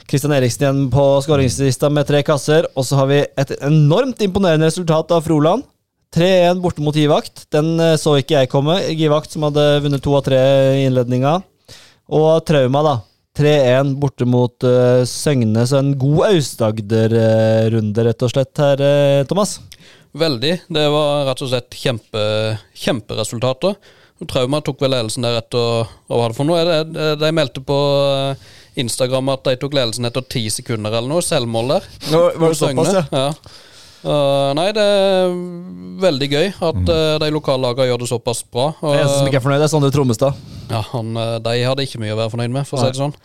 Kristian 0.06 0.34
Eriksen 0.36 0.62
igjen 0.62 0.84
på 0.94 1.04
skåringslista 1.26 1.90
med 1.90 2.06
tre 2.06 2.22
kasser. 2.26 2.70
Og 2.78 2.86
så 2.86 3.00
har 3.00 3.10
vi 3.10 3.24
et 3.26 3.56
enormt 3.58 4.22
imponerende 4.22 4.70
resultat 4.70 5.10
av 5.14 5.26
Froland. 5.26 5.66
3-1 6.14 6.62
borte 6.62 6.82
mot 6.86 6.94
Givakt. 6.94 7.48
Den 7.54 7.74
eh, 7.82 7.98
så 7.98 8.14
ikke 8.20 8.38
jeg 8.38 8.54
komme. 8.54 8.78
Givakt 8.94 9.34
som 9.34 9.46
hadde 9.48 9.66
vunnet 9.84 10.06
to 10.06 10.14
av 10.18 10.26
tre 10.26 10.42
i 10.78 10.86
innledninga. 10.86 11.40
Og 12.12 12.44
Trauma, 12.46 12.82
da. 12.86 12.96
3-1 13.36 13.90
borte 14.00 14.24
mot 14.28 14.64
uh, 14.64 15.02
Søgne. 15.08 15.66
Så 15.68 15.80
en 15.82 15.92
god 16.00 16.22
Aust-Agder-runde, 16.30 18.04
rett 18.06 18.24
og 18.24 18.32
slett, 18.32 18.54
her, 18.62 18.80
uh, 18.80 19.26
Thomas. 19.28 19.58
Veldig. 20.16 20.54
Det 20.72 20.84
var 20.94 21.26
rett 21.28 21.42
og 21.44 21.50
slett 21.50 21.76
kjempe, 21.76 22.22
kjemperesultater. 22.78 23.76
Trauma 24.30 24.62
tok 24.64 24.80
vel 24.80 24.94
ledelsen 24.94 25.26
der 25.26 25.34
etter 25.42 25.82
Hva 26.08 26.16
var 26.22 26.32
det 26.32 26.38
for 26.38 26.48
noe? 26.48 26.62
Er 26.62 26.84
det- 26.88 27.18
De 27.20 27.28
meldte 27.36 27.60
på 27.60 27.76
eh, 28.32 28.46
Instagram 28.80 29.28
at 29.28 29.42
de 29.44 29.56
tok 29.60 29.74
ledelsen 29.76 30.06
etter 30.08 30.24
ti 30.24 30.46
sekunder 30.48 30.88
eller 30.88 31.10
noe. 31.10 31.20
Selvmål 31.20 31.68
der. 31.74 31.84
Nå 32.14 32.22
var 32.40 32.48
det 32.48 32.56
såpass, 32.56 32.94
ja. 32.94 33.02
ja. 33.12 33.34
Uh, 34.06 34.52
nei, 34.54 34.68
det 34.76 34.82
er 34.86 35.32
veldig 36.04 36.28
gøy 36.30 36.44
at 36.52 36.82
uh, 36.86 37.16
de 37.22 37.30
lokallagene 37.34 37.88
gjør 37.88 38.04
det 38.04 38.10
såpass 38.12 38.44
bra. 38.46 38.68
Uh, 38.78 38.92
Det 38.92 39.00
eneste 39.00 39.16
som 39.18 39.30
ikke 39.30 39.40
er 39.40 39.46
fornøyd, 39.48 39.64
er 39.66 39.72
Sondre 39.72 39.90
Trommestad. 39.94 40.44
ja, 40.70 40.82
han, 40.92 41.10
uh, 41.18 41.38
de 41.42 41.56
hadde 41.66 41.86
ikke 41.88 42.02
mye 42.04 42.14
å 42.14 42.20
være 42.20 42.34
fornøyd 42.36 42.54
med, 42.54 42.68
for 42.68 42.78
å 42.78 42.84
si 42.84 42.92
det 42.94 43.00
sånn. 43.00 43.16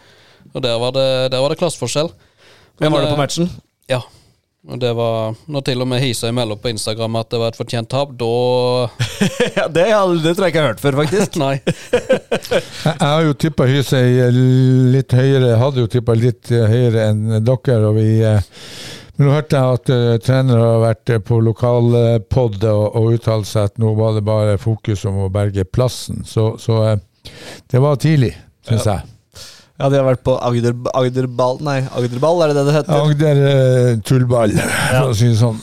Og 0.55 0.63
der 0.65 0.79
var 0.81 0.95
det, 0.95 1.05
der 1.35 1.43
var 1.43 1.53
det 1.53 1.59
klasseforskjell. 1.61 2.09
Hvem 2.81 2.95
var 2.95 3.05
det 3.05 3.13
på 3.13 3.19
matchen? 3.19 3.51
Ja. 3.91 4.01
Og 4.69 4.77
det 4.77 4.91
var 4.93 5.33
Når 5.49 5.63
til 5.65 5.81
og 5.81 5.87
med 5.89 6.03
Hisøy 6.03 6.29
melder 6.37 6.57
på 6.61 6.69
Instagram 6.69 7.15
at 7.17 7.31
det 7.33 7.39
var 7.41 7.49
et 7.49 7.57
fortjent 7.57 7.89
tap, 7.89 8.11
da 8.13 8.27
ja, 9.57 9.65
det, 9.65 9.85
det 10.21 10.33
tror 10.37 10.45
jeg 10.45 10.53
ikke 10.53 10.59
jeg 10.59 10.65
har 10.65 10.67
hørt 10.67 10.83
før, 10.83 10.97
faktisk. 11.01 11.37
Nei. 11.41 11.55
Jeg, 11.65 12.61
jeg 12.85 12.97
har 13.01 13.25
jo 13.25 13.37
tippa 13.41 13.65
Hisøy 13.69 14.19
litt 14.93 15.13
høyere, 15.17 15.55
hadde 15.61 15.81
jo 15.81 15.89
tippa 15.89 16.17
litt 16.17 16.53
eh, 16.53 16.65
høyere 16.69 17.07
enn 17.09 17.37
dere. 17.41 17.79
og 17.89 17.97
vi... 17.97 18.09
Men 19.21 19.27
nå 19.29 19.33
hørte 19.35 19.59
jeg 19.59 19.77
at 19.77 19.89
uh, 19.93 20.15
trenere 20.17 20.61
har 20.65 20.79
vært 20.81 21.11
eh, 21.13 21.19
på 21.21 21.37
lokalpod 21.45 22.63
og, 22.65 22.95
og 22.97 23.11
uttalt 23.19 23.45
seg 23.45 23.67
at 23.69 23.75
nå 23.77 23.91
var 23.93 24.15
det 24.17 24.23
bare 24.25 24.55
fokus 24.57 25.03
om 25.05 25.19
å 25.21 25.27
berge 25.29 25.61
plassen. 25.69 26.23
Så, 26.25 26.55
så 26.57 26.79
uh, 26.95 27.35
det 27.69 27.83
var 27.83 27.99
tidlig, 28.01 28.31
syns 28.65 28.87
jeg. 28.89 29.05
Ja, 29.77 29.91
de 29.93 29.99
har 29.99 30.07
vært 30.09 30.25
på 30.25 30.33
Agder, 30.41 30.73
Agderball 30.97 31.61
Nei, 31.65 31.83
Agderball, 31.93 32.41
er 32.41 32.49
det 32.49 32.57
det 32.57 32.65
det 32.65 32.75
heter? 32.79 32.97
Agder 32.97 33.43
uh, 33.45 34.01
tullball, 34.09 34.57
for 34.57 35.11
å 35.11 35.15
si 35.21 35.29
det 35.29 35.37
sånn. 35.43 35.61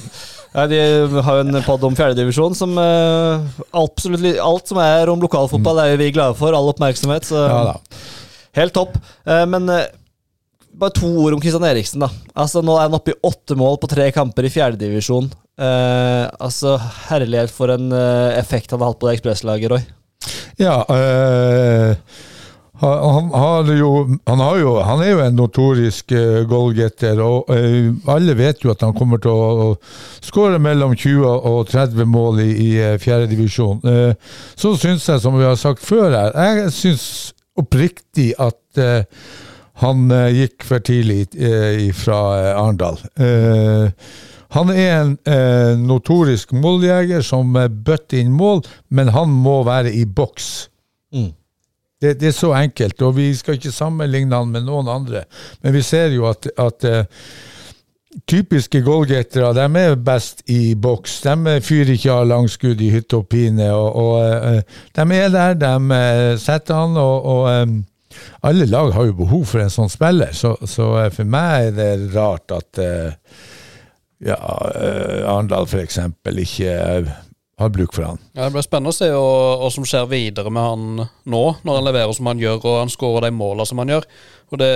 Ja, 0.54 0.70
de 0.70 0.78
har 1.26 1.42
jo 1.42 1.48
en 1.48 1.62
pod 1.66 1.90
om 1.90 1.98
fjerdedivisjon 1.98 2.54
som 2.62 2.78
uh, 2.78 3.42
absolutt 3.74 4.38
Alt 4.38 4.70
som 4.70 4.78
er 4.86 5.10
om 5.10 5.26
lokalfotball, 5.26 5.82
er 5.82 5.98
vi 5.98 6.12
glade 6.14 6.38
for. 6.38 6.54
All 6.54 6.70
oppmerksomhet. 6.70 7.26
Så 7.26 7.42
Ja 7.42 7.62
da. 7.72 7.78
helt 8.62 8.78
topp. 8.78 9.02
Uh, 9.26 9.42
men 9.50 9.66
eh, 9.74 9.88
bare 10.74 10.94
to 10.96 11.10
ord 11.22 11.36
om 11.36 11.42
Kristian 11.42 11.66
Eriksen, 11.66 12.04
da. 12.04 12.10
Altså, 12.38 12.62
nå 12.64 12.76
er 12.76 12.86
han 12.86 12.96
oppe 12.98 13.14
i 13.14 13.20
åtte 13.26 13.56
mål 13.58 13.78
på 13.82 13.90
tre 13.90 14.08
kamper 14.14 14.48
i 14.48 14.52
fjerdedivisjon. 14.52 15.30
Eh, 15.58 16.24
altså, 16.38 16.76
herlighet 17.08 17.52
for 17.54 17.74
en 17.74 17.92
eh, 17.94 18.38
effekt 18.38 18.74
han 18.74 18.82
har 18.82 18.92
hatt 18.92 19.00
på 19.00 19.08
det 19.08 19.18
ekspresslaget, 19.18 19.72
Roy. 19.72 19.86
Ja, 20.58 20.82
øh, 20.90 21.94
han, 22.78 23.30
han, 23.34 23.70
jo, 23.78 24.18
han, 24.26 24.42
jo, 24.60 24.74
han 24.86 25.00
er 25.02 25.10
jo 25.10 25.22
en 25.24 25.34
notorisk 25.34 26.12
uh, 26.14 26.44
goalgetter, 26.46 27.18
og 27.18 27.50
øh, 27.50 27.88
alle 28.14 28.36
vet 28.38 28.62
jo 28.62 28.70
at 28.70 28.84
han 28.86 28.94
kommer 28.94 29.18
til 29.22 29.34
å, 29.34 29.48
å 29.64 30.22
skåre 30.22 30.60
mellom 30.62 30.94
20 30.94 31.26
og 31.26 31.72
30 31.72 32.06
mål 32.06 32.38
i, 32.44 32.48
i 32.68 32.68
uh, 32.78 32.94
fjerdedivisjon. 33.02 33.82
Uh, 33.82 34.14
så 34.54 34.76
syns 34.78 35.08
jeg, 35.10 35.24
som 35.24 35.34
vi 35.40 35.48
har 35.48 35.58
sagt 35.58 35.82
før 35.82 36.14
her, 36.14 36.38
jeg 36.38 36.70
syns 36.76 37.08
oppriktig 37.58 38.30
at 38.38 38.78
uh, 38.78 39.02
han 39.82 40.08
uh, 40.10 40.26
gikk 40.34 40.64
for 40.66 40.82
tidlig 40.84 41.28
uh, 41.38 41.88
fra 41.94 42.22
uh, 42.34 42.62
Arendal. 42.64 42.98
Han 44.56 44.70
er 44.72 44.94
en 45.02 45.10
eh, 45.28 45.74
notorisk 45.76 46.54
måljeger 46.56 47.24
som 47.24 47.56
eh, 47.56 47.68
bøtter 47.68 48.22
inn 48.22 48.32
mål, 48.32 48.62
men 48.88 49.10
han 49.12 49.28
må 49.44 49.60
være 49.68 49.92
i 49.92 50.06
boks. 50.08 50.46
Mm. 51.12 51.34
Det, 52.00 52.14
det 52.20 52.30
er 52.30 52.36
så 52.36 52.54
enkelt, 52.56 53.02
og 53.02 53.16
vi 53.18 53.28
skal 53.36 53.58
ikke 53.58 53.74
sammenligne 53.74 54.38
han 54.38 54.54
med 54.54 54.64
noen 54.64 54.88
andre. 54.88 55.26
Men 55.60 55.76
vi 55.76 55.84
ser 55.84 56.14
jo 56.16 56.24
at, 56.30 56.48
at 56.56 56.88
eh, 56.88 57.04
typiske 58.30 58.80
goalgatere 58.86 59.52
de 59.58 59.68
er 59.82 60.00
best 60.00 60.40
i 60.48 60.72
boks. 60.72 61.20
De 61.26 61.58
fyrer 61.60 61.92
ikke 61.98 62.16
av 62.16 62.30
langskudd 62.32 62.80
i 62.80 62.92
hytte 62.94 63.20
og 63.20 63.28
pine. 63.28 63.68
Og, 63.74 64.00
og, 64.00 64.16
eh, 64.24 64.80
de 64.96 65.08
er 65.18 65.28
der, 65.34 65.60
de 65.60 66.00
eh, 66.00 66.34
setter 66.40 66.86
han, 66.86 66.96
og, 66.96 67.28
og 67.34 67.50
eh, 67.52 67.66
alle 68.40 68.66
lag 68.66 68.90
har 68.94 69.08
jo 69.08 69.16
behov 69.18 69.46
for 69.52 69.62
en 69.62 69.72
sånn 69.72 69.92
spiller. 69.92 70.34
Så, 70.36 70.54
så 70.68 70.90
eh, 71.02 71.12
for 71.14 71.28
meg 71.28 71.70
er 71.70 71.78
det 71.78 72.10
rart 72.14 72.54
at 72.54 72.82
eh, 72.82 73.16
ja, 74.24 74.38
eh, 74.38 75.24
Arendal 75.28 75.68
f.eks. 75.68 76.00
ikke 76.44 76.76
har 77.58 77.74
bruk 77.74 77.94
for 77.96 78.06
han. 78.12 78.20
Ja, 78.34 78.46
det 78.46 78.54
blir 78.54 78.66
spennende 78.66 78.94
å 78.94 78.98
se 78.98 79.10
hva 79.10 79.70
som 79.74 79.86
skjer 79.88 80.06
videre 80.10 80.52
med 80.54 80.62
han 80.62 81.02
nå, 81.02 81.44
når 81.66 81.80
han 81.80 81.88
leverer 81.88 82.14
som 82.14 82.30
han 82.30 82.42
gjør, 82.42 82.62
og 82.62 82.80
han 82.84 82.92
skårer 82.92 83.28
de 83.28 83.34
målene 83.34 83.66
som 83.68 83.82
han 83.82 83.96
gjør. 83.96 84.06
Og 84.52 84.62
det, 84.62 84.70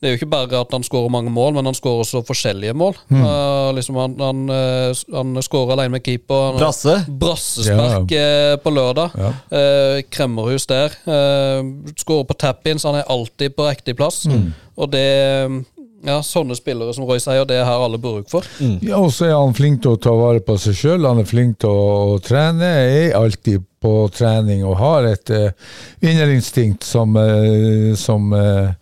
det 0.00 0.08
er 0.08 0.14
jo 0.14 0.16
ikke 0.22 0.30
bare 0.32 0.60
at 0.62 0.70
han 0.72 0.84
skårer 0.84 1.12
mange 1.12 1.28
mål, 1.32 1.58
men 1.58 1.68
han 1.68 1.76
skårer 1.76 2.06
også 2.06 2.22
forskjellige 2.24 2.72
mål. 2.72 2.94
Eh, 3.12 3.72
liksom 3.76 3.98
han, 4.00 4.14
han, 4.16 4.38
eh, 4.48 5.02
han 5.12 5.42
skårer 5.44 5.74
alene 5.74 5.98
med 5.98 6.06
keeper. 6.06 6.56
Brasse. 6.56 6.94
Brassespark 7.20 8.14
eh, 8.16 8.54
på 8.64 8.72
lørdag. 8.72 9.18
Ja. 9.20 9.32
Uh, 9.52 9.98
kremmerhus 10.08 10.64
der. 10.70 10.96
Uh, 11.04 11.92
skårer 12.00 12.24
på 12.30 12.38
tap-in, 12.40 12.80
så 12.80 12.94
han 12.94 13.02
er 13.02 13.12
alltid 13.12 13.52
på 13.58 13.68
riktig 13.68 13.98
plass. 14.00 14.24
Og 14.80 14.90
det 14.94 15.04
Ja, 16.00 16.22
sånne 16.24 16.56
spillere 16.56 16.94
som 16.96 17.04
Roy 17.04 17.18
sier, 17.20 17.44
det 17.44 17.58
har 17.60 17.82
alle 17.84 17.98
bruk 18.00 18.30
for. 18.32 18.46
Ja, 18.80 18.96
og 18.96 19.10
så 19.12 19.26
er 19.26 19.34
han 19.36 19.52
flink 19.52 19.82
til 19.84 19.98
å 19.98 20.00
ta 20.00 20.14
vare 20.16 20.40
på 20.40 20.54
seg 20.56 20.78
sjøl. 20.78 21.04
Han 21.04 21.20
er 21.20 21.28
flink 21.28 21.58
til 21.60 21.68
å, 21.68 22.14
trene. 22.24 22.70
Er 22.88 23.18
alltid 23.18 23.66
på 23.84 24.08
trening 24.16 24.64
og 24.64 24.78
har 24.80 25.10
et 25.10 25.32
uh, 25.36 25.76
vinnerinstinkt 26.00 26.88
som, 26.88 27.12
uh, 27.20 27.92
som 28.00 28.32
ja, 28.32 28.72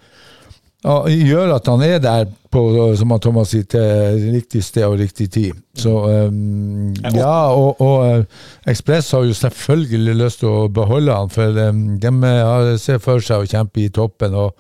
gjør 1.13 1.55
at 1.57 1.69
han 1.69 1.83
er 1.85 1.99
der 2.03 2.29
på, 2.53 2.63
som 2.97 3.13
Thomas 3.21 3.51
sier, 3.53 3.67
til 3.69 4.29
riktig 4.33 4.63
sted 4.65 4.87
og 4.87 4.99
riktig 5.01 5.29
tid. 5.35 5.59
Så 5.77 5.93
um, 5.93 6.95
ja, 7.13 7.53
og, 7.53 7.81
og 7.85 8.07
eh, 8.07 8.39
Ekspress 8.73 9.13
har 9.13 9.27
jo 9.29 9.37
selvfølgelig 9.37 10.17
lyst 10.17 10.41
til 10.43 10.49
å 10.49 10.69
beholde 10.73 11.15
han, 11.15 11.33
for 11.33 11.61
um, 11.69 11.83
de 12.01 12.33
ser 12.81 13.03
for 13.05 13.25
seg 13.25 13.45
å 13.45 13.51
kjempe 13.51 13.85
i 13.85 13.93
toppen, 13.93 14.35
og 14.35 14.57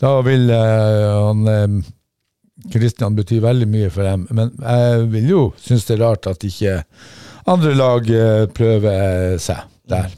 da 0.00 0.16
vil 0.24 0.48
uh, 0.48 1.28
han 1.28 1.44
um, 1.44 1.78
Kristian 2.72 3.16
betyr 3.16 3.44
veldig 3.44 3.68
mye 3.68 3.92
for 3.92 4.08
dem, 4.08 4.26
men 4.34 4.52
jeg 4.56 5.06
vil 5.12 5.30
jo 5.30 5.42
synes 5.60 5.84
det 5.86 5.98
er 5.98 6.04
rart 6.06 6.28
at 6.30 6.44
ikke 6.46 6.80
andre 7.46 7.74
lag 7.78 8.08
eh, 8.10 8.46
prøver 8.50 9.36
seg 9.42 9.66
der. 9.86 10.08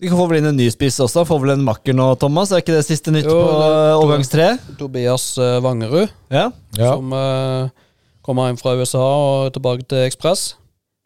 Vi 0.00 0.08
kan 0.08 0.16
få 0.16 0.26
vel 0.30 0.38
inn 0.40 0.48
en 0.48 0.56
ny 0.56 0.70
spiss 0.72 0.96
også. 1.04 1.26
Får 1.28 1.40
vel 1.42 1.52
en 1.58 1.64
makker 1.66 1.92
nå, 1.96 2.06
Thomas? 2.20 2.52
Er 2.56 2.62
ikke 2.62 2.72
det 2.78 2.86
siste 2.86 3.12
nytt 3.12 3.26
Jo, 3.28 3.36
på 3.36 3.50
det- 3.60 3.70
eh, 3.70 3.98
overgangstre? 4.00 4.46
Tobias 4.78 5.26
eh, 5.38 5.58
Vangerud, 5.60 6.08
Ja. 6.32 6.46
Ja. 6.78 6.94
som 6.94 7.12
uh, 7.12 7.68
kommer 8.24 8.48
hjem 8.48 8.56
fra 8.60 8.76
USA 8.80 8.98
og 8.98 9.52
tilbake 9.52 9.84
til 9.86 10.06
Ekspress. 10.06 10.54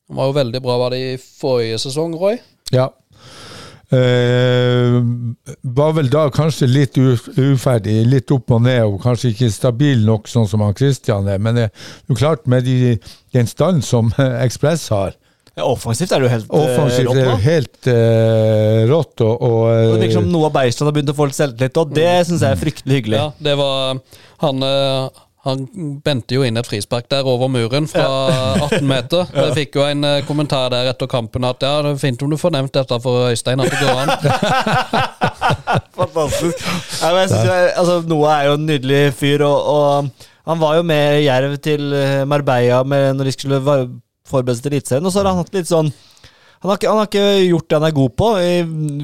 Han 0.08 0.16
var 0.20 0.26
jo 0.30 0.36
veldig 0.38 0.62
bra 0.62 0.78
var 0.78 0.90
det 0.94 1.00
i 1.00 1.16
forrige 1.18 1.78
sesong, 1.82 2.14
Roy. 2.20 2.38
ja. 2.72 2.88
Eh, 3.94 4.94
var 5.62 5.92
vel 5.94 6.08
da 6.10 6.24
kanskje 6.32 6.66
litt 6.66 6.96
uferdig, 6.98 7.98
litt 8.08 8.30
opp 8.34 8.50
og 8.56 8.62
ned, 8.64 8.80
og 8.88 8.96
kanskje 9.04 9.30
ikke 9.34 9.50
stabil 9.52 10.00
nok 10.06 10.26
sånn 10.30 10.48
som 10.50 10.60
han 10.64 10.74
Christian 10.74 11.28
er. 11.28 11.38
Men 11.38 11.54
det 11.58 11.66
er 11.68 11.70
jo 12.08 12.16
klart, 12.18 12.46
med 12.50 12.64
de, 12.66 12.96
den 13.36 13.46
stand 13.46 13.84
som 13.86 14.10
Ekspress 14.46 14.88
har, 14.94 15.14
Ja, 15.54 15.68
offensivt 15.70 16.10
er 16.10 16.18
det 16.18 16.26
jo 16.26 16.32
helt 16.32 16.48
eh, 16.48 16.62
offensivt 16.64 17.06
rått 17.06 17.18
er 17.20 17.28
jo 17.28 17.34
helt 17.44 17.86
uh, 17.86 18.78
rått. 18.90 19.22
Og, 19.22 19.34
og, 19.34 19.58
Og 19.70 19.92
Det 19.92 20.00
virker 20.08 20.16
som 20.18 20.32
Noah 20.32 20.50
Beistad 20.54 20.88
har 20.88 20.96
begynt 20.96 21.12
å 21.12 21.14
få 21.14 21.28
litt 21.30 21.38
selvtillit, 21.38 21.78
og 21.78 21.92
det 21.94 22.08
syns 22.26 22.42
jeg 22.42 22.56
er 22.56 22.58
fryktelig 22.58 22.98
hyggelig. 22.98 23.20
Ja, 23.20 23.28
det 23.50 23.54
var 23.60 24.00
Han, 24.42 24.64
Uh, 24.64 25.22
han 25.44 25.66
bente 26.00 26.32
jo 26.38 26.40
inn 26.46 26.56
et 26.56 26.64
frispark 26.64 27.04
der 27.12 27.26
over 27.28 27.50
muren 27.52 27.84
fra 27.84 28.06
18 28.64 28.86
meter. 28.94 29.28
Jeg 29.28 29.52
fikk 29.58 29.74
jo 29.76 29.82
en 29.84 30.06
kommentar 30.24 30.70
der 30.72 30.88
etter 30.88 31.10
kampen 31.10 31.44
at 31.44 31.60
ja, 31.60 31.74
det 31.84 31.90
er 31.92 31.98
fint 32.00 32.24
om 32.24 32.32
du 32.32 32.38
får 32.40 32.54
nevnt 32.54 32.72
dette 32.72 32.96
for 33.04 33.28
Øystein, 33.28 33.60
at 33.60 33.68
det 33.68 33.82
går 33.82 34.00
an. 34.06 34.14
Fantastisk. 36.00 36.64
Ja, 36.64 37.10
men 37.12 37.20
jeg 37.26 37.34
synes, 37.34 37.76
altså, 37.76 37.98
Noah 38.08 38.38
er 38.38 38.48
jo 38.48 38.56
en 38.56 38.64
nydelig 38.70 39.02
fyr, 39.20 39.44
og, 39.44 39.68
og 39.74 40.48
han 40.48 40.64
var 40.64 40.80
jo 40.80 40.88
med 40.88 41.20
Jerv 41.26 41.58
til 41.68 41.92
Marbella 42.24 42.80
med, 42.88 43.12
når 43.20 43.28
de 43.28 43.36
skulle 43.36 43.60
forberede 44.28 44.58
seg 44.58 44.66
til 44.66 44.76
Eliteserien, 44.76 45.06
og 45.06 45.12
så 45.14 45.20
har 45.22 45.30
han 45.32 45.42
hatt 45.42 45.56
litt 45.56 45.70
sånn 45.70 45.92
han 46.64 46.70
har, 46.70 46.78
ikke, 46.78 46.88
han 46.88 47.00
har 47.02 47.08
ikke 47.10 47.48
gjort 47.50 47.66
det 47.68 47.76
han 47.76 47.84
er 47.84 47.96
god 47.98 48.12
på 48.16 48.28
i 48.40 48.52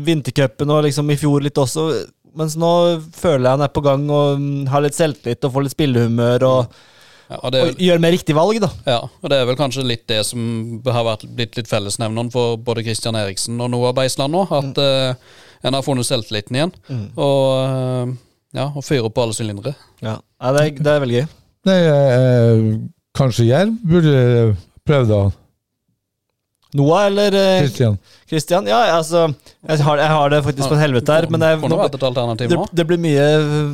vintercupen 0.06 0.70
og 0.72 0.86
liksom 0.86 1.10
i 1.12 1.16
fjor 1.20 1.42
litt 1.44 1.58
også. 1.60 1.82
Mens 2.40 2.54
nå 2.56 2.70
føler 3.12 3.44
jeg 3.44 3.58
han 3.58 3.64
er 3.66 3.72
på 3.74 3.82
gang 3.84 4.06
og 4.08 4.40
mm, 4.40 4.62
har 4.72 4.80
litt 4.80 4.96
selvtillit 4.96 5.44
og 5.44 5.52
får 5.52 5.66
litt 5.66 5.74
spillehumør 5.74 6.46
og, 6.48 6.78
Ja, 7.30 7.36
og 7.36 7.52
det, 7.52 7.60
og 7.62 7.82
gjør 7.84 8.00
mer 8.02 8.14
riktig 8.16 8.34
valg, 8.34 8.56
da. 8.64 8.70
ja, 8.88 8.96
og 9.04 9.30
det 9.30 9.36
er 9.36 9.44
vel 9.46 9.58
kanskje 9.60 9.84
litt 9.86 10.06
det 10.10 10.22
som 10.26 10.40
har 10.88 11.04
vært, 11.06 11.28
blitt 11.36 11.60
litt 11.60 11.68
fellesnevneren 11.70 12.32
for 12.32 12.56
både 12.64 12.86
Christian 12.88 13.18
Eriksen 13.20 13.60
og 13.60 13.70
Noah 13.74 13.92
Beisland 13.94 14.34
nå. 14.34 14.46
At 14.56 14.80
eh, 14.80 15.36
en 15.68 15.76
har 15.76 15.84
funnet 15.84 16.08
selvtilliten 16.08 16.56
igjen. 16.56 16.72
Og 17.20 17.44
uh, 17.60 18.16
ja, 18.56 18.70
og 18.72 18.82
fyrer 18.82 19.12
på 19.12 19.22
alle 19.22 19.36
sylindere. 19.36 19.76
Ja, 20.02 20.16
det, 20.16 20.64
er, 20.64 20.72
det 20.80 20.94
er 20.94 21.04
veldig 21.04 21.20
gøy. 21.20 21.28
Nei, 21.68 21.78
uh, 21.92 22.66
kanskje 23.20 23.50
Jerv 23.50 23.76
burde 23.84 24.16
prøvd 24.90 25.14
han? 25.16 25.36
Noah 26.78 27.08
eller 27.08 27.34
Kristian? 27.34 27.64
Christian? 27.66 27.96
Christian? 28.30 28.68
Ja, 28.70 28.80
altså 28.94 29.24
jeg 29.66 29.82
har, 29.82 30.02
jeg 30.04 30.10
har 30.14 30.30
det 30.30 30.44
faktisk 30.44 30.70
på 30.70 30.76
en 30.76 30.82
helvete 30.84 31.16
her, 31.16 31.26
men 31.34 31.42
et 31.42 32.02
alternativ 32.06 32.52
det, 32.52 32.58
det 32.78 32.84
blir 32.86 33.00
mye 33.02 33.24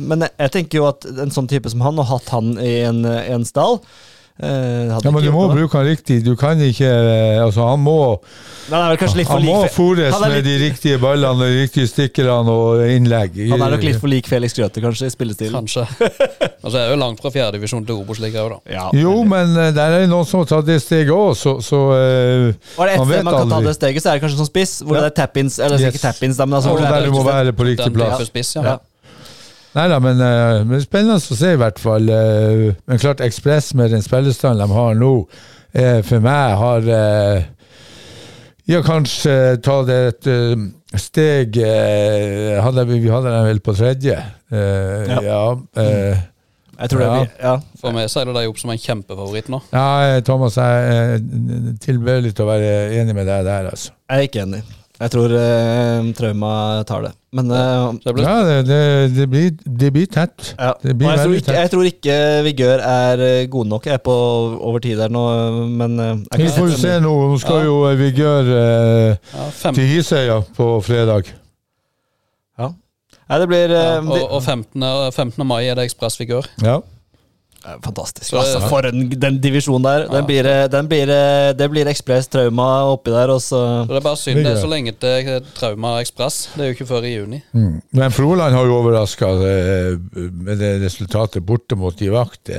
Men 0.01 0.25
jeg, 0.25 0.33
jeg 0.33 0.53
tenker 0.55 0.79
jo 0.79 0.87
at 0.89 1.05
en 1.05 1.33
sånn 1.33 1.49
type 1.51 1.69
som 1.69 1.83
han, 1.85 2.01
og 2.01 2.09
hatt 2.09 2.31
han 2.33 2.55
i 2.57 2.79
en, 2.87 3.03
en 3.05 3.45
stall 3.45 3.77
Eh, 3.77 4.16
Ja, 4.37 4.99
men 5.01 5.23
du 5.25 5.31
må 5.33 5.47
bruke 5.49 5.79
han 5.79 5.87
riktig. 5.87 6.19
Du 6.25 6.35
kan 6.37 6.59
ikke 6.61 6.85
eh, 6.85 7.39
Altså, 7.41 7.63
han 7.65 7.81
må, 7.81 7.95
han 8.69 8.91
er 8.91 8.99
kanskje 8.99 9.21
litt 9.21 9.29
for 9.29 9.39
han 9.39 9.47
må 9.47 9.63
fôres 9.73 10.13
med 10.21 10.43
de 10.45 10.55
riktige 10.61 10.99
ballene, 11.01 11.47
de 11.47 11.63
riktige 11.63 11.89
stikkerne 11.89 12.53
og 12.53 12.83
innlegg. 12.85 13.37
Han 13.49 13.63
er 13.65 13.73
nok 13.73 13.85
litt 13.87 13.99
for 14.01 14.11
lik 14.11 14.29
Felix 14.29 14.53
Grøthe, 14.57 14.83
kanskje, 14.83 15.09
i 15.09 15.13
spillestilen. 15.13 15.55
Kanskje. 15.57 15.85
altså, 16.63 16.75
det 16.75 16.83
er 16.83 16.91
jo 16.91 16.99
langt 17.01 17.23
fra 17.23 17.31
fjerdedivisjon 17.33 17.87
til 17.87 18.01
Obos-ligaen, 18.03 18.57
da. 18.57 18.75
Ja, 18.77 18.85
Jo, 18.97 19.15
men 19.27 19.55
eh, 19.55 19.71
der 19.75 19.95
er 19.95 20.05
det 20.05 20.11
noen 20.11 20.27
som 20.27 20.43
har 20.43 20.51
tatt 20.51 20.67
det 20.69 20.77
steget 20.83 21.13
òg, 21.15 21.31
så, 21.39 21.57
så 21.63 21.79
uh, 21.93 22.51
Var 22.77 22.91
det 22.91 22.97
ett 22.97 23.07
sted 23.07 23.25
man 23.25 23.39
kan 23.39 23.55
ta 23.55 23.61
det 23.65 23.75
steget, 23.79 24.03
så 24.03 24.11
er 24.11 24.19
det 24.19 24.25
kanskje 24.27 24.41
som 24.43 24.49
spiss, 24.49 24.77
hvor 24.83 24.99
Ja. 24.99 25.07
det 25.07 25.13
er 25.13 25.17
tap-ins, 25.23 25.57
eller 25.63 25.81
Yes. 25.81 25.95
ikke 25.95 26.03
tap-ins, 26.03 26.37
men 26.43 26.59
altså 26.59 26.75
ja, 26.77 26.85
der 26.85 26.99
er 27.01 27.09
du 27.09 27.15
må 27.15 27.23
være 27.25 27.53
på 27.57 27.65
riktig 27.71 27.89
plass. 27.95 28.27
spiss, 28.29 28.55
ja. 28.59 28.77
Ja. 29.73 29.81
Nei 29.81 29.87
da, 29.91 29.99
men, 29.99 30.21
eh, 30.21 30.63
men 30.65 30.81
spennende 30.81 31.19
å 31.19 31.35
se 31.37 31.51
i 31.53 31.57
hvert 31.59 31.79
fall. 31.79 32.09
eh, 32.09 32.73
Men 32.87 32.97
klart, 32.99 33.19
Ekspress 33.21 33.73
med 33.75 33.91
den 33.91 34.01
spillestanden 34.01 34.67
de 34.67 34.73
har 34.73 34.95
nå, 34.95 35.27
eh, 35.73 36.01
for 36.01 36.19
meg 36.19 36.55
har 36.57 36.81
Ja, 38.67 38.81
kanskje 38.83 39.61
ta 39.63 39.77
det 39.87 39.99
et 40.27 40.99
steg 40.99 41.55
hadde, 41.55 42.83
Vi 42.89 42.99
vi 42.99 43.09
hadde 43.09 43.31
dem 43.31 43.45
vel 43.45 43.59
på 43.63 43.73
tredje. 43.77 44.17
Eh, 44.51 45.05
Ja. 45.07 45.21
ja. 45.21 45.57
eh, 45.77 46.17
Jeg 46.79 46.89
tror 46.89 46.99
det 46.99 47.05
Ja. 47.07 47.13
blir 47.13 47.29
Ja. 47.43 47.59
For 47.81 47.91
meg 47.91 48.09
seiler 48.09 48.33
de 48.33 48.47
opp 48.47 48.57
som 48.59 48.69
en 48.69 48.77
kjempefavoritt 48.77 49.47
nå. 49.49 49.61
ja, 49.73 50.19
Thomas, 50.21 50.55
jeg 50.55 50.65
er 50.65 51.19
tilbøyelig 51.79 52.33
til 52.35 52.45
å 52.45 52.49
være 52.49 52.91
enig 53.01 53.15
med 53.15 53.25
deg 53.25 53.45
der, 53.45 53.69
altså. 53.71 53.91
Jeg 54.09 54.17
er 54.17 54.27
ikke 54.27 54.41
enig. 54.43 54.63
Jeg 54.97 55.11
tror 55.13 55.33
eh, 55.37 56.07
Trauma 56.17 56.51
tar 56.89 57.03
det. 57.05 57.11
Men 57.37 57.51
eh, 57.53 57.97
det 58.01 58.13
blir 58.15 58.25
Ja, 58.25 58.37
det, 58.47 58.55
det, 58.65 58.79
det, 59.13 59.27
blir, 59.29 59.51
det 59.81 59.91
blir 59.93 60.07
tett. 60.09 60.55
ja. 60.57 60.71
Det 60.81 60.95
blir 60.97 61.11
jeg, 61.11 61.19
tror 61.21 61.35
ikke, 61.37 61.45
tett. 61.45 61.59
jeg 61.59 61.71
tror 61.73 61.89
ikke 61.91 62.15
Vigør 62.47 62.81
er 62.81 63.21
eh, 63.27 63.43
gode 63.53 63.69
nok. 63.69 63.85
Jeg 63.85 63.99
er 63.99 64.01
på 64.07 64.15
over 64.57 64.81
tid 64.81 64.97
der 64.97 65.13
nå, 65.13 65.25
men 65.69 65.99
eh, 66.01 66.41
Vi 66.41 66.49
får 66.55 66.71
jo 66.71 66.79
se 66.81 66.95
nå. 67.03 67.13
Nå 67.29 67.37
skal 67.43 67.67
jo 67.67 67.77
eh, 67.91 67.97
Vigør 67.99 68.49
eh, 68.57 69.31
ja, 69.35 69.47
til 69.69 69.91
Hisøya 69.93 70.39
på 70.57 70.71
fredag. 70.87 71.29
Ja. 72.57 72.71
Nei, 73.27 73.39
det 73.43 73.49
blir 73.53 73.75
ja, 73.77 73.99
og, 74.01 74.21
og 74.39 74.41
15. 74.41 74.81
15. 75.13 75.45
mai 75.45 75.67
er 75.67 75.77
det 75.77 75.91
Ekspress 75.91 76.17
Vigør. 76.23 76.49
Ja. 76.65 76.79
Eh, 77.67 77.73
Fantastisk. 77.83 78.29
Så- 78.29 78.37
altså, 78.39 78.61
for 78.69 78.85
en, 78.87 79.09
den 79.09 79.39
divisjonen 79.43 79.83
der. 79.83 80.07
Den 80.07 80.25
blir, 80.25 80.45
eh, 80.47 80.67
den 80.71 80.87
blir, 80.87 81.09
eh, 81.09 81.53
det 81.53 81.69
blir 81.71 81.85
Ekspress 81.91 82.27
Trauma 82.31 82.67
oppi 82.93 83.11
der, 83.11 83.29
og 83.29 83.41
så 83.41 83.59
Så 83.83 83.87
det 83.87 83.97
er 83.97 84.05
bare 84.07 84.15
synd 84.17 84.35
det 84.43 84.45
er 84.53 84.61
så 84.61 84.69
lenge 84.71 84.93
til 84.99 85.41
Trauma 85.55 85.99
Ekspress. 85.99 86.47
Det 86.55 86.61
er 86.63 86.71
jo 86.71 86.75
ikke 86.77 86.87
før 86.87 87.03
i 87.03 87.15
juni. 87.17 87.41
Mm. 87.53 87.81
Men 87.93 88.11
Froland 88.11 88.55
har 88.55 88.65
jo 88.65 88.77
overraska 88.81 89.27
med 90.31 90.57
det 90.59 90.81
resultatet 90.81 91.45
borte 91.45 91.75
mot 91.75 91.97
de 91.97 92.09
vakt. 92.09 92.49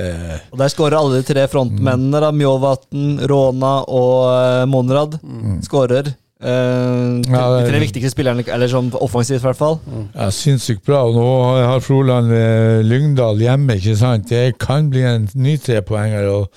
Og 0.51 0.57
Der 0.57 0.67
skårer 0.69 0.97
alle 0.99 1.21
de 1.21 1.33
tre 1.33 1.47
frontmennene. 1.47 2.19
da 2.19 2.31
Mjåvatn, 2.31 3.19
Råna 3.27 3.83
og 3.87 4.67
Monrad. 4.69 4.89
Monrad. 4.89 5.63
Skårer. 5.63 6.15
Ja, 6.39 7.45
de 7.59 7.65
tre 7.67 7.79
viktigste 7.83 8.13
spillerne, 8.13 8.45
eller 8.47 8.71
sånn 8.71 8.93
offensivt 8.95 9.41
i 9.41 9.47
hvert 9.49 9.59
fall. 9.59 9.79
ja, 10.13 10.29
Sinnssykt 10.31 10.85
bra. 10.87 11.01
Og 11.09 11.17
nå 11.17 11.25
har 11.67 11.83
Froland 11.83 12.31
eh, 12.31 12.79
Lyngdal 12.87 13.41
hjemme, 13.43 13.75
ikke 13.75 13.97
sant. 13.99 14.29
Det 14.31 14.55
kan 14.61 14.87
bli 14.93 15.03
en 15.03 15.27
ny 15.35 15.57
trepoenger. 15.59 16.29
og 16.31 16.47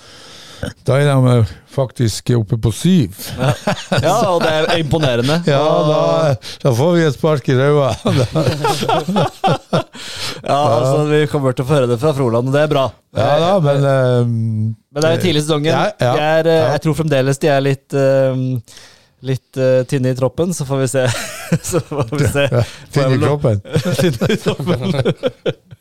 da 0.86 0.94
er 1.00 1.08
de 1.08 1.32
eh, 1.32 1.50
faktisk 1.74 2.30
oppe 2.36 2.54
på 2.62 2.70
syv. 2.76 3.16
Ja, 3.34 4.14
og 4.30 4.44
det 4.44 4.52
er 4.52 4.78
imponerende. 4.78 5.40
Ja, 5.50 5.62
da, 5.88 5.98
da 6.62 6.72
får 6.78 6.92
vi 6.94 7.02
et 7.08 7.16
spark 7.16 7.48
i 7.50 7.56
ræva. 7.58 7.88
ja, 10.46 10.58
altså, 10.60 11.02
vi 11.10 11.24
kommer 11.32 11.56
til 11.56 11.64
å 11.64 11.68
få 11.68 11.76
høre 11.80 11.90
det 11.90 11.98
fra 12.02 12.14
Froland, 12.16 12.50
og 12.50 12.54
det 12.54 12.62
er 12.62 12.70
bra. 12.70 12.86
Ja 13.18 13.32
da, 13.42 13.50
men 13.64 13.84
eh, 13.90 14.22
Men 14.94 15.02
det 15.02 15.08
er 15.10 15.16
jo 15.18 15.22
tidlig 15.26 15.42
i 15.42 15.44
sesongen. 15.48 15.72
Ja, 15.72 15.84
ja, 16.00 16.14
er, 16.38 16.48
eh. 16.52 16.70
Jeg 16.76 16.84
tror 16.86 16.98
fremdeles 17.02 17.42
de 17.42 17.50
er 17.50 17.64
litt 17.66 17.98
eh, 17.98 18.46
Litt 19.22 19.54
uh, 19.54 19.84
tynne 19.86 20.10
i 20.10 20.16
troppen, 20.18 20.50
så 20.54 20.66
får 20.66 20.80
vi 20.80 20.88
se. 20.90 21.06
så 21.70 21.80
får 21.80 22.08
vi 22.18 22.28
se. 22.28 22.46
Tynn 22.90 23.14
i 23.14 23.18
kroppen. 23.22 23.60
Tynne 24.00 24.28
i 24.34 24.38
troppen. 24.42 24.82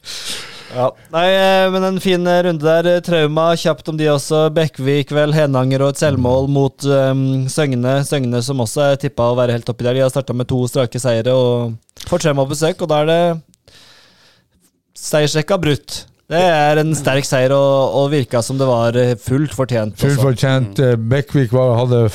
ja. 0.75 0.85
Nei, 1.15 1.25
eh, 1.33 1.65
men 1.73 1.87
en 1.87 1.97
fin 2.03 2.27
eh, 2.29 2.43
runde 2.45 2.67
der. 2.67 3.01
Trauma 3.01 3.47
kjapt 3.57 3.89
om 3.89 3.97
de 3.97 4.11
også. 4.13 4.43
Bekkvik, 4.53 5.13
vel, 5.17 5.33
Henanger 5.33 5.87
og 5.87 5.95
et 5.95 6.03
selvmål 6.03 6.51
mot 6.53 6.85
um, 6.85 7.25
Søgne. 7.49 7.97
Søgne 8.05 8.43
som 8.45 8.61
også 8.61 8.91
er 8.91 9.01
tippa 9.01 9.31
å 9.31 9.39
være 9.39 9.57
helt 9.57 9.73
oppi 9.73 9.89
der. 9.89 9.97
De 9.97 10.05
har 10.05 10.13
starta 10.13 10.37
med 10.37 10.49
to 10.51 10.61
strake 10.69 11.01
seire 11.01 11.33
og 11.33 12.05
får 12.11 12.27
Trauma 12.27 12.45
besøk, 12.45 12.85
og 12.85 12.93
da 12.93 13.01
er 13.01 13.09
det 13.09 13.21
seiersrekka 15.01 15.57
brutt. 15.61 16.03
Det 16.31 16.39
er 16.39 16.79
en 16.79 16.93
sterk 16.95 17.25
seier, 17.27 17.51
og, 17.51 17.95
og 17.99 18.05
virka 18.13 18.39
som 18.45 18.55
det 18.55 18.67
var 18.69 18.95
eh, 18.95 19.17
fullt 19.19 19.51
fortjent. 19.51 19.97
Fullt 19.99 20.15
også. 20.15 20.23
fortjent. 20.29 20.79
eh, 20.79 20.93
Bekkvik 21.11 21.51
hadde 21.51 22.05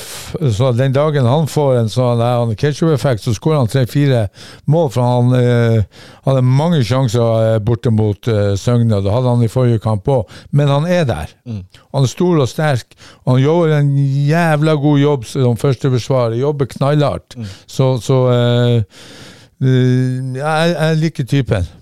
så 0.57 0.71
Den 0.73 0.95
dagen 0.97 1.29
han 1.29 1.45
får 1.53 1.83
en 1.83 1.91
sånn 1.93 2.23
der, 2.23 2.39
han 2.41 2.55
ketchup-effekt, 2.57 3.27
så 3.27 3.35
skårer 3.37 3.61
han 3.61 3.69
tre-fire 3.69 4.23
mål. 4.73 4.89
For 4.95 5.05
han 5.05 5.37
eh, 5.37 6.01
hadde 6.25 6.45
mange 6.49 6.81
sjanser 6.89 7.51
eh, 7.51 7.59
borte 7.61 7.93
mot 7.93 8.31
eh, 8.33 8.55
Søgne. 8.57 9.03
Det 9.05 9.13
hadde 9.13 9.37
han 9.37 9.45
i 9.45 9.53
forrige 9.53 9.85
kamp 9.85 10.09
òg. 10.09 10.33
Men 10.57 10.73
han 10.73 10.89
er 10.89 11.05
der. 11.13 11.37
Mm. 11.45 11.61
Han 11.93 12.09
er 12.09 12.15
stor 12.17 12.41
og 12.41 12.49
sterk. 12.49 12.97
Og 13.27 13.35
han 13.37 13.45
gjør 13.45 13.77
en 13.83 13.95
jævla 14.33 14.79
god 14.81 14.99
jobb 15.05 15.29
som 15.29 15.61
førsteforsvarer. 15.61 16.41
Jobber 16.41 16.73
knallhardt. 16.73 17.37
Mm. 17.37 17.53
Så, 17.69 17.93
så 18.09 18.23
eh, 18.33 18.77
eh, 19.61 20.37
jeg, 20.41 20.77
jeg 20.81 21.03
liker 21.05 21.35
typen. 21.37 21.75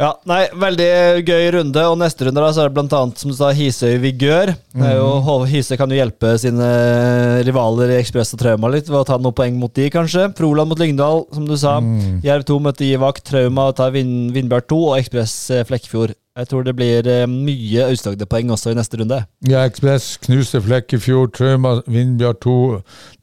Ja, 0.00 0.14
nei, 0.24 0.46
Veldig 0.56 0.86
gøy 1.28 1.50
runde. 1.58 1.82
Og 1.92 1.98
neste 2.00 2.24
runde 2.26 2.40
da, 2.40 2.48
så 2.56 2.62
er 2.64 2.70
det 2.70 2.76
blant 2.78 2.94
annet, 2.96 3.20
som 3.20 3.32
du 3.32 3.36
sa, 3.36 3.50
Hisøy 3.56 3.98
Vigør. 4.00 4.54
Det 4.72 4.92
jo, 4.96 5.10
Hisøy 5.50 5.76
kan 5.80 5.92
jo 5.92 5.98
hjelpe 5.98 6.32
sine 6.40 6.70
rivaler 7.44 7.92
i 7.92 7.98
Ekspress 8.00 8.32
og 8.36 8.40
Trauma 8.40 8.70
litt 8.72 8.88
ved 8.88 9.02
å 9.02 9.04
ta 9.08 9.18
noen 9.20 9.36
poeng 9.36 9.58
mot 9.60 9.74
de, 9.76 9.90
kanskje. 9.92 10.30
Froland 10.38 10.72
mot 10.72 10.80
Lyngdal, 10.80 11.26
som 11.36 11.44
du 11.48 11.56
sa. 11.60 11.76
Jerv 12.24 12.46
2 12.48 12.56
møter 12.64 12.88
Givak. 12.88 13.20
Trauma 13.28 13.68
tar 13.76 13.92
Vin 13.94 14.30
Vindbjørn 14.32 14.66
2 14.72 14.80
og 14.88 14.96
Ekspress 15.02 15.36
eh, 15.52 15.66
Flekkefjord. 15.68 16.16
Jeg 16.40 16.48
tror 16.48 16.64
det 16.64 16.72
blir 16.78 17.04
eh, 17.10 17.26
mye 17.28 17.84
Aust-Agder-poeng 17.90 18.52
også 18.54 18.72
i 18.72 18.78
neste 18.78 19.02
runde. 19.02 19.18
Ja, 19.50 19.66
Ekspress 19.68 20.14
knuste 20.24 20.62
Flekkefjord, 20.64 21.34
Trauma, 21.36 21.74
Vindbjørn 21.90 22.40
2. 22.46 22.56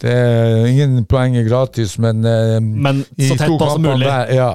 Det 0.04 0.14
er 0.14 0.68
ingen 0.70 1.02
poeng 1.10 1.40
er 1.40 1.48
gratis, 1.48 1.98
men, 2.04 2.22
eh, 2.28 2.60
Men 2.62 3.02
i 3.18 3.32
to 3.34 3.58
kampene 3.58 3.96
mulig. 3.96 4.06
der, 4.06 4.36
ja. 4.38 4.52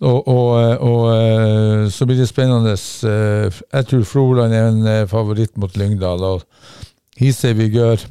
Og, 0.00 0.28
og, 0.28 0.80
og 0.80 1.02
eh, 1.12 1.88
så 1.92 2.06
blir 2.08 2.16
det 2.16 2.28
spennende. 2.30 2.72
eh, 2.72 3.58
Jeg 3.72 3.86
tror 3.90 4.04
Froland 4.08 4.54
er 4.56 4.68
en 4.70 4.86
eh, 4.88 5.06
favoritt 5.10 5.56
mot 5.60 5.76
Lyngdal. 5.76 6.22
Og 6.24 6.42
Hisøy 7.20 7.52
Vigør 7.58 8.06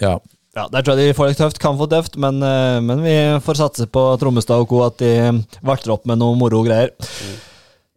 Ja. 0.00 0.18
Ja, 0.56 0.64
Der 0.72 0.82
tror 0.82 0.96
jeg 0.98 1.08
de 1.10 1.14
får 1.14 1.26
det 1.30 1.36
tøft, 1.38 1.58
kan 1.62 1.76
få 1.78 1.86
tøft, 1.86 2.16
men, 2.18 2.42
eh, 2.42 2.80
men 2.82 3.02
vi 3.02 3.12
får 3.42 3.54
satse 3.58 3.86
på 3.86 4.16
Trommestad 4.18 4.58
og 4.64 4.68
co. 4.68 4.80
at 4.86 4.98
de 4.98 5.44
varter 5.62 5.92
opp 5.94 6.06
med 6.06 6.18
noe 6.18 6.34
moro 6.38 6.62
greier. 6.66 6.90
Femte 6.98 7.49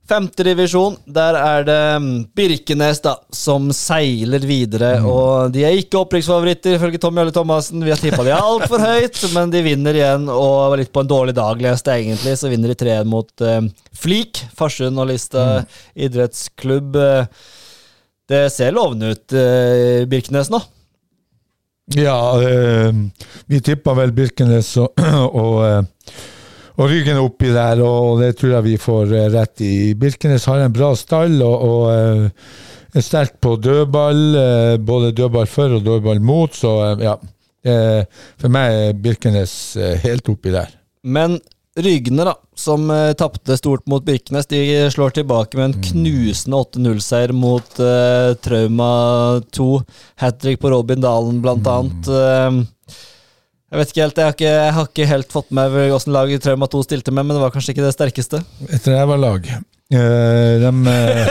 divisjon, 0.08 0.98
der 1.06 1.38
er 1.40 1.64
det 1.64 2.02
mm, 2.04 2.10
Birkenes 2.36 3.00
da, 3.02 3.16
som 3.32 3.72
seiler 3.72 4.44
videre. 4.44 4.98
Og 5.02 5.54
de 5.54 5.64
er 5.64 5.78
ikke 5.80 6.02
opprykksfavoritter, 6.04 6.76
ifølge 6.76 7.00
Tom 7.00 7.18
Jølle 7.18 7.32
Thomassen. 7.32 7.84
Vi 7.84 7.90
har 7.94 8.02
tippa 8.02 8.24
de 8.24 8.36
altfor 8.36 8.84
høyt, 8.90 9.22
men 9.34 9.50
de 9.54 9.64
vinner 9.64 9.96
igjen. 9.96 10.28
Og 10.30 10.78
litt 10.78 10.92
på 10.94 11.04
en 11.04 11.10
dårlig 11.10 11.36
dag, 11.40 11.62
leste 11.64 11.96
jeg 11.96 12.10
egentlig, 12.10 12.36
så 12.38 12.52
vinner 12.52 12.74
de 12.74 12.78
3-1 12.84 13.10
mot 13.10 13.46
uh, 13.48 13.62
Flik. 13.96 14.44
Farsund 14.58 15.00
og 15.00 15.10
Lista 15.10 15.64
idrettsklubb. 15.96 16.96
Eh, 16.96 17.26
Det 18.30 18.46
ser 18.52 18.72
lovende 18.72 19.12
ut, 19.14 19.34
uh, 19.36 20.06
Birkenes 20.10 20.52
nå. 20.52 20.62
Ja, 21.86 22.42
eh, 22.42 22.94
vi 23.46 23.60
tippa 23.62 23.94
vel 23.94 24.14
Birkenes 24.16 24.78
og, 24.80 24.94
og, 25.44 25.58
eh, 25.68 26.14
og 26.78 26.90
Ryggen 26.90 27.22
oppi 27.22 27.52
der, 27.54 27.82
og 27.86 28.22
det 28.22 28.34
tror 28.40 28.56
jeg 28.58 28.68
vi 28.68 28.78
får 28.82 29.14
eh, 29.14 29.30
rett 29.34 29.64
i. 29.66 29.74
Birkenes 30.00 30.48
har 30.50 30.64
en 30.64 30.74
bra 30.74 30.94
stall 30.98 31.38
og, 31.46 31.66
og 31.68 31.84
eh, 31.94 32.28
er 32.94 33.06
sterk 33.06 33.40
på 33.44 33.56
dødball. 33.62 34.24
eh, 34.40 34.76
Både 34.82 35.14
dødball 35.16 35.50
for 35.50 35.78
og 35.78 35.86
dødball 35.86 36.22
mot, 36.22 36.54
så 36.56 36.96
ja. 37.02 37.18
For 37.64 38.52
meg 38.52 38.74
er 38.76 38.98
Birkenes 39.00 39.52
helt 40.04 40.28
oppi 40.28 40.52
der. 40.52 40.74
Men 41.08 41.38
Rygne, 41.80 42.26
da, 42.28 42.36
som 42.56 42.86
uh, 42.92 43.14
tapte 43.18 43.56
stort 43.58 43.88
mot 43.90 44.04
Birkenes, 44.06 44.46
de 44.46 44.60
slår 44.94 45.16
tilbake 45.18 45.58
med 45.58 45.72
en 45.72 45.86
knusende 45.88 46.60
8-0-seier 46.60 47.34
mot 47.34 47.80
uh, 47.82 48.36
Trauma 48.46 48.90
2. 49.58 49.70
Hat 50.22 50.38
trick 50.44 50.62
på 50.62 50.70
Robin 50.70 51.02
Dalen, 51.02 51.42
blant 51.42 51.66
annet. 51.68 52.12
Eh, 52.14 53.00
jeg 53.74 53.80
vet 53.80 53.90
ikke 53.90 54.04
helt, 54.04 54.20
jeg 54.20 54.26
har 54.28 54.36
ikke, 54.36 54.50
jeg 54.54 54.74
har 54.76 54.90
ikke 54.92 55.06
helt 55.10 55.32
fått 55.34 55.48
med 55.50 55.72
meg 55.74 55.94
åssen 55.96 56.14
laget 56.14 56.44
Trauma 56.46 56.68
2 56.70 56.84
stilte 56.86 57.10
med, 57.10 57.26
men 57.26 57.34
det 57.34 57.42
var 57.42 57.54
kanskje 57.56 57.74
ikke 57.74 57.88
det 57.88 57.96
sterkeste. 57.96 58.44
Jeg 58.70 58.84
tror 58.86 59.18
lag. 59.18 59.48
Uh, 59.94 59.98
de, 60.62 60.70
uh... 60.70 61.26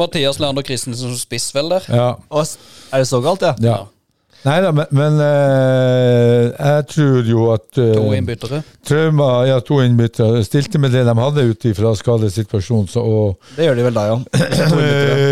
Mathias 0.00 0.40
Leander 0.42 0.66
Christensen 0.66 1.12
som 1.12 1.20
spiss, 1.20 1.52
vel 1.54 1.70
der. 1.70 1.86
ja, 1.86 2.08
Og, 2.34 2.56
er 2.90 3.04
det 3.04 3.08
så 3.12 3.22
galt, 3.22 3.46
ja? 3.46 3.54
ja. 3.62 3.78
Nei 4.44 4.58
da, 4.60 4.74
men, 4.76 4.90
men 4.92 5.22
eh, 5.24 6.50
jeg 6.50 6.84
tror 6.90 7.30
jo 7.30 7.46
at 7.54 7.78
eh, 7.80 7.94
To 7.94 8.10
innbyttere. 8.12 8.60
Trauma, 8.84 9.28
ja, 9.48 9.62
to 9.64 9.78
innbyttere, 9.86 10.42
stilte 10.44 10.82
med 10.82 10.92
det 10.92 11.06
de 11.06 11.14
hadde 11.16 11.46
ut 11.48 11.64
ifra 11.70 11.94
skadesituasjonen. 11.96 12.90
Så, 12.90 13.00
og, 13.06 13.38
Det 13.56 13.70
gjør 13.70 13.78
de 13.78 13.86
vel 13.86 13.96
da, 13.96 14.04
ja. 14.10 14.18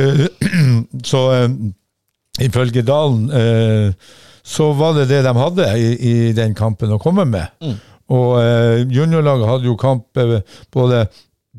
Så 1.10 1.26
eh, 1.34 1.48
ifølge 2.46 2.86
Dalen 2.86 3.26
eh, 3.36 4.12
så 4.42 4.72
var 4.74 4.96
det 4.98 5.08
det 5.10 5.22
de 5.26 5.32
hadde 5.38 5.66
i, 5.78 5.90
i 5.96 6.14
den 6.36 6.54
kampen 6.58 6.92
å 6.94 7.00
komme 7.02 7.24
med. 7.28 7.52
Mm. 7.62 7.76
Og 8.12 8.32
eh, 8.42 8.80
juniorlaget 8.92 9.48
hadde 9.48 9.68
jo 9.70 9.76
kamp 9.80 10.18
eh, 10.18 10.40
både 10.74 11.04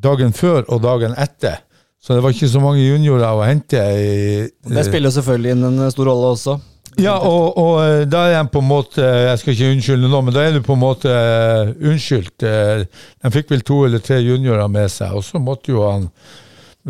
dagen 0.04 0.34
før 0.36 0.66
og 0.68 0.82
dagen 0.84 1.16
etter. 1.18 1.62
Så 2.04 2.18
det 2.18 2.24
var 2.26 2.36
ikke 2.36 2.52
så 2.52 2.60
mange 2.60 2.84
juniorer 2.84 3.32
å 3.32 3.46
hente. 3.48 3.80
I, 3.80 4.44
Det 4.76 4.84
spiller 4.86 5.14
selvfølgelig 5.16 5.56
inn 5.56 5.68
en 5.70 5.92
stor 5.94 6.10
rolle 6.12 6.34
også. 6.36 6.58
ja, 7.00 7.16
og, 7.24 7.56
og 7.58 7.78
eh, 7.86 8.04
da 8.06 8.26
er 8.28 8.36
de 8.44 8.52
på 8.54 8.60
en 8.62 8.68
måte 8.70 9.02
Jeg 9.02 9.40
skal 9.42 9.54
ikke 9.56 9.70
unnskylde 9.74 10.10
nå, 10.12 10.20
men 10.28 10.36
da 10.36 10.44
er 10.44 10.58
du 10.58 10.62
på 10.68 10.76
en 10.76 10.84
måte 10.84 11.10
eh, 11.10 11.72
unnskyldt. 11.90 12.44
Eh, 12.46 12.84
De 13.24 13.32
fikk 13.34 13.50
vel 13.56 13.64
to 13.66 13.86
eller 13.88 14.04
tre 14.04 14.20
juniorer 14.22 14.68
med 14.70 14.92
seg, 14.92 15.16
og 15.16 15.24
så 15.26 15.40
måtte 15.42 15.72
jo 15.72 15.88
han 15.88 16.10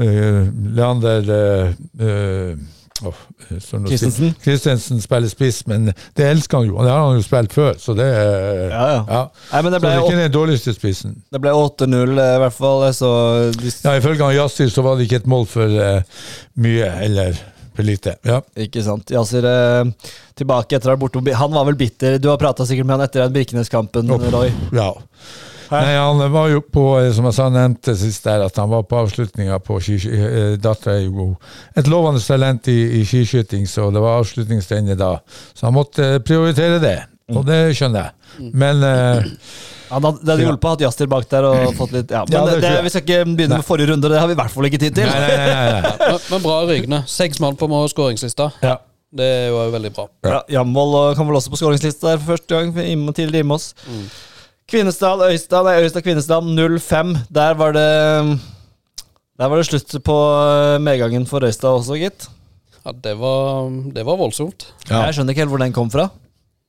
uh, 0.01 0.41
Leander 0.73 1.29
eh, 1.37 2.55
eh, 3.01 3.59
står. 3.59 3.87
Christensen. 3.87 4.33
Christensen 4.43 5.01
spiller 5.01 5.31
spiss, 5.31 5.61
men 5.67 5.91
det 6.17 6.27
elsker 6.27 6.57
han 6.61 6.67
jo. 6.67 6.77
Det 6.83 6.91
har 6.91 7.05
han 7.07 7.17
jo 7.17 7.25
spilt 7.25 7.55
før, 7.55 7.73
så 7.79 7.95
det 7.97 8.09
Ja, 8.09 8.83
ja. 8.91 8.99
ja. 9.07 9.23
Nei, 9.53 9.61
men 9.61 9.73
det 9.73 9.79
Så 9.79 9.85
det 9.87 9.93
er 9.93 10.03
ikke 10.03 10.21
den 10.21 10.35
dårligste 10.35 10.73
spissen. 10.75 11.15
det 11.31 11.41
ble 11.43 11.53
8-0 11.55 11.95
eh, 11.95 12.35
i 12.35 12.43
hvert 12.43 12.57
fall, 12.57 12.85
så 12.93 13.13
de, 13.57 13.73
Ja, 13.83 13.95
Ifølge 13.99 14.33
Yasir 14.37 14.69
så 14.73 14.85
var 14.85 14.97
det 14.97 15.07
ikke 15.07 15.23
et 15.23 15.29
mål 15.29 15.47
for 15.49 15.67
uh, 15.67 16.27
mye 16.55 16.91
eller 17.05 17.39
for 17.73 17.83
lite. 17.87 18.15
Ja. 18.27 18.41
Ikke 18.59 18.83
sant. 18.85 19.09
Yasir 19.13 19.45
uh, 19.47 20.11
tilbake 20.37 20.77
etter 20.77 20.91
å 20.91 20.93
ha 20.93 20.97
vært 20.99 21.17
borte 21.17 21.39
Han 21.39 21.55
var 21.55 21.65
vel 21.71 21.79
bitter. 21.79 22.19
Du 22.21 22.29
har 22.29 22.37
prata 22.41 22.67
sikkert 22.69 22.85
med 22.85 22.99
han 22.99 23.07
etter 23.07 23.25
den 23.25 23.33
Birkenes-kampen. 23.33 24.13
Roy. 24.33 24.53
ja. 24.77 24.91
Nei, 25.73 25.95
han 25.97 26.21
var 26.33 26.49
jo 26.51 26.61
på, 26.61 26.83
eh, 27.01 27.09
som 27.15 27.25
jeg 27.29 27.37
sa, 27.37 27.49
nevnte 27.53 27.95
sist 27.97 28.23
der, 28.27 28.45
at 28.47 28.57
han 28.61 28.69
var 28.71 28.85
på 28.89 28.99
avslutninga 29.01 29.59
på 29.65 29.79
skiskyting. 29.83 30.57
Dattera 30.63 30.97
er 30.99 31.05
jo 31.07 31.13
god. 31.17 31.51
Et 31.79 31.89
lovende 31.91 32.21
talent 32.23 32.67
i, 32.71 32.77
i 32.99 33.03
skiskyting, 33.07 33.65
så 33.69 33.89
det 33.93 34.03
var 34.03 34.19
avslutningsdenne 34.21 34.97
da. 34.99 35.15
Så 35.53 35.67
han 35.69 35.75
måtte 35.77 36.15
eh, 36.15 36.19
prioritere 36.25 36.79
det, 36.83 36.97
og 37.33 37.45
det 37.47 37.61
skjønner 37.77 38.07
jeg. 38.09 38.51
Men 38.53 38.81
eh, 38.87 39.29
ja, 39.89 39.99
hadde, 39.99 40.13
det 40.23 40.31
hadde 40.33 40.47
hjulpet 40.47 40.65
å 40.65 40.73
ha 40.73 40.81
Jaster 40.87 41.09
bak 41.11 41.27
der 41.29 41.45
og 41.45 41.75
fått 41.77 41.91
litt 41.93 42.09
ja. 42.13 42.23
Men 42.25 42.33
Ja, 42.33 42.45
det 42.49 42.61
det, 42.63 42.71
vi 42.85 42.93
skal 42.93 43.03
ikke 43.05 43.19
begynne 43.35 43.59
med 43.61 43.67
forrige 43.67 43.91
runde, 43.91 44.09
det 44.09 44.17
har 44.21 44.29
vi 44.31 44.33
i 44.33 44.39
hvert 44.39 44.53
fall 44.55 44.69
ikke 44.69 44.81
tid 44.81 44.95
til. 44.97 45.05
nei, 45.11 45.19
nei, 45.21 45.35
nei. 45.37 45.51
nei, 45.53 45.83
nei. 45.85 45.93
Men, 46.09 46.25
men 46.31 46.43
bra 46.47 46.57
Rygne. 46.69 47.03
Seks 47.09 47.41
mann 47.43 47.57
på 47.59 47.69
skåringslista. 47.93 48.49
Ja. 48.65 48.79
Det 49.13 49.29
var 49.53 49.67
jo 49.67 49.73
veldig 49.75 49.91
bra. 49.93 50.07
Ja, 50.25 50.39
Jamvold 50.55 50.95
kom 51.13 51.19
kan 51.19 51.27
vel 51.29 51.37
også 51.37 51.51
på 51.53 51.59
skåringslista 51.61 52.07
der 52.15 52.21
for 52.21 52.33
første 52.33 52.55
gang. 52.55 52.71
for 52.73 52.81
Im- 52.81 53.03
Mm. 53.13 54.07
Kvinesdal, 54.73 55.21
nei, 55.21 55.75
Øystad 55.85 56.01
Kvinesdal 56.01 56.47
0-5. 56.49 57.13
Der 57.29 57.53
var 57.59 57.75
det 57.75 57.89
Der 59.37 59.49
var 59.49 59.59
det 59.59 59.67
slutt 59.67 59.93
på 60.05 60.15
eh, 60.41 60.79
medgangen 60.81 61.27
for 61.29 61.45
Øystad 61.45 61.69
også, 61.77 61.97
gitt. 62.01 62.27
Ja, 62.83 62.91
det 62.91 63.13
var, 63.19 63.69
det 63.93 64.05
var 64.05 64.17
voldsomt. 64.17 64.65
Ja. 64.89 65.05
Jeg 65.05 65.15
skjønner 65.15 65.33
ikke 65.33 65.43
helt 65.45 65.53
hvor 65.53 65.61
den 65.61 65.75
kom 65.75 65.91
fra. 65.93 66.07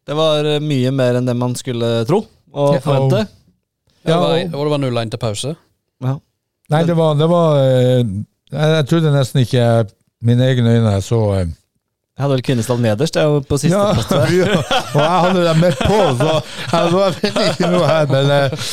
Det 0.04 0.16
var 0.16 0.44
eh, 0.44 0.60
mye 0.60 0.92
mer 0.92 1.18
enn 1.18 1.28
det 1.28 1.36
man 1.36 1.56
skulle 1.56 2.04
tro 2.08 2.22
og 2.54 2.76
forvente. 2.84 3.24
Ja, 4.04 4.18
og, 4.20 4.36
ja, 4.36 4.46
og 4.52 4.66
det 4.66 4.72
var 4.74 4.82
0-1 4.84 5.12
til 5.14 5.22
pause. 5.22 5.54
Ja. 6.04 6.14
Nei, 6.72 6.82
det 6.88 6.96
var, 6.96 7.16
det 7.16 7.28
var 7.32 7.58
eh, 7.62 8.04
jeg, 8.52 8.72
jeg 8.78 8.88
trodde 8.90 9.14
nesten 9.16 9.44
ikke 9.44 9.68
mine 10.24 10.50
egne 10.52 10.76
øyne 10.76 10.96
jeg 10.98 11.06
så 11.08 11.20
Jeg 12.14 12.22
hadde 12.22 12.34
vel 12.36 12.42
Kvinesdal 12.46 12.78
nederst, 12.78 13.16
jeg 13.18 13.38
på 13.50 13.56
siste 13.58 13.74
Ja, 13.74 13.88
ja, 13.90 14.58
og 14.94 15.00
jeg 15.00 15.22
hadde 15.24 15.40
dem 15.48 15.56
med 15.64 15.80
på, 15.80 15.96
så 16.14 16.34
jeg 16.70 16.90
var 16.92 17.16
vet 17.16 17.38
ikke 17.48 17.70
noe 17.72 17.88
her. 17.88 18.04
Men 18.06 18.28
eh, 18.30 18.68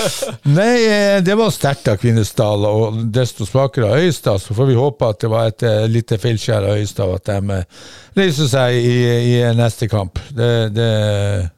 nei, 0.45 0.75
eh, 0.85 1.15
det 1.25 1.33
var 1.39 1.49
sterkt 1.49 1.89
av 1.89 1.97
Kvinesdal, 2.03 2.67
og 2.69 2.99
desto 3.09 3.47
svakere 3.49 3.89
av 3.89 4.05
Øystad. 4.05 4.43
Så 4.43 4.53
får 4.53 4.69
vi 4.69 4.75
håpe 4.77 5.09
at 5.09 5.23
det 5.25 5.31
var 5.33 5.49
et 5.49 5.65
eh, 5.65 5.87
lite 5.89 6.19
feilskjær 6.21 6.67
av 6.69 6.83
Øystad, 6.83 7.15
at 7.17 7.31
de 7.31 7.57
reiser 8.21 8.51
seg 8.51 8.77
i, 8.77 8.93
i 9.31 9.33
neste 9.57 9.89
kamp. 9.89 10.21
Det, 10.37 10.51
det, 10.77 10.87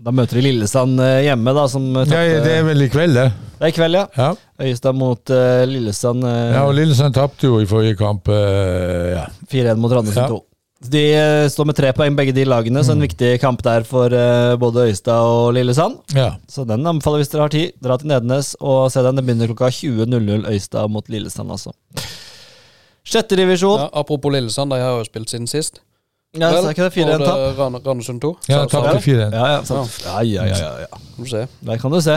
Da 0.07 0.15
møter 0.15 0.39
de 0.39 0.45
Lillesand 0.47 1.03
hjemme, 1.25 1.57
da, 1.59 1.67
som 1.67 1.91
ja, 1.99 2.23
det 2.47 2.55
er 2.61 2.63
vel 2.69 2.87
i 2.87 2.89
kveld, 2.95 3.19
det. 3.19 3.27
Det 3.59 3.67
er 3.67 3.75
i 3.75 3.77
kveld, 3.81 3.99
ja. 3.99 4.05
Ja. 4.15 4.31
Øystad 4.69 4.95
mot 4.95 5.35
uh, 5.35 5.65
Lillesand 5.67 6.23
Uh, 6.23 6.31
ja, 6.31 6.63
og 6.63 6.77
Lillesand 6.79 7.19
tapte 7.19 7.51
jo 7.51 7.59
i 7.59 7.67
forrige 7.67 7.99
kamp. 7.99 8.31
Uh, 8.31 9.11
ja. 9.17 9.27
4-1 9.51 9.83
mot 9.83 9.99
Randesund 9.99 10.23
Ja. 10.23 10.31
2. 10.31 10.41
De 10.91 11.03
eh, 11.15 11.45
står 11.49 11.67
med 11.69 11.77
tre 11.77 11.91
poeng, 11.95 12.15
begge 12.17 12.33
de 12.35 12.43
lagene, 12.47 12.81
så 12.83 12.91
en 12.95 13.03
viktig 13.03 13.37
kamp 13.41 13.61
der 13.63 13.85
for 13.87 14.11
eh, 14.11 14.55
både 14.59 14.89
Øystad 14.89 15.29
og 15.29 15.53
Lillesand. 15.55 16.01
ja. 16.15 16.33
Så 16.49 16.65
den 16.67 16.85
anbefaler 16.85 17.21
hvis 17.23 17.31
dere 17.31 17.45
har 17.45 17.53
tid. 17.53 17.71
Dra 17.83 17.97
til 17.97 18.11
Nedenes 18.11 18.53
og 18.59 18.91
se 18.91 19.03
den. 19.05 19.15
Det 19.17 19.25
begynner 19.25 19.49
klokka 19.53 19.71
20.00 19.71 20.49
Øystad 20.51 20.91
mot 20.91 21.09
Lillesand, 21.09 21.51
altså. 21.51 21.71
Sjette 23.03 23.35
divisjon. 23.39 23.79
Ja, 23.79 23.89
apropos 23.99 24.31
Lillesand, 24.31 24.71
de 24.71 24.79
har 24.79 24.99
jo 24.99 25.07
spilt 25.07 25.31
siden 25.31 25.47
sist. 25.47 25.81
Ja, 26.33 26.49
så 26.49 26.65
er 26.65 26.73
ikke 26.73 26.87
det 26.87 26.93
4-1 26.97 27.21
tap? 27.21 27.85
Randesund 27.85 28.21
2. 28.23 28.29
Ja, 28.49 28.63
tapte 28.65 28.97
4-1. 29.05 29.35
Ja, 29.35 29.47
ja, 29.53 29.59
ja, 30.23 30.45
ja, 30.49 30.57
ja, 30.57 30.71
ja. 30.81 31.45
Der 31.67 31.77
kan 31.77 31.93
du 31.93 32.01
se. 32.01 32.15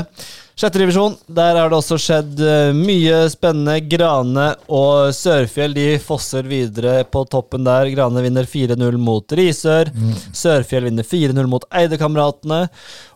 Sjette 0.56 0.80
divisjon. 0.80 1.12
Der 1.36 1.52
har 1.58 1.68
det 1.68 1.76
også 1.76 1.98
skjedd 2.00 2.38
eh, 2.40 2.70
mye 2.72 3.18
spennende. 3.28 3.74
Grane 3.92 4.46
og 4.72 5.10
Sørfjell 5.12 5.74
de 5.76 5.84
fosser 6.00 6.48
videre 6.48 7.02
på 7.12 7.26
toppen 7.28 7.66
der. 7.66 7.90
Grane 7.92 8.22
vinner 8.24 8.48
4-0 8.48 8.96
mot 8.96 9.34
Risør. 9.36 9.90
Sørfjell 10.32 10.88
vinner 10.88 11.04
4-0 11.04 11.50
mot 11.52 11.68
Eidekameratene. 11.68 12.62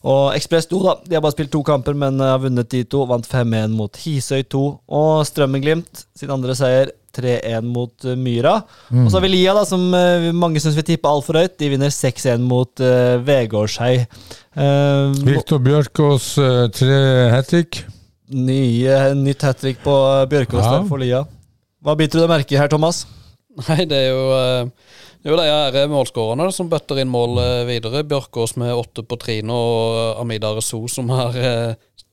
Og 0.05 0.36
Ekspress 0.36 0.68
2, 0.68 0.82
da. 0.84 0.95
De 1.07 1.16
har 1.16 1.24
bare 1.24 1.38
spilt 1.38 1.55
to 1.57 1.64
kamper, 1.64 1.97
men 1.97 2.20
har 2.20 2.45
vunnet 2.45 2.68
de 2.76 2.84
to. 2.84 3.07
Vant 3.09 3.24
5-1 3.24 3.72
mot 3.72 4.03
Hisøy 4.05 4.45
2. 4.45 4.64
Og 5.01 5.24
Strømmen-Glimt 5.32 6.05
sin 6.20 6.36
andre 6.36 6.59
seier. 6.61 6.93
3-1 7.17 7.67
mot 7.67 8.07
eh, 8.07 8.17
Myra. 8.19 8.57
Og 8.93 9.09
så 9.11 9.19
har 9.19 9.25
vi 9.25 9.33
Lia, 9.33 9.55
da, 9.57 9.65
som 9.69 9.89
eh, 9.97 10.31
mange 10.37 10.63
syns 10.63 10.79
vi 10.79 10.85
tippa 10.93 11.13
altfor 11.13 11.41
høyt. 11.41 11.57
De 11.61 11.71
vinner 11.73 11.93
6-1 11.95 12.43
mot 12.45 12.83
uh, 12.85 13.19
Vegårshei. 13.27 14.05
Uh, 14.57 15.11
Viktor 15.27 15.63
Bjørkås, 15.65 16.33
uh, 16.41 16.67
tre 16.75 17.01
hat 17.35 17.51
trick. 17.51 17.83
Nye, 18.31 18.99
nytt 19.19 19.45
hat 19.47 19.61
trick 19.63 19.83
på 19.85 19.95
Bjørkås 20.31 20.63
Ja. 20.63 20.79
der 20.79 20.89
for 20.91 21.03
Lia. 21.03 21.25
Hva 21.85 21.97
biter 21.99 22.21
du 22.21 22.25
deg 22.25 22.33
merke 22.33 22.55
i 22.55 22.61
her, 22.61 22.71
Thomas? 22.71 23.05
Nei, 23.67 23.85
det 23.89 23.99
er 23.99 24.11
jo 24.13 24.25
eh, 24.37 24.69
det 25.21 25.81
er 25.83 25.91
målskårerne 25.91 26.47
som 26.55 26.69
bøtter 26.71 27.01
inn 27.03 27.11
mål 27.13 27.41
videre. 27.69 28.05
Bjørkås 28.09 28.55
med 28.61 28.73
åtte 28.73 29.03
på 29.05 29.19
Trine 29.21 29.53
og 29.53 30.21
Amida 30.23 30.55
Rezo 30.57 30.87
som 30.89 31.11
har 31.13 31.37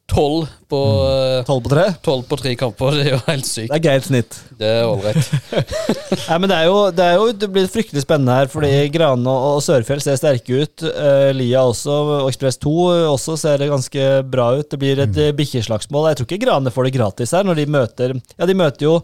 tolv 0.08 0.48
på 0.72 0.80
eh, 1.04 1.42
Tolv 1.48 1.62
på 1.66 1.72
tre? 1.72 1.84
tolv 2.04 2.24
på 2.30 2.38
tre 2.40 2.54
kamper. 2.60 2.96
Det 2.98 3.06
er 3.06 3.12
jo 3.12 3.20
helt 3.28 3.44
Det 3.46 3.52
sykt. 3.52 3.74
er 3.76 3.84
greit 3.84 4.08
snitt. 4.08 4.38
Det 4.58 4.70
er 4.80 4.88
ålreit. 4.88 5.30
Nei, 6.30 6.38
men 6.40 6.48
det 6.52 6.58
er, 6.58 6.66
jo, 6.70 6.78
det 6.96 7.06
er 7.06 7.20
jo 7.20 7.28
Det 7.44 7.50
blir 7.54 7.70
fryktelig 7.72 8.04
spennende 8.06 8.38
her, 8.40 8.50
fordi 8.52 8.72
Grane 8.94 9.28
og, 9.28 9.48
og 9.58 9.64
Sørfjell 9.66 10.04
ser 10.04 10.20
sterke 10.20 10.64
ut. 10.64 10.86
Uh, 10.88 11.30
Lia 11.36 11.64
også, 11.68 11.98
og 12.24 12.28
Ekspress 12.32 12.60
2 12.64 12.76
også 13.14 13.38
ser 13.44 13.62
det 13.64 13.72
ganske 13.72 14.10
bra 14.32 14.52
ut. 14.58 14.70
Det 14.72 14.80
blir 14.82 15.04
et 15.04 15.12
mm. 15.16 15.36
bikkjeslagsmål. 15.40 16.12
Jeg 16.12 16.22
tror 16.22 16.30
ikke 16.32 16.44
Grane 16.48 16.74
får 16.74 16.88
det 16.90 16.96
gratis 16.98 17.36
her, 17.36 17.48
når 17.48 17.62
de 17.62 17.68
møter 17.78 18.16
Ja, 18.38 18.48
de 18.48 18.56
møter 18.58 18.88
jo 18.88 19.00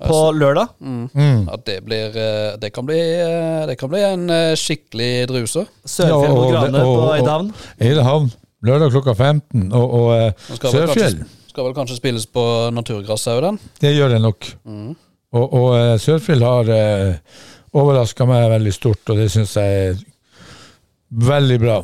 på 0.00 0.18
lørdag. 0.32 0.70
Mm. 0.80 1.44
Ja, 1.44 1.56
det 1.66 1.74
blir 1.84 2.14
eh, 2.16 2.54
Det 2.60 2.70
kan 2.72 2.86
bli, 2.88 3.00
eh, 3.20 3.66
det 3.68 3.76
kan 3.80 3.90
bli 3.92 4.00
en 4.00 4.30
eh, 4.32 4.54
skikkelig 4.56 5.26
druse. 5.28 5.66
Sørfjell 5.84 6.32
og- 6.32 6.52
Grane 6.54 6.84
på 6.86 7.10
Eidhavn. 7.18 7.50
Eidehavn. 7.80 8.30
Lørdag 8.66 8.90
klokka 8.92 9.14
15. 9.16 9.68
Og, 9.72 9.94
og 10.00 10.08
eh, 10.16 10.32
Den 10.48 10.58
skal 10.58 10.74
vel 10.74 10.80
Sørfjell, 10.88 11.14
kanskje, 11.20 11.52
skal 11.52 11.64
vel 11.68 11.76
kanskje 11.78 11.96
spilles 12.00 12.26
på 12.28 12.44
naturgress 12.76 13.24
òg, 13.32 13.40
den. 13.46 13.60
det 13.80 13.94
gjør 13.96 14.12
det 14.16 14.20
nok. 14.24 14.50
Mm. 14.68 14.90
Og, 15.38 15.46
og 15.46 15.68
eh, 15.78 15.94
Sørfjell 16.02 16.42
har 16.44 16.68
uh, 16.74 17.40
overraska 17.80 18.26
meg 18.28 18.48
veldig 18.52 18.74
stort, 18.74 19.02
og 19.12 19.20
det 19.22 19.30
syns 19.32 19.54
jeg 19.56 19.80
er 19.94 20.04
veldig 21.30 21.58
bra. 21.62 21.78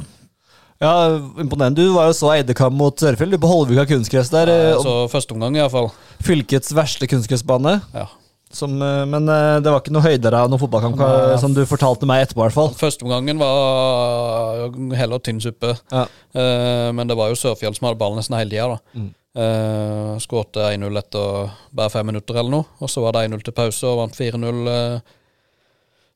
Ja, 0.83 0.93
imponerende. 1.41 1.81
Du 1.87 1.95
var 1.95 2.11
jo 2.11 2.17
så 2.19 2.35
Eidekam 2.35 2.75
mot 2.77 3.01
Sørfjell. 3.01 3.33
Du 3.33 3.39
på 3.41 3.49
Holvika 3.49 3.87
kunstgress 3.89 4.29
der. 4.35 4.51
eh, 4.53 4.69
Ja, 4.75 4.81
så 4.85 4.97
første 5.09 5.33
omgang, 5.33 5.57
iallfall. 5.57 5.89
Fylkets 6.27 6.75
verste 6.77 7.09
kunstgressbane. 7.09 7.79
Ja. 7.97 8.09
Som, 8.53 8.77
eh, 8.83 9.03
men 9.11 9.29
eh, 9.29 9.59
det 9.61 9.73
var 9.73 9.83
ikke 9.83 9.93
noe 9.95 10.07
høydere 10.07 10.45
av 10.45 10.51
noen 10.51 10.63
fotballkamp, 10.63 11.01
ja. 11.03 11.37
som 11.43 11.55
du 11.55 11.65
fortalte 11.69 12.07
meg 12.09 12.25
etterpå, 12.25 12.45
i 12.45 12.47
hvert 12.47 12.57
fall. 12.57 12.73
Første 12.79 13.07
omgangen 13.07 13.41
var 13.43 14.71
heller 14.97 15.23
tynn 15.23 15.43
suppe. 15.43 15.75
Ja. 15.91 16.07
Eh, 16.37 16.89
men 16.95 17.11
det 17.11 17.19
var 17.19 17.33
jo 17.33 17.39
Sørfjell 17.41 17.75
som 17.77 17.89
hadde 17.89 18.01
ballen 18.01 18.21
nesten 18.23 18.39
hele 18.39 18.53
tida. 18.55 18.81
Mm. 18.95 19.15
Uh, 19.37 20.15
Skårte 20.17 20.63
1-0 20.73 20.97
etter 20.97 21.51
bare 21.77 21.93
fem 21.93 22.07
minutter 22.09 22.39
eller 22.39 22.55
noe. 22.55 22.69
Og 22.81 22.89
så 22.89 23.03
var 23.05 23.13
det 23.13 23.27
1-0 23.27 23.43
til 23.45 23.55
pause 23.59 23.91
og 23.91 23.99
vant 24.01 24.17
4-0. 24.17 24.63
eh. 24.73 25.17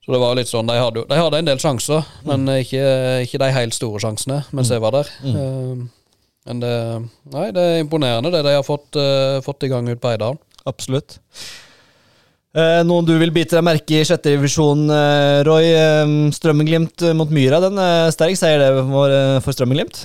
så 0.01 0.15
det 0.15 0.21
var 0.23 0.39
litt 0.39 0.49
sånn 0.49 0.71
De 0.71 0.79
hadde, 0.81 1.03
de 1.05 1.19
hadde 1.19 1.41
en 1.43 1.51
del 1.51 1.61
sjanser, 1.61 2.07
men 2.25 2.49
ikke, 2.55 2.81
ikke 3.27 3.43
de 3.43 3.51
helt 3.53 3.77
store 3.77 4.01
sjansene 4.01 4.41
mens 4.57 4.73
jeg 4.73 4.81
var 4.81 4.97
der. 4.97 5.13
Eh, 5.29 5.83
men 6.49 6.63
det, 6.63 6.77
nei, 7.35 7.49
det 7.55 7.65
er 7.67 7.83
imponerende 7.83 8.33
det 8.33 8.41
de 8.47 8.55
har 8.57 8.65
fått, 8.65 8.97
eh, 8.97 9.41
fått 9.45 9.69
i 9.69 9.71
gang 9.73 9.89
ut 9.91 10.01
på 10.01 10.15
Eidalen. 10.15 10.41
Absolutt. 10.69 11.19
Eh, 12.51 12.81
noen 12.83 13.07
du 13.07 13.13
vil 13.15 13.31
bite 13.31 13.55
deg 13.55 13.63
merke 13.63 14.01
i 14.01 14.07
sjette 14.07 14.33
divisjon, 14.33 14.89
eh, 14.91 15.41
Roy. 15.47 15.69
Eh, 15.71 16.15
Strømmen-Glimt 16.35 17.05
mot 17.15 17.31
Myra. 17.31 17.61
Den 17.63 17.79
er 17.79 18.11
sterk 18.11 18.35
seier 18.39 18.59
det 18.59 18.71
for, 18.91 19.55
Strømmen-Glimt. 19.55 20.03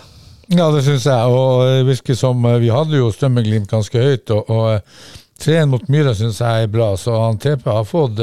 Ja, 0.54 0.70
det 0.70 0.84
syns 0.86 1.08
jeg. 1.10 1.26
Og 1.26 1.66
det 1.66 1.88
virker 1.90 2.14
som 2.14 2.46
vi 2.62 2.70
hadde 2.70 3.02
jo 3.02 3.10
Strømmen-Glimt 3.10 3.72
ganske 3.72 3.98
høyt. 3.98 4.30
Og, 4.30 4.54
og 4.54 4.76
eh, 4.76 5.10
treen 5.42 5.74
mot 5.74 5.90
Myra 5.90 6.14
syns 6.14 6.44
jeg 6.44 6.68
er 6.68 6.72
bra, 6.72 6.92
så 6.96 7.18
han 7.24 7.42
TP 7.42 7.66
har 7.66 7.90
fått 7.90 8.22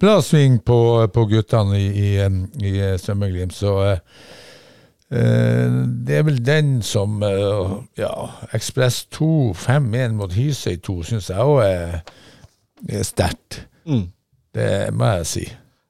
bra 0.00 0.14
sving 0.22 0.62
på, 0.62 0.78
på 1.12 1.26
guttene 1.34 1.82
i, 1.82 1.90
i, 1.90 2.14
i 2.62 2.78
Strømmen-Glimt. 3.02 3.58
Så 3.58 3.74
det 5.12 6.14
er 6.16 6.22
vel 6.24 6.38
den 6.40 6.78
som 6.80 7.18
Ja, 8.00 8.12
Ekspress 8.56 9.02
2 9.12 9.52
5-1 9.60 10.14
mot 10.16 10.32
Hisøy 10.32 10.78
2 10.80 10.94
syns 11.10 11.28
jeg 11.28 11.44
òg 11.44 11.58
er 11.66 11.98
sterkt. 13.06 13.62
Mm. 13.88 14.06
Det 14.52 14.72
må 14.96 15.08
jeg 15.16 15.28
si. 15.30 15.46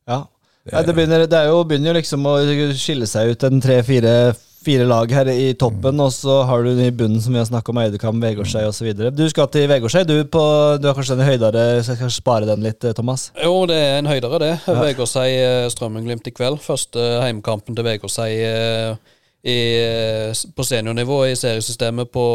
Ja. 0.08 0.22
Nei, 0.70 0.84
det, 0.86 0.94
begynner, 0.94 1.26
det 1.26 1.38
er 1.38 1.50
jo, 1.50 1.64
begynner 1.66 1.90
jo 1.90 1.98
liksom 1.98 2.26
å 2.30 2.36
skille 2.78 3.08
seg 3.10 3.34
ut 3.34 3.46
en 3.48 3.62
tre-fire 3.62 4.14
fire 4.62 4.86
lag 4.86 5.10
her 5.12 5.28
i 5.32 5.52
toppen, 5.58 6.00
og 6.02 6.12
så 6.14 6.40
har 6.46 6.64
du 6.64 6.70
i 6.70 6.90
bunnen, 6.94 7.20
som 7.22 7.34
vi 7.34 7.40
har 7.40 7.48
snakka 7.48 7.72
om, 7.72 7.80
Eidekam, 7.82 8.20
Vegårshei 8.22 8.64
osv. 8.68 8.90
Du 9.14 9.24
skal 9.30 9.48
til 9.52 9.66
Vegårshei, 9.70 10.04
du, 10.08 10.14
på, 10.30 10.42
du 10.78 10.88
har 10.88 10.98
kanskje 10.98 11.16
en 11.18 11.26
høydere, 11.26 11.64
så 11.82 11.94
jeg 11.94 12.00
skal 12.00 12.12
spare 12.14 12.48
den 12.48 12.62
litt, 12.66 12.84
eh, 12.86 12.94
Thomas? 12.96 13.30
Jo, 13.42 13.64
det 13.70 13.78
er 13.78 13.98
en 13.98 14.10
høydere, 14.10 14.40
det. 14.42 14.52
Vegårshei-Strømmenglimt 14.66 15.74
Strømmen-Glimt 15.74 16.30
i 16.30 16.34
kveld. 16.36 16.60
Første 16.62 17.08
heimkampen 17.24 17.78
til 17.78 17.86
Vegårshei 17.86 18.30
eh, 18.46 19.16
i, 19.42 19.58
eh, 19.82 20.44
på 20.54 20.66
seniornivå 20.66 21.24
i 21.30 21.36
seriesystemet 21.38 22.12
på 22.14 22.26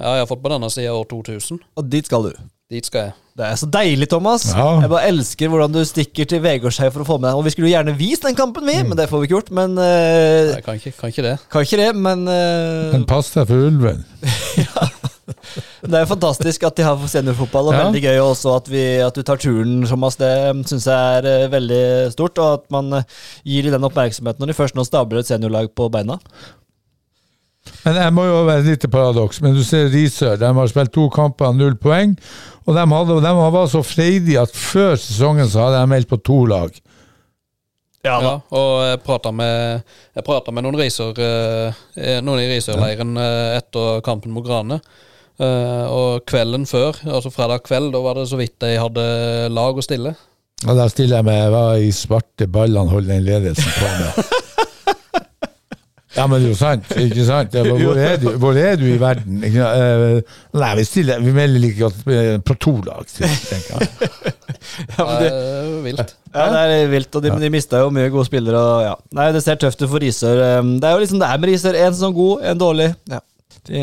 Ja, 0.00 0.18
fått 0.26 0.42
på 0.42 0.50
denne 0.50 0.70
sida 0.74 0.94
år 0.94 1.06
2000. 1.10 1.62
Og 1.78 1.90
dit 1.90 2.10
skal 2.10 2.30
du. 2.30 2.34
Dit 2.74 2.88
skal 2.90 3.06
jeg. 3.08 3.14
Det 3.38 3.46
er 3.46 3.56
så 3.58 3.66
deilig, 3.70 4.06
Thomas. 4.10 4.44
Ja. 4.54 4.66
Jeg 4.82 4.90
bare 4.90 5.08
elsker 5.10 5.50
hvordan 5.50 5.72
du 5.74 5.80
stikker 5.86 6.26
til 6.30 6.42
Vegårshei 6.42 6.86
for 6.94 7.02
å 7.02 7.06
få 7.08 7.16
med 7.18 7.28
deg 7.32 7.38
Og 7.40 7.46
vi 7.46 7.52
skulle 7.54 7.66
jo 7.66 7.72
gjerne 7.74 7.94
vist 7.98 8.26
den 8.26 8.36
kampen, 8.38 8.66
vi, 8.66 8.76
men 8.86 8.98
det 8.98 9.08
får 9.10 9.22
vi 9.22 9.26
ikke 9.28 9.36
gjort. 9.36 9.50
Men 9.58 9.74
uh, 9.78 10.52
Nei, 10.52 10.60
kan 10.66 10.78
ikke, 10.78 10.92
kan 11.00 11.10
ikke 11.14 11.26
det. 11.26 11.34
Kan 11.50 11.66
ikke 11.66 11.80
det, 11.82 11.88
men 11.98 12.26
uh, 12.30 12.92
Men 12.94 13.06
pass 13.10 13.32
deg 13.34 13.48
for 13.50 13.66
ulven. 13.70 14.04
Det 15.84 15.92
er 15.96 16.02
jo 16.04 16.08
fantastisk 16.14 16.64
at 16.66 16.76
de 16.78 16.84
har 16.86 17.00
seniorfotball, 17.08 17.68
og 17.70 17.74
Ja. 17.76 17.84
veldig 17.86 18.02
gøy 18.02 18.18
også 18.22 18.56
at, 18.56 18.68
vi, 18.72 18.82
at 19.04 19.14
du 19.16 19.22
tar 19.22 19.40
turen, 19.40 19.84
Thomas. 19.88 20.16
Det 20.20 20.30
syns 20.68 20.86
jeg 20.88 21.18
er 21.20 21.28
eh, 21.28 21.50
veldig 21.52 22.12
stort, 22.12 22.38
og 22.40 22.58
at 22.58 22.64
man 22.72 23.00
eh, 23.00 23.04
gir 23.44 23.68
dem 23.68 23.76
den 23.76 23.88
oppmerksomheten 23.88 24.40
når 24.40 24.52
de 24.52 24.56
først 24.58 24.76
nå 24.78 24.84
stabler 24.84 25.20
et 25.20 25.28
seniorlag 25.28 25.70
på 25.76 25.88
beina. 25.92 26.18
Men 27.84 27.98
jeg 28.00 28.12
må 28.16 28.24
jo 28.28 28.40
være 28.46 28.62
et 28.62 28.70
lite 28.72 28.88
paradoks. 28.92 29.40
Men 29.44 29.56
du 29.56 29.62
ser 29.64 29.90
Risør, 29.92 30.38
de 30.40 30.50
har 30.56 30.72
spilt 30.72 30.92
to 30.94 31.06
kamper, 31.12 31.52
null 31.56 31.76
poeng. 31.80 32.16
Og 32.64 32.76
de, 32.76 32.84
hadde, 32.94 33.20
de 33.24 33.32
var 33.56 33.70
så 33.72 33.82
freidige 33.84 34.40
at 34.40 34.56
før 34.56 34.96
sesongen 35.00 35.48
så 35.50 35.66
hadde 35.66 35.82
de 35.82 35.92
meldt 35.92 36.10
på 36.10 36.20
to 36.24 36.44
lag. 36.48 36.76
Ja, 38.04 38.18
og 38.52 38.70
jeg 38.84 39.00
prata 39.00 39.30
med, 39.32 39.80
med 40.12 40.60
noen 40.66 40.76
riser 40.76 41.16
eh, 41.24 42.18
Noen 42.20 42.42
i 42.42 42.50
Risør-leiren 42.50 43.16
eh, 43.16 43.54
etter 43.56 44.02
kampen 44.04 44.34
mot 44.34 44.44
Grane. 44.44 44.76
Eh, 45.40 45.84
og 45.88 46.26
kvelden 46.28 46.66
før, 46.68 47.00
altså 47.08 47.32
fredag 47.32 47.64
kveld, 47.64 47.94
da 47.94 48.04
var 48.04 48.20
det 48.20 48.28
så 48.28 48.38
vidt 48.38 48.58
de 48.60 48.76
hadde 48.76 49.06
lag 49.56 49.80
å 49.80 49.84
stille. 49.84 50.12
Og 50.64 50.76
da 50.78 50.86
stiller 50.92 51.20
jeg 51.20 51.28
meg 51.28 51.48
hva 51.52 51.64
i 51.80 51.90
svarte 51.96 52.48
ballene 52.48 52.92
holder 52.92 53.16
den 53.16 53.26
ledelsen 53.26 53.72
på 53.72 53.94
med? 53.96 54.34
Ja, 56.14 56.26
men 56.30 56.40
det 56.40 56.46
er 56.46 56.52
jo 56.52 56.58
sant. 56.58 56.90
ikke 57.00 57.24
sant? 57.26 57.56
Hvor 57.66 57.98
er 57.98 58.16
du, 58.22 58.28
hvor 58.38 58.58
er 58.60 58.76
du 58.78 58.84
i 58.86 58.96
verden? 59.00 59.42
Eh, 59.44 60.36
Nei, 60.54 60.70
vi 60.78 60.84
stiller 60.86 61.22
Vi 61.24 61.32
melder 61.34 61.62
like 61.64 61.78
godt 61.80 62.06
eh, 62.14 62.36
på 62.46 62.56
to 62.62 62.76
lag, 62.86 63.02
tenker 63.10 63.74
jeg. 63.74 63.88
Ja, 64.94 65.04
men 65.04 65.18
det, 65.20 65.28
er 65.28 65.66
vilt. 65.84 66.14
ja, 66.34 66.44
det 66.54 66.62
er 66.78 66.88
vilt, 66.92 67.14
og 67.18 67.22
de, 67.26 67.34
de 67.42 67.50
mista 67.52 67.82
jo 67.82 67.90
mye 67.94 68.08
gode 68.14 68.26
spillere. 68.30 68.58
Og, 68.62 68.82
ja. 68.86 68.94
Nei, 69.18 69.28
Det 69.36 69.42
ser 69.44 69.58
tøft 69.60 69.82
ut 69.84 69.90
for 69.90 70.02
Risør. 70.02 70.40
Det 70.80 70.88
er 70.88 70.96
jo 70.96 71.02
liksom 71.04 71.20
det 71.22 71.28
er 71.30 71.42
med 71.42 71.50
Risør. 71.52 71.78
En 71.84 71.94
som 71.98 72.10
er 72.12 72.16
god, 72.18 72.44
en 72.52 72.62
dårlig. 72.62 72.88
Ja. 73.12 73.20
Det, 73.64 73.82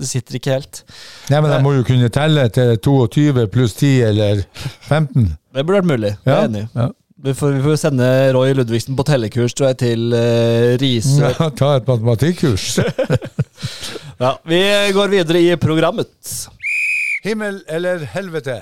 det 0.00 0.08
sitter 0.08 0.38
ikke 0.38 0.54
helt. 0.58 0.82
Nei, 1.28 1.40
men 1.44 1.50
de 1.52 1.58
må 1.64 1.74
jo 1.76 1.82
kunne 1.88 2.08
telle 2.14 2.46
til 2.54 2.76
22 2.84 3.46
pluss 3.52 3.74
10 3.80 3.90
eller 4.10 4.42
15. 4.88 5.26
Det 5.54 5.64
burde 5.66 5.80
vært 5.80 5.90
mulig. 5.90 6.12
Jeg 6.24 6.34
er 6.36 6.48
enig. 6.50 6.66
ja. 6.78 6.88
Vi 7.22 7.34
får, 7.34 7.50
vi 7.52 7.62
får 7.62 7.76
sende 7.76 8.06
Roy 8.32 8.54
Ludvigsen 8.56 8.96
på 8.96 9.04
tellekurs 9.04 9.52
tror 9.52 9.70
jeg, 9.70 9.78
til 9.82 10.14
uh, 10.16 10.76
Risør. 10.80 11.34
Ja, 11.40 11.48
ta 11.52 11.74
et 11.80 11.88
matematikkurs. 11.88 12.78
Ja, 14.20 14.34
vi 14.44 14.60
går 14.92 15.08
videre 15.08 15.40
i 15.40 15.54
programmet. 15.56 16.12
Himmel 17.24 17.62
eller 17.72 18.02
helvete? 18.12 18.58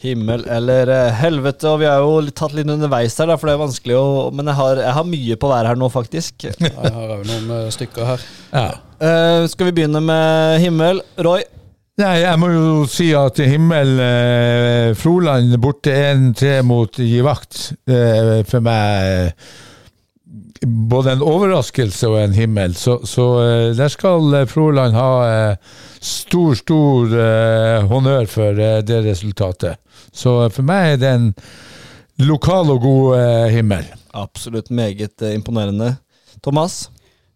Himmel 0.00 0.46
eller 0.48 0.88
eh, 0.88 1.18
helvete. 1.20 1.68
Og 1.68 1.82
vi 1.82 1.88
har 1.90 2.00
jo 2.00 2.22
tatt 2.32 2.54
litt 2.56 2.70
underveis 2.72 3.16
her, 3.20 3.28
da, 3.28 3.36
for 3.36 3.50
det 3.50 3.54
er 3.56 3.60
vanskelig 3.62 3.98
å 3.98 4.06
Men 4.32 4.48
jeg 4.48 4.58
har, 4.58 4.80
jeg 4.82 4.96
har 4.96 5.08
mye 5.08 5.36
på 5.38 5.50
hver 5.52 5.68
her 5.68 5.80
nå, 5.80 5.90
faktisk. 5.92 6.48
Jeg 6.48 6.72
har 6.72 7.16
òg 7.18 7.26
noen 7.28 7.52
eh, 7.58 7.68
stykker 7.74 8.08
her. 8.14 8.24
Ja. 8.52 8.68
Uh, 9.02 9.44
skal 9.50 9.68
vi 9.68 9.76
begynne 9.76 10.00
med 10.04 10.62
himmel? 10.64 11.04
Roy? 11.20 11.44
Nei, 12.00 12.22
jeg 12.22 12.38
må 12.40 12.48
jo 12.48 12.68
si 12.88 13.10
at 13.12 13.36
Himmel 13.44 13.98
eh, 14.00 14.92
Froland 14.96 15.52
borte 15.60 15.92
1-3 15.92 16.62
mot 16.64 16.96
Gi 16.96 17.18
vakt. 17.24 17.66
Eh, 17.84 18.40
for 18.48 18.64
meg 18.64 19.34
både 20.62 21.16
en 21.16 21.24
overraskelse 21.26 22.08
og 22.08 22.16
en 22.22 22.36
himmel. 22.36 22.74
Så, 22.78 23.00
så 23.08 23.26
eh, 23.42 23.66
der 23.76 23.92
skal 23.92 24.38
Froland 24.48 24.96
ha 24.96 25.10
eh, 25.26 25.74
stor, 26.00 26.54
stor 26.58 27.12
eh, 27.12 27.84
honnør 27.90 28.28
for 28.30 28.62
eh, 28.62 28.78
det 28.86 29.02
resultatet. 29.10 29.76
Så 30.12 30.38
for 30.54 30.64
meg 30.68 30.94
er 30.94 31.02
det 31.02 31.12
en 31.18 31.28
lokal 32.24 32.72
og 32.72 32.82
god 32.86 33.18
eh, 33.18 33.50
himmel. 33.58 33.84
Absolutt 34.16 34.70
meget 34.70 35.22
imponerende. 35.32 35.96
Thomas? 36.42 36.86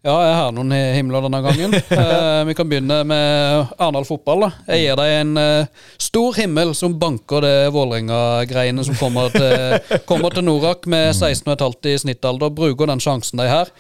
Ja, 0.07 0.14
jeg 0.22 0.34
har 0.38 0.52
noen 0.54 0.70
hi- 0.70 0.94
himler 0.94 1.24
denne 1.26 1.40
gangen. 1.42 1.72
Eh, 1.96 2.44
vi 2.46 2.54
kan 2.54 2.68
begynne 2.70 3.00
med 3.09 3.72
Arendal 3.80 4.04
fotball. 4.07 4.44
da. 4.44 4.50
Jeg 4.70 4.84
gir 4.84 4.98
deg 5.00 5.12
en 5.20 5.32
eh, 5.40 5.86
stor 5.98 6.36
himmel 6.38 6.74
som 6.78 6.94
banker 7.00 7.42
det 7.42 7.54
Vålerenga-greiene 7.74 8.84
som 8.86 8.94
kommer 9.00 9.32
til, 9.34 9.80
kommer 10.11 10.30
til 10.34 10.46
Norak 10.46 10.86
med 10.86 11.11
16,5 11.16 11.88
i 11.90 11.96
snittalder. 12.04 12.52
Bruker 12.54 12.86
den 12.92 13.02
sjansen 13.02 13.42
de 13.42 13.48
har. 13.50 13.72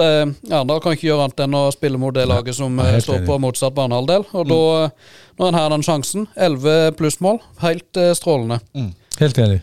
Arendal 0.00 0.80
kan 0.82 0.96
ikke 0.96 1.10
gjøre 1.10 1.26
annet 1.28 1.44
enn 1.44 1.58
å 1.58 1.66
spille 1.74 2.00
mot 2.00 2.14
det 2.16 2.24
laget 2.30 2.56
som 2.56 2.80
eh, 2.80 2.96
står 3.04 3.26
på 3.28 3.36
motsatt 3.44 3.76
banehalvdel. 3.76 4.24
Og 4.32 4.48
da, 4.48 4.62
når 5.42 5.52
en 5.52 5.60
har 5.60 5.70
den 5.76 5.84
sjansen, 5.86 6.26
11 6.34 6.96
plussmål, 6.98 7.42
helt 7.66 8.00
eh, 8.00 8.14
strålende. 8.16 8.62
Helt 9.20 9.38
enig. 9.44 9.60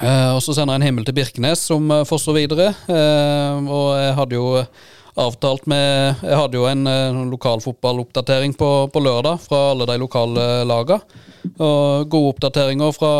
Eh, 0.00 0.30
og 0.34 0.40
så 0.44 0.54
sender 0.56 0.76
jeg 0.76 0.80
en 0.82 0.88
himmel 0.90 1.04
til 1.08 1.16
Birkenes, 1.16 1.60
som 1.68 1.90
uh, 1.92 2.04
forstår 2.08 2.38
videre. 2.38 2.70
Eh, 2.88 3.66
og 3.68 3.90
jeg 4.00 4.14
hadde 4.16 4.38
jo 4.38 4.46
avtalt 5.22 5.66
med 5.70 6.22
Jeg 6.24 6.38
hadde 6.38 6.58
jo 6.58 6.68
en 6.68 6.86
uh, 6.88 7.24
lokal 7.30 7.62
fotballoppdatering 7.64 8.54
på, 8.58 8.70
på 8.92 9.02
lørdag 9.04 9.42
fra 9.44 9.70
alle 9.72 9.88
de 9.90 9.98
lokale 10.00 10.46
lagene. 10.68 11.26
Og 11.56 12.08
gode 12.12 12.34
oppdateringer 12.34 12.92
fra 12.92 13.12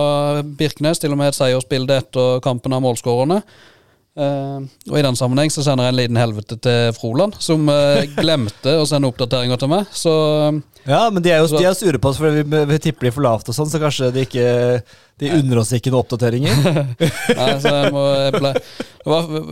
Birkenes, 0.44 1.00
til 1.00 1.14
og 1.14 1.20
med 1.20 1.30
et 1.30 1.38
seiersbilde 1.38 2.00
etter 2.02 2.40
kampen 2.44 2.74
av 2.76 2.82
målskårerne. 2.84 3.40
Uh, 4.18 4.66
og 4.90 4.96
i 4.98 5.04
den 5.06 5.16
sammenheng 5.16 5.52
så 5.54 5.62
sender 5.64 5.86
jeg 5.86 5.94
en 5.94 6.00
liten 6.00 6.18
helvete 6.18 6.58
til 6.60 6.90
Froland, 6.96 7.36
som 7.40 7.68
uh, 7.70 8.02
glemte 8.18 8.74
å 8.80 8.86
sende 8.88 9.08
oppdateringer 9.08 9.60
til 9.60 9.70
meg. 9.70 9.86
Så 9.94 10.14
eh, 10.50 10.58
Ja, 10.88 11.10
men 11.12 11.22
de 11.22 11.30
er 11.30 11.38
jo 11.42 11.46
Så- 11.50 11.58
de 11.60 11.64
er 11.68 11.74
sure 11.76 11.98
på 12.00 12.08
oss 12.08 12.16
fordi 12.18 12.42
vi, 12.48 12.64
vi 12.70 12.78
tipper 12.78 13.08
de 13.08 13.10
for 13.12 13.22
lavt 13.26 13.48
og 13.48 13.54
sånn, 13.54 13.68
så 13.68 13.78
kanskje 13.82 14.12
de 14.14 14.22
ikke 14.24 14.82
De 15.20 15.28
unner 15.36 15.58
oss 15.60 15.68
ikke 15.76 15.90
noen 15.92 16.00
oppdateringer. 16.00 16.62
Nei, 17.36 17.48
så 17.60 17.68
jeg, 17.74 17.90
må, 17.92 18.04
jeg, 18.16 18.32
ble, 18.40 18.52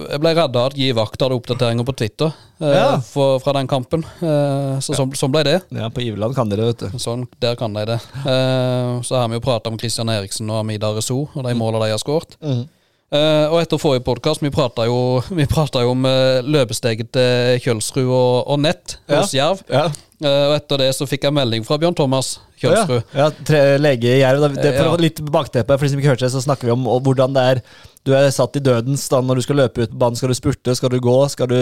jeg 0.08 0.20
ble 0.22 0.30
redda 0.38 0.62
at 0.70 0.76
Gi 0.80 0.86
Vakt 0.96 1.20
hadde 1.20 1.36
oppdateringer 1.36 1.84
på 1.84 1.94
Twitter 2.00 2.30
eh, 2.62 2.72
Ja. 2.72 2.86
for, 3.04 3.36
fra 3.44 3.52
den 3.58 3.68
kampen. 3.68 4.00
Eh, 4.24 4.78
så 4.80 4.96
sånn, 4.96 5.12
sånn 5.12 5.34
ble 5.34 5.42
det. 5.44 5.58
ja, 5.76 5.90
på 5.92 6.00
Iveland 6.06 6.34
kan 6.38 6.48
de 6.48 6.56
det, 6.56 6.70
vet 6.70 6.86
du. 6.86 6.96
Sånn, 6.98 7.26
Der 7.44 7.54
kan 7.60 7.76
de 7.76 7.84
det. 7.84 7.98
Eh, 8.24 8.94
så 9.04 9.20
har 9.20 9.28
vi 9.28 9.36
jo 9.36 9.44
prata 9.44 9.68
om 9.68 9.76
Christian 9.78 10.08
Eriksen 10.08 10.48
og 10.48 10.62
Amida 10.64 10.88
Rezo 10.96 11.26
og 11.34 11.44
de 11.44 11.52
måla 11.54 11.84
de 11.84 11.90
har 11.92 12.00
skåret. 12.00 12.38
Mhm. 12.40 12.64
Eh, 13.08 13.46
og 13.48 13.62
etter 13.62 13.80
forrige 13.80 14.04
podkast, 14.04 14.42
vi 14.44 14.50
prata 14.52 14.84
jo, 14.84 15.22
jo 15.32 15.92
om 15.94 16.04
uh, 16.04 16.44
løpesteget 16.44 17.08
til 17.16 17.62
Kjølsrud 17.64 18.04
og, 18.04 18.34
og 18.52 18.60
Nett 18.60 18.98
hos 19.08 19.32
Jerv. 19.32 19.62
Ja. 19.72 19.86
Uh, 20.20 20.50
og 20.50 20.56
etter 20.58 20.82
det 20.82 20.90
så 20.96 21.06
fikk 21.08 21.24
jeg 21.24 21.36
melding 21.36 21.64
fra 21.64 21.78
Bjørn 21.80 21.96
Thomas 21.96 22.34
Kjølsrud. 22.60 23.06
Ja, 23.16 23.30
tre, 23.48 23.62
lege 23.80 24.12
i 24.12 24.20
Jerv. 24.20 24.44
Det, 24.58 24.74
for 24.74 24.90
Ja. 24.90 24.98
Litt 25.00 25.22
bakteppe, 25.24 25.78
for 25.78 25.86
de 25.86 25.94
som 25.94 26.02
ikke 26.02 26.12
hørte 26.12 26.26
det, 26.26 26.34
så 26.34 26.44
snakker 26.44 26.68
vi 26.68 26.74
om 26.74 26.84
hvordan 26.84 27.36
det 27.36 27.46
er 27.54 27.62
Du 28.06 28.12
er 28.16 28.28
satt 28.32 28.54
i 28.56 28.62
dødens 28.64 29.02
stand 29.08 29.26
når 29.28 29.40
du 29.40 29.42
skal 29.44 29.58
løpe 29.60 29.82
ut 29.84 29.90
på 29.92 29.98
banen. 30.00 30.16
Skal 30.16 30.30
du 30.32 30.36
spurte, 30.38 30.74
skal 30.78 30.92
du 30.94 30.98
gå? 31.04 31.16
Skal 31.28 31.50
du 31.50 31.56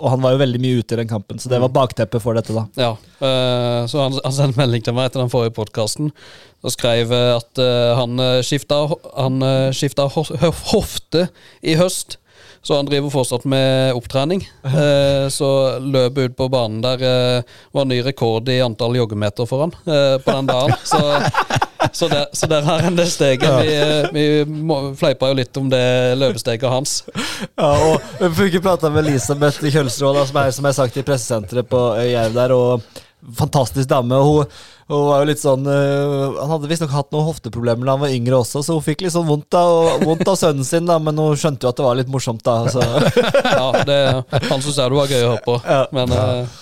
Og 0.00 0.06
han 0.12 0.22
var 0.22 0.32
jo 0.36 0.40
veldig 0.40 0.60
mye 0.62 0.78
ute 0.80 0.94
i 0.96 1.00
den 1.02 1.10
kampen, 1.10 1.38
så 1.42 1.50
det 1.52 1.58
var 1.60 1.72
bakteppet 1.74 2.22
for 2.24 2.38
dette, 2.38 2.54
da. 2.56 2.64
Ja, 2.80 2.92
eh, 3.20 3.82
så 3.90 4.06
han, 4.06 4.16
han 4.24 4.32
sendte 4.36 4.60
melding 4.62 4.86
til 4.86 4.96
meg 4.96 5.10
etter 5.10 5.20
den 5.24 5.32
forrige 5.32 5.52
podkasten 5.58 6.12
og 6.60 6.72
skrev 6.74 7.12
eh, 7.16 7.34
at 7.36 7.60
eh, 7.60 7.92
han 7.98 8.20
skifta, 8.44 8.82
han 9.16 9.40
skifta 9.76 10.08
ho- 10.12 10.26
ho- 10.40 10.56
hofte 10.72 11.26
i 11.64 11.76
høst. 11.80 12.16
Så 12.60 12.76
han 12.76 12.84
driver 12.84 13.08
fortsatt 13.08 13.46
med 13.48 13.94
opptrening. 13.96 14.42
Eh, 14.68 15.26
så 15.32 15.48
løpet 15.80 16.30
ut 16.32 16.34
på 16.36 16.48
banen 16.52 16.82
der 16.84 17.00
eh, 17.08 17.54
var 17.72 17.86
ny 17.88 18.02
rekord 18.04 18.48
i 18.52 18.58
antall 18.60 18.98
joggemeter 19.00 19.48
for 19.48 19.64
han 19.64 19.72
eh, 19.88 20.18
på 20.20 20.34
den 20.36 20.50
dagen. 20.50 20.76
Så 20.84 21.00
Så, 21.92 22.08
der, 22.08 22.26
så 22.32 22.46
der 22.50 22.64
har 22.66 22.84
han 22.86 22.96
det 22.98 23.06
steget. 23.10 23.44
Vi, 23.62 23.74
eh, 23.76 24.08
vi 24.14 24.94
fleipa 24.98 25.30
jo 25.30 25.38
litt 25.38 25.60
om 25.60 25.70
det 25.72 25.84
løpesteget 26.20 26.70
hans. 26.70 27.00
Ja, 27.58 27.70
og 27.70 28.00
Vi 28.20 28.32
fikk 28.44 28.58
jo 28.58 28.64
prata 28.64 28.90
med 28.92 29.06
Elisabeth 29.06 29.62
Kjølsrud, 29.64 30.14
da, 30.16 30.26
som, 30.28 30.42
er, 30.42 30.50
som 30.56 30.68
jeg 30.68 30.78
sagt 30.78 30.98
i 31.00 31.06
pressesenteret 31.06 31.70
på 31.70 31.84
Jerv 32.06 32.36
der. 32.36 32.56
og 32.56 33.06
Fantastisk 33.36 33.88
dame. 33.88 34.16
Hun, 34.16 34.46
hun 34.88 35.02
var 35.10 35.20
jo 35.20 35.26
litt 35.28 35.42
sånn 35.42 35.66
uh, 35.68 36.38
Han 36.40 36.54
hadde 36.54 36.70
visstnok 36.70 36.94
hatt 36.94 37.10
noen 37.12 37.26
hofteproblemer 37.28 37.84
da 37.84 37.94
han 37.94 38.02
var 38.06 38.14
yngre 38.16 38.38
også, 38.40 38.62
så 38.64 38.78
hun 38.78 38.84
fikk 38.86 39.04
litt 39.04 39.12
sånn 39.12 39.28
vondt 39.28 39.54
av, 39.60 40.00
vondt 40.08 40.24
av 40.24 40.38
sønnen 40.40 40.64
sin, 40.66 40.88
da, 40.88 40.96
men 41.02 41.20
hun 41.20 41.36
skjønte 41.38 41.68
jo 41.68 41.70
at 41.70 41.78
det 41.78 41.84
var 41.84 42.00
litt 42.00 42.10
morsomt. 42.10 42.42
da 42.46 42.64
så, 42.72 42.80
Ja, 43.60 43.68
det, 43.86 44.00
han 44.32 44.64
syntes 44.64 44.80
det 44.80 44.88
var 44.96 45.12
gøy 45.12 45.20
å 45.20 45.32
høre 45.34 45.44
på. 45.44 45.58
Ja. 45.68 45.82
Men 45.94 46.16
eh, 46.16 46.58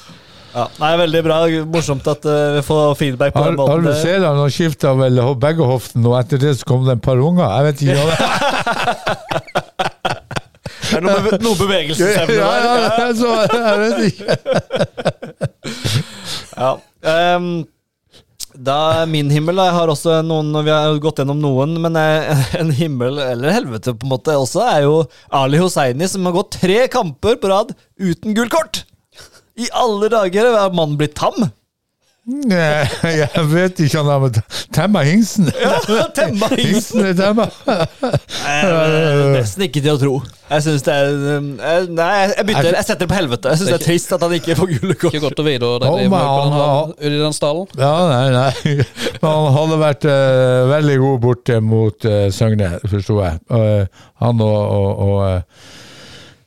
ja. 0.55 0.65
Nei, 0.81 0.93
Veldig 1.03 1.23
bra. 1.27 1.37
Morsomt 1.73 2.07
at 2.11 2.25
uh, 2.29 2.55
vi 2.57 2.63
får 2.67 2.95
feedback 2.99 3.35
på 3.35 3.43
Har, 3.45 3.51
den 3.57 3.61
har 3.69 3.83
du 3.85 3.89
Det- 3.91 3.99
sett 4.03 4.23
han 4.25 4.39
har 4.41 4.51
skifta 4.55 4.95
vel 4.99 5.21
begge 5.39 5.65
hoftene, 5.69 6.07
og 6.09 6.19
etter 6.23 6.39
det 6.43 6.57
så 6.59 6.65
kom 6.69 6.87
det 6.87 6.93
en 6.99 7.05
par 7.05 7.19
unger? 7.21 7.47
Jeg 7.47 7.63
vet 7.69 7.79
ikke. 7.87 7.97
Det 10.89 10.97
er 10.97 11.03
noe, 11.05 11.21
noe 11.45 11.53
Ja, 11.53 11.59
bevegelsesevne 11.61 12.37
ja, 12.39 12.47
der. 12.65 12.79
ja, 12.97 13.09
så, 13.19 13.29
jeg 13.45 13.79
vet 13.83 13.99
ikke. 14.09 14.29
Ja. 16.59 16.71
Um, 17.37 17.51
da 18.59 19.05
Min 19.07 19.29
himmel 19.31 19.61
jeg 19.63 19.75
har 19.77 19.91
også 19.93 20.17
noen 20.27 20.49
Vi 20.67 20.73
har 20.73 20.97
gått 21.03 21.21
gjennom 21.23 21.39
noen, 21.39 21.77
men 21.85 21.95
eh, 22.01 22.41
en 22.61 22.73
himmel, 22.75 23.21
eller 23.23 23.55
helvete 23.55 23.95
på 23.95 24.09
en 24.09 24.13
måte 24.17 24.35
også, 24.35 24.65
er 24.67 24.87
jo 24.89 24.97
Ali 25.31 25.61
Hosseini, 25.63 26.09
som 26.11 26.27
har 26.27 26.35
gått 26.41 26.57
tre 26.59 26.81
kamper 26.91 27.39
på 27.39 27.53
rad 27.53 27.75
uten 28.01 28.35
gult 28.35 28.51
kort! 28.57 28.83
I 29.59 29.71
alle 29.75 30.11
dager! 30.13 30.53
Er 30.55 30.75
mannen 30.75 30.99
blitt 31.01 31.17
tam? 31.19 31.49
Nei, 32.29 32.85
jeg 33.09 33.45
vet 33.49 33.79
ikke 33.81 34.03
om 34.03 34.09
han 34.13 34.25
har 34.27 34.57
temma 34.77 35.01
hingsten. 35.07 35.47
Ja, 35.63 35.79
temma 36.13 36.51
hingsten! 36.53 37.07
Er 37.09 37.15
temma. 37.17 37.47
Nesten 39.33 39.65
ikke 39.65 39.81
til 39.81 39.95
å 39.95 40.01
tro. 40.03 40.13
Jeg 40.49 40.65
syns 40.67 40.85
det 40.85 40.93
er 40.93 41.09
eh, 41.09 41.89
Nei, 41.89 42.11
jeg 42.35 42.45
bytter. 42.51 42.69
Jeg 42.77 42.85
setter 42.85 43.01
det 43.07 43.09
på 43.09 43.17
helvete. 43.17 43.55
Jeg 43.55 43.63
syns 43.63 43.73
det 43.73 43.79
er 43.79 43.87
trist 43.87 44.13
at 44.13 44.27
han 44.27 44.37
ikke 44.37 44.59
får 44.61 44.71
gule 44.75 44.99
kort. 45.01 45.17
ikke 45.17 45.25
godt 45.25 45.41
å 45.41 45.49
vite 45.49 45.73
hva 45.73 45.81
de 45.81 45.89
driver 45.89 46.53
med 46.53 47.03
i 47.09 47.15
den 47.17 47.37
stallen. 47.37 47.75
Ja, 47.81 47.95
nei, 48.13 48.29
nei. 48.37 48.77
Men 49.25 49.29
han 49.33 49.51
hadde 49.57 49.83
vært 49.87 50.09
uh, 50.13 50.69
veldig 50.77 51.01
god 51.07 51.21
borte 51.25 51.61
mot 51.65 52.09
uh, 52.13 52.23
Søgne, 52.35 52.75
forsto 52.93 53.23
jeg. 53.25 53.41
Uh, 53.49 54.07
han 54.21 54.45
og, 54.45 54.61
og, 54.77 55.05
og 55.09 55.87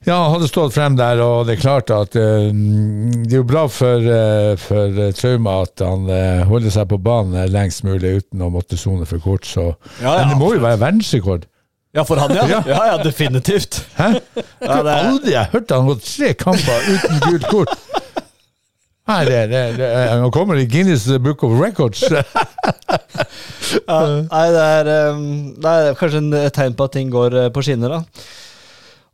Ja, 0.03 0.15
han 0.23 0.31
hadde 0.33 0.47
stått 0.49 0.73
frem 0.73 0.95
der, 0.97 1.19
og 1.21 1.45
det 1.45 1.59
er 1.59 1.61
klart 1.61 1.91
at 1.93 2.15
uh, 2.17 2.49
det 2.49 3.35
er 3.35 3.37
jo 3.37 3.45
bra 3.45 3.67
for, 3.69 4.01
uh, 4.01 4.55
for 4.57 4.97
eh, 4.97 5.11
Trauma 5.13 5.59
at 5.61 5.83
han 5.85 6.07
uh, 6.09 6.41
holder 6.49 6.73
seg 6.73 6.89
på 6.89 6.97
banen 7.05 7.37
lengst 7.53 7.85
mulig 7.85 8.15
uten 8.23 8.41
å 8.41 8.49
måtte 8.49 8.79
sone 8.81 9.05
for 9.05 9.21
kort. 9.21 9.45
Så. 9.45 9.67
Ja, 10.01 10.15
ja. 10.15 10.15
Men 10.23 10.33
det 10.33 10.39
må 10.41 10.55
jo 10.55 10.63
være 10.65 10.81
verdensrekord. 10.81 11.45
Ja, 11.93 12.07
for 12.07 12.17
han, 12.17 12.33
ja. 12.33 12.47
Ja. 12.71 12.81
Ja, 12.89 12.97
definitivt. 13.03 13.83
Hæ? 13.99 14.15
Det 14.33 14.43
er, 14.65 14.91
Aldri 14.95 15.35
har 15.35 15.43
jeg 15.43 15.53
hørt 15.53 15.77
han 15.77 15.93
gått 15.93 16.05
tre 16.07 16.33
kamper 16.39 16.89
uten 16.89 17.23
gult 17.27 17.49
kort. 17.51 17.77
Nei, 19.11 19.21
det, 19.27 19.39
det, 19.51 19.63
det, 19.77 19.87
han 20.07 20.31
kommer 20.33 20.57
i 20.57 20.65
Guinness 20.71 21.05
Book 21.21 21.43
of 21.45 21.59
Records. 21.61 22.01
nei, 23.91 24.45
det 24.55 24.61
er, 24.65 24.87
det 24.87 25.73
er 25.73 25.97
kanskje 25.99 26.21
en, 26.23 26.37
et 26.41 26.55
tegn 26.55 26.77
på 26.79 26.87
at 26.89 26.95
ting 26.95 27.11
går 27.13 27.43
på 27.53 27.69
skinner, 27.69 27.99
da. 27.99 28.29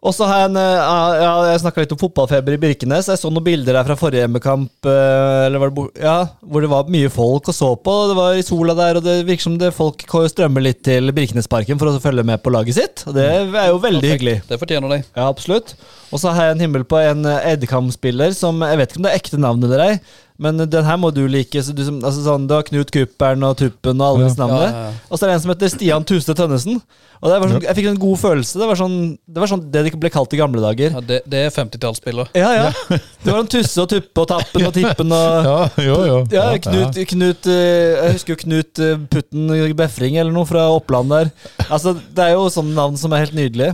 Og 0.05 0.13
så 0.13 0.27
har 0.29 0.43
jeg 0.43 0.49
en 0.51 0.57
eh, 0.61 0.89
ja, 1.23 1.29
Jeg 1.49 1.61
snakka 1.63 1.81
litt 1.81 1.93
om 1.95 1.99
fotballfeber 1.99 2.53
i 2.53 2.59
Birkenes. 2.61 3.07
Jeg 3.09 3.17
så 3.17 3.31
noen 3.33 3.45
bilder 3.47 3.79
der 3.79 3.87
fra 3.87 3.95
forrige 3.97 4.21
hjemmekamp 4.21 4.85
eh, 4.85 5.45
eller 5.47 5.63
var 5.63 5.71
det 5.73 5.85
ja, 6.03 6.17
hvor 6.45 6.61
det 6.61 6.69
var 6.69 6.91
mye 6.93 7.09
folk 7.09 7.49
å 7.49 7.55
så 7.55 7.71
på. 7.81 7.95
Det 8.11 8.17
var 8.19 8.37
i 8.37 8.45
sola 8.45 8.75
der, 8.77 8.99
og 8.99 9.07
det 9.07 9.15
virker 9.25 9.47
som 9.47 9.57
det 9.57 9.71
folk 9.73 10.05
strømmer 10.05 10.67
litt 10.67 10.83
til 10.85 11.09
Birkenesparken 11.17 11.81
for 11.81 11.89
å 11.89 12.03
følge 12.03 12.27
med 12.29 12.43
på 12.45 12.53
laget 12.53 12.77
sitt. 12.77 13.07
Og 13.09 13.17
det 13.17 13.25
er 13.25 13.71
jo 13.71 13.81
veldig 13.81 14.13
hyggelig. 14.13 14.37
Det 14.45 14.61
fortjener 14.61 14.93
de. 14.93 15.01
Ja, 15.17 15.25
absolutt. 15.31 15.73
Og 16.13 16.21
så 16.21 16.29
har 16.31 16.51
jeg 16.51 16.59
en 16.59 16.63
himmel 16.67 16.85
på 16.85 17.01
en 17.01 17.25
eh, 17.25 17.49
Edkamp-spiller 17.55 18.37
som 18.37 18.61
Jeg 18.63 18.79
vet 18.79 18.93
ikke 18.93 19.01
om 19.01 19.07
det 19.09 19.15
er 19.15 19.21
ekte 19.23 19.41
navnet 19.41 19.73
deres, 19.73 20.15
men 20.37 20.61
den 20.69 20.85
her 20.85 20.97
må 21.01 21.09
du 21.13 21.23
like. 21.31 21.61
Så 21.65 21.73
du, 21.73 21.81
altså 21.83 22.21
sånn, 22.21 22.45
du 22.49 22.53
har 22.53 22.65
Knut 22.67 22.91
Kuppern 22.93 23.43
og 23.47 23.57
Tuppen 23.57 24.01
og 24.01 24.07
alle 24.07 24.27
disse 24.27 24.37
navnene. 24.39 24.67
Ja, 24.69 24.73
ja, 24.73 24.89
ja. 24.91 25.05
Og 25.09 25.17
så 25.17 25.25
er 25.25 25.31
det 25.31 25.37
en 25.39 25.43
som 25.45 25.53
heter 25.53 25.71
Stian 25.73 26.05
Tuste 26.07 26.35
Tønnesen. 26.37 26.81
Og 27.17 27.31
det 27.31 27.37
var 27.41 27.49
sånn, 27.49 27.63
Jeg 27.65 27.77
fikk 27.79 27.87
en 27.89 27.99
god 28.01 28.19
følelse. 28.21 28.59
Det 28.61 28.67
var 28.69 28.77
sånn 28.77 28.97
det, 29.25 29.39
var 29.41 29.49
sånn 29.49 29.63
det 29.73 29.81
de 29.87 29.93
ble 29.97 30.11
kalt 30.13 30.35
i 30.37 30.39
gamle 30.39 30.61
dager. 30.61 30.93
Ja, 30.93 31.01
det, 31.01 31.19
det 31.25 31.41
er 31.47 31.53
50-tallsspiller. 31.55 32.29
Ja, 32.37 32.51
ja. 32.53 32.67
Det 33.23 33.33
var 33.33 33.41
en 33.41 33.49
Tusse 33.51 33.81
og 33.83 33.89
Tuppe 33.91 34.23
og 34.23 34.29
Tappen 34.29 34.67
og 34.69 34.75
Tippen 34.75 35.11
og 35.11 35.47
Ja, 35.49 35.55
jo, 35.83 35.95
jo. 36.07 36.19
ja, 36.31 36.45
Knut, 36.63 36.99
Knut 37.09 37.49
eh, 37.51 37.97
Jeg 37.97 38.13
husker 38.15 38.35
jo 38.35 38.41
Knut 38.45 38.79
eh, 38.83 39.01
Putten 39.11 39.49
Befring 39.77 40.15
eller 40.21 40.31
noe 40.35 40.47
fra 40.47 40.67
Oppland 40.71 41.11
der. 41.11 41.33
Altså, 41.67 41.97
Det 41.97 42.23
er 42.29 42.37
jo 42.37 42.45
sånne 42.53 42.77
navn 42.77 42.95
som 43.01 43.11
er 43.17 43.25
helt 43.25 43.35
nydelige. 43.35 43.73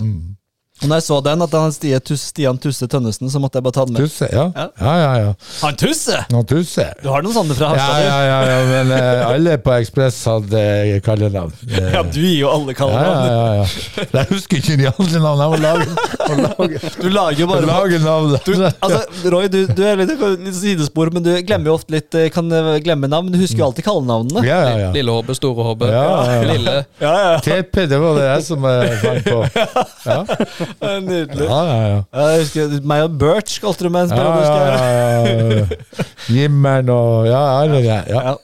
Og 0.82 0.90
når 0.90 0.98
jeg 1.00 1.04
så 1.06 1.18
den, 1.24 1.42
at 1.46 1.54
han 1.54 1.72
Tusse, 2.04 2.28
Stian 2.32 2.58
Tusse 2.60 2.88
Tønnesen, 2.90 3.30
så 3.32 3.40
måtte 3.40 3.60
jeg 3.60 3.64
bare 3.64 3.76
ta 3.78 3.84
den 3.86 3.94
med. 3.94 4.02
Tusse, 4.04 4.26
ja. 4.34 4.48
Ja. 4.58 4.64
Ja, 4.82 4.94
ja, 5.00 5.12
ja. 5.22 5.34
Han 5.62 5.76
Tusse! 5.80 6.18
Han 6.32 6.48
tusse. 6.50 6.88
Du 7.04 7.08
har 7.14 7.22
noen 7.24 7.36
sånne 7.36 7.56
fra 7.56 7.70
Ja, 7.78 7.84
Harstad? 7.86 8.02
ja, 8.04 8.18
ja, 8.26 8.40
ja, 8.50 8.58
men 8.72 8.92
eh, 8.98 9.22
alle 9.36 9.54
på 9.64 9.72
Ekspress 9.78 10.18
hadde 10.28 10.60
eh, 10.64 10.98
kallenavn. 11.06 11.54
Eh, 11.70 11.92
Ja, 11.94 12.02
du 12.04 12.18
gir 12.20 12.40
jo 12.42 12.50
alle 12.52 12.74
ja, 12.74 12.78
kallenavn. 12.82 13.30
ja, 13.30 13.38
ja, 13.38 13.62
ja. 13.62 14.08
Jeg 14.18 14.28
husker 14.34 14.60
ikke 14.60 14.80
de 14.82 14.90
andre 14.92 15.22
navnene. 15.24 15.46
Jeg 15.46 15.54
må 15.54 15.62
lage, 15.62 15.86
må 16.34 16.66
lage, 16.66 16.92
Du 16.98 17.08
lager 17.14 17.40
jo 17.46 17.48
bare 17.54 17.70
lager 17.70 18.04
navn. 18.04 18.36
du, 18.44 18.52
altså, 18.66 19.30
Roy, 19.38 19.48
du, 19.54 19.60
du 19.78 19.84
er 19.88 20.02
litt, 20.02 20.26
litt 20.42 20.58
sidespor, 20.58 21.14
men 21.16 21.24
du 21.24 21.32
glemmer 21.48 21.70
jo 21.72 21.78
ofte 21.78 21.96
litt 21.96 22.20
Kan 22.36 22.50
glemme 22.84 23.08
navn. 23.14 23.32
Du 23.32 23.40
husker 23.40 23.62
jo 23.62 23.70
alltid 23.70 23.86
kallenavnene. 23.88 24.44
Ja, 24.50 24.60
ja, 24.68 24.76
ja. 24.88 24.92
Lille 24.98 25.16
Håbe, 25.16 25.38
store 25.38 25.70
Håbe, 25.70 25.94
Ja, 25.94 26.04
ja, 26.04 26.36
ja. 26.42 26.44
Lille. 26.52 26.76
Ja, 27.00 27.14
ja, 27.30 27.40
TP, 27.46 27.86
det 27.94 28.02
var 28.04 28.20
det 28.20 28.28
jeg 28.34 28.46
som 28.50 28.68
fant 29.06 29.32
på. 29.32 29.40
Ja, 30.04 30.20
ja. 30.28 30.63
Nydelig. 31.08 31.48
ja, 31.48 31.60
ja. 31.68 31.78
ja. 31.88 32.28
Jeg 32.34 32.44
husker, 32.44 32.76
meg 32.90 33.04
og 33.06 33.18
Birch 33.22 33.60
kalte 33.64 33.88
du 33.88 33.90
meg 33.94 34.08
en 34.08 34.14
Ja, 34.14 34.18
periode. 34.20 35.58
ja. 35.60 35.66
Jimmeren 36.34 36.90
og 36.94 37.28
Ja, 37.28 37.42
ja. 37.68 37.98
Ja. 38.10 38.36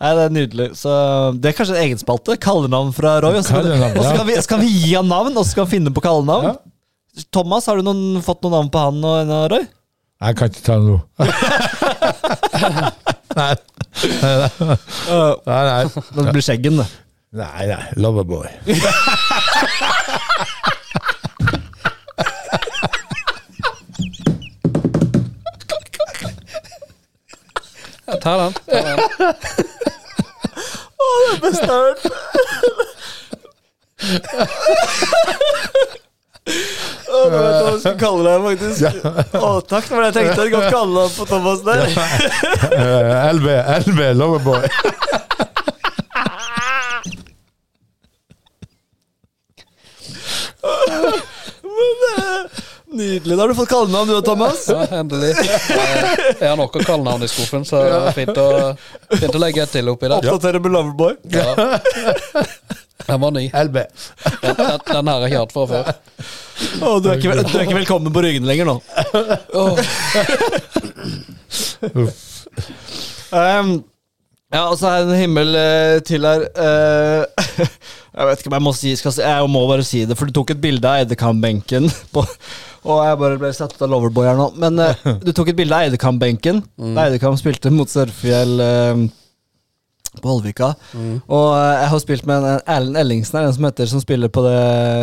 Nei, 0.00 0.12
det 0.18 0.24
er 0.24 0.34
nydelig. 0.36 0.68
Så 0.78 0.90
Det 1.38 1.52
er 1.52 1.56
kanskje 1.58 1.76
en 1.78 1.84
egenspalte. 1.86 2.36
Kallenavn 2.42 2.92
fra 2.96 3.18
Roy. 3.24 3.38
Og 3.40 3.44
så 3.46 3.56
kan, 3.56 3.68
Kallenavn, 3.68 3.98
og 3.98 4.04
så 4.04 4.14
kan, 4.16 4.60
vi, 4.62 4.66
vi 4.66 4.72
gi 4.86 4.94
han 4.98 5.08
navn, 5.10 5.36
og 5.36 5.44
så 5.44 5.50
skal 5.54 5.66
han 5.66 5.72
finne 5.74 5.94
på 5.94 6.04
kallenavn. 6.04 6.52
Ja. 6.52 7.24
Thomas, 7.34 7.66
har 7.68 7.76
du 7.76 7.84
noen, 7.86 8.22
fått 8.24 8.40
noen 8.44 8.56
navn 8.56 8.70
på 8.72 8.78
han 8.86 9.04
og 9.04 9.20
en 9.24 9.32
av 9.36 9.46
Roy? 9.52 9.64
Jeg 10.22 10.36
kan 10.38 10.52
ikke 10.52 10.62
ta 10.64 10.74
det 10.78 10.86
nå. 10.86 10.98
Nei. 13.32 13.54
Nei, 14.22 14.32
nei. 15.48 15.62
nei. 15.66 15.84
det 15.88 16.32
blir 16.34 16.44
Skjeggen, 16.44 16.76
det. 16.82 16.86
Nei, 17.32 17.64
nei. 17.70 17.82
Loverboy. 17.96 18.48
ta 28.20 28.32
den. 28.42 28.52
Ta 28.66 28.80
den. 28.82 28.98
Beste 31.42 31.62
jeg 31.62 31.70
har 31.70 31.82
hørt. 31.88 32.04
Å, 36.42 37.18
nå 37.30 37.38
vet 37.38 37.52
jeg 37.54 37.62
hva 37.62 37.70
jeg 37.70 37.80
skal 37.82 37.96
kalle 38.00 38.22
deg, 38.26 38.38
faktisk. 38.46 38.82
Å, 39.38 39.50
takk, 39.70 39.84
for 39.86 39.96
det 40.02 40.06
jeg 40.08 40.16
tenkte. 40.16 40.46
Et 40.46 40.54
godt 40.54 40.68
kallenavn 40.74 41.12
på 41.14 41.24
Thomas 41.30 41.60
der. 41.66 41.78
Eh, 42.72 43.32
LB, 43.36 43.46
LB, 43.86 44.00
Loverboy. 44.18 44.62
Nydelig. 52.92 53.36
Da 53.36 53.42
har 53.42 53.48
du 53.48 53.54
fått 53.56 53.70
kallenavn, 53.72 54.08
du 54.10 54.14
og 54.18 54.24
Thomas. 54.26 54.66
Ja, 54.68 54.82
endelig. 55.00 55.30
Jeg 55.38 56.48
har 56.48 56.56
nok 56.60 56.76
av 56.76 56.84
kallenavn 56.86 57.24
i 57.24 57.28
skuffen, 57.32 57.64
så 57.68 57.80
det 57.86 58.00
er 58.00 58.16
fint 58.16 58.40
å, 58.42 58.48
fint 59.16 59.38
å 59.38 59.40
legge 59.42 59.62
et 59.64 59.72
til 59.72 59.88
oppi 59.92 60.10
der. 60.12 60.18
Oppdatere 60.20 60.60
med 60.60 60.74
Loverboy. 60.76 61.16
Ja. 61.32 61.54
Den 63.02 63.18
var 63.24 63.32
ny. 63.34 63.46
LB. 63.50 63.78
Den, 64.42 64.58
den, 64.60 64.82
den 64.92 65.08
har 65.10 65.24
jeg 65.24 65.32
ikke 65.32 65.40
hatt 65.42 65.54
fra 65.56 65.64
før. 65.72 65.88
Å, 66.82 66.92
du, 67.02 67.08
er 67.10 67.16
ikke, 67.18 67.38
du 67.40 67.56
er 67.58 67.64
ikke 67.64 67.78
velkommen 67.80 68.12
på 68.14 68.22
Ryggen 68.22 68.46
lenger 68.46 68.68
nå. 68.68 68.76
Um, 73.32 73.72
ja, 74.52 74.66
og 74.68 74.76
så 74.78 74.90
er 74.92 75.06
det 75.06 75.14
en 75.16 75.22
himmel 75.24 75.54
uh, 75.56 75.96
til 76.04 76.26
her. 76.28 76.44
Uh, 76.52 77.24
jeg 78.18 78.28
vet 78.28 78.42
ikke 78.42 78.52
om 78.52 78.56
jeg 78.58 78.66
må 78.68 78.74
si 78.76 78.92
skal, 79.00 79.14
si- 79.16 79.24
Jeg 79.24 79.48
må 79.50 79.64
bare 79.70 79.86
si 79.88 80.04
det, 80.08 80.18
for 80.20 80.28
du 80.28 80.36
tok 80.36 80.52
et 80.54 80.60
bilde 80.62 80.88
av 80.88 81.02
Eidekam-benken. 81.02 81.88
på- 82.14 82.26
Og 82.82 83.00
jeg 83.06 83.18
bare 83.20 83.38
ble 83.38 83.50
satt 83.54 83.74
ut 83.76 83.82
av 83.86 83.90
Loverboy 83.92 84.26
her 84.26 84.38
nå. 84.38 84.48
Men 84.58 84.78
eh, 84.82 85.02
du 85.26 85.32
tok 85.32 85.52
et 85.52 85.58
bilde 85.58 85.76
av 85.76 85.86
Eidekam-benken 85.88 86.62
Mm. 86.82 86.96
Eidekam 86.98 87.36
spilte 87.38 87.70
mot 87.70 87.88
Sørfjell 87.90 88.56
eh, 88.64 89.02
på 90.20 90.28
Holvika. 90.28 90.72
Og 90.92 91.46
eh, 91.56 91.76
jeg 91.82 91.90
har 91.92 92.00
spilt 92.02 92.26
med 92.28 92.42
en 92.48 92.64
Erlend 92.74 92.98
Ellingsen, 93.00 93.38
er 93.38 93.46
den 93.46 93.54
som 93.56 93.68
heter, 93.68 93.86
som 93.88 94.02
spiller 94.02 94.28
på 94.34 94.42
det 94.44 94.56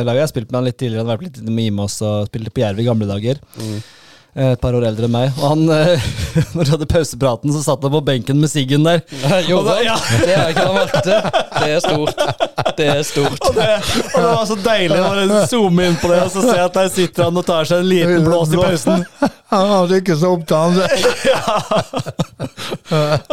laget. 0.05 0.19
Jeg 0.19 0.25
har 0.27 0.33
spilt 0.33 0.51
med 0.51 0.59
han 0.59 0.67
litt 0.69 0.77
tidligere, 0.81 1.01
han 1.05 1.09
har 1.13 1.17
vært 1.21 1.29
litt 1.31 1.39
med 1.49 1.69
Imas 1.71 1.95
og 2.05 2.27
spilte 2.29 2.51
på 2.53 2.61
Jerv 2.65 2.83
i 2.83 2.89
gamle 2.89 3.07
dager. 3.09 3.39
eh, 3.63 3.79
et 4.39 4.61
par 4.61 4.75
år 4.77 4.85
eldre 4.87 5.07
enn 5.07 5.13
meg. 5.13 5.31
Og 5.39 5.45
han, 5.51 5.63
eh, 5.75 6.05
når 6.55 6.63
de 6.63 6.73
hadde 6.75 6.87
pausepraten, 6.89 7.53
så 7.53 7.63
satt 7.65 7.83
han 7.85 7.93
på 7.93 8.01
benken 8.07 8.39
med 8.39 8.51
siggen 8.51 8.85
der. 8.87 9.01
Jo, 9.49 9.61
da, 9.67 9.79
Ja. 9.85 9.97
Det 10.25 10.35
har 10.35 10.49
jeg 10.49 10.55
ikke 10.55 10.67
han 10.67 10.75
til. 11.03 11.19
Det 11.59 11.69
er 11.69 11.79
stort. 11.83 12.15
Det 12.77 12.87
er 12.93 13.03
stort. 13.07 13.39
Og 13.49 13.55
det, 13.57 13.67
og 14.13 14.19
det 14.19 14.29
var 14.29 14.45
så 14.49 14.57
deilig 14.63 14.99
å 15.01 15.41
zoome 15.49 15.89
inn 15.89 15.97
på 15.99 16.11
det 16.11 16.21
og 16.27 16.31
så 16.33 16.45
se 16.45 16.57
at 16.61 16.77
der 16.79 16.89
sitter 16.93 17.27
han 17.27 17.39
og 17.41 17.45
tar 17.47 17.67
seg 17.69 17.83
en 17.83 17.89
liten 17.89 18.25
blås 18.27 18.53
i 18.53 18.61
pausen. 18.61 19.05
Han 19.49 19.65
hadde 19.65 19.97
ikke 19.97 20.13
så 20.13 20.29
opptatt, 20.35 20.61
andre. 20.69 20.85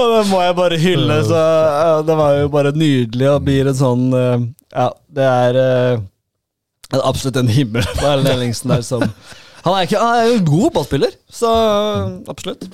Og 0.00 0.12
det 0.14 0.22
må 0.30 0.38
jeg 0.40 0.54
bare 0.56 0.78
hylle. 0.80 1.18
Så 1.28 1.36
ja, 1.36 1.98
det 2.08 2.16
var 2.16 2.38
jo 2.40 2.46
bare 2.54 2.72
nydelig 2.72 3.28
og 3.34 3.42
blir 3.44 3.68
en 3.68 3.76
sånn 3.76 4.06
eh, 4.16 4.46
Ja, 4.72 4.86
det 5.12 5.26
er 5.28 5.58
eh, 5.60 6.04
det 6.86 7.00
er 7.00 7.04
absolutt 7.08 7.36
en 7.40 7.50
himmel 7.50 7.84
på 7.98 8.06
Erlend 8.06 8.30
Ellingsen 8.30 8.70
der 8.70 8.84
som 8.86 9.02
Han 9.66 9.74
er, 9.74 9.84
ikke, 9.88 9.98
han 9.98 10.16
er 10.22 10.32
en 10.38 10.44
god 10.46 10.64
fotballspiller, 10.68 11.14
så 11.34 11.52
absolutt. 12.30 12.66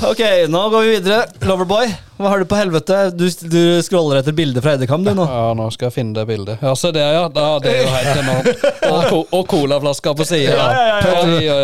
Ok, 0.00 0.20
nå 0.48 0.60
går 0.72 0.84
vi 0.86 0.90
videre. 0.94 1.16
Loverboy, 1.44 1.90
hva 2.16 2.30
har 2.32 2.40
du 2.40 2.46
på 2.48 2.56
helvete? 2.56 2.98
Du, 3.12 3.26
du 3.52 3.58
scroller 3.84 4.20
etter 4.22 4.32
bilder 4.36 4.64
fra 4.64 4.72
Eddekam, 4.78 5.02
du 5.04 5.10
nå. 5.16 5.26
Ja, 5.28 5.50
nå 5.58 5.66
skal 5.74 5.90
jeg 5.90 5.94
finne 5.98 6.14
det 6.16 6.24
bildet. 6.30 6.62
Ja, 6.64 6.72
se 6.78 6.88
der, 6.96 7.10
ja. 7.18 7.24
Da, 7.32 7.44
det 7.60 7.74
er 7.74 7.82
jo 7.82 7.90
helt 7.92 8.20
enormt. 8.22 8.64
Og, 8.88 9.34
og 9.36 9.42
colaflasker 9.50 10.16
på 10.16 10.24
sida. 10.28 10.54
Ja, 10.56 10.68
ja, 10.72 10.86
ja, 10.94 11.56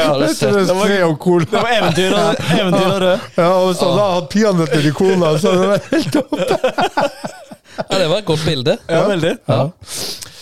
ja. 0.00 0.16
Det 0.24 0.66
var- 0.74 0.86
tre 0.86 0.98
og 1.06 1.14
cola. 1.22 1.46
Det 1.52 1.62
var 1.62 1.76
eventyr 1.76 2.16
og, 2.18 2.42
eventyr 2.58 2.88
og 2.88 2.98
rød. 3.04 3.28
Ja, 3.38 3.48
og 3.52 3.68
hvis 3.70 3.84
han 3.86 3.94
da 4.00 4.08
hadde 4.16 4.32
peanøtter 4.34 4.90
i 4.90 4.94
cola, 5.02 5.30
så 5.38 5.54
hadde 5.54 5.62
det 5.62 5.70
vært 5.76 5.86
helt 5.94 6.20
opp. 6.24 6.30
Ja, 7.80 7.96
det 7.96 8.10
var 8.10 8.18
et 8.20 8.26
godt 8.28 8.42
bilde. 8.44 8.74
Ja, 8.90 8.98
veldig. 9.08 9.30
Ja. 9.48 9.60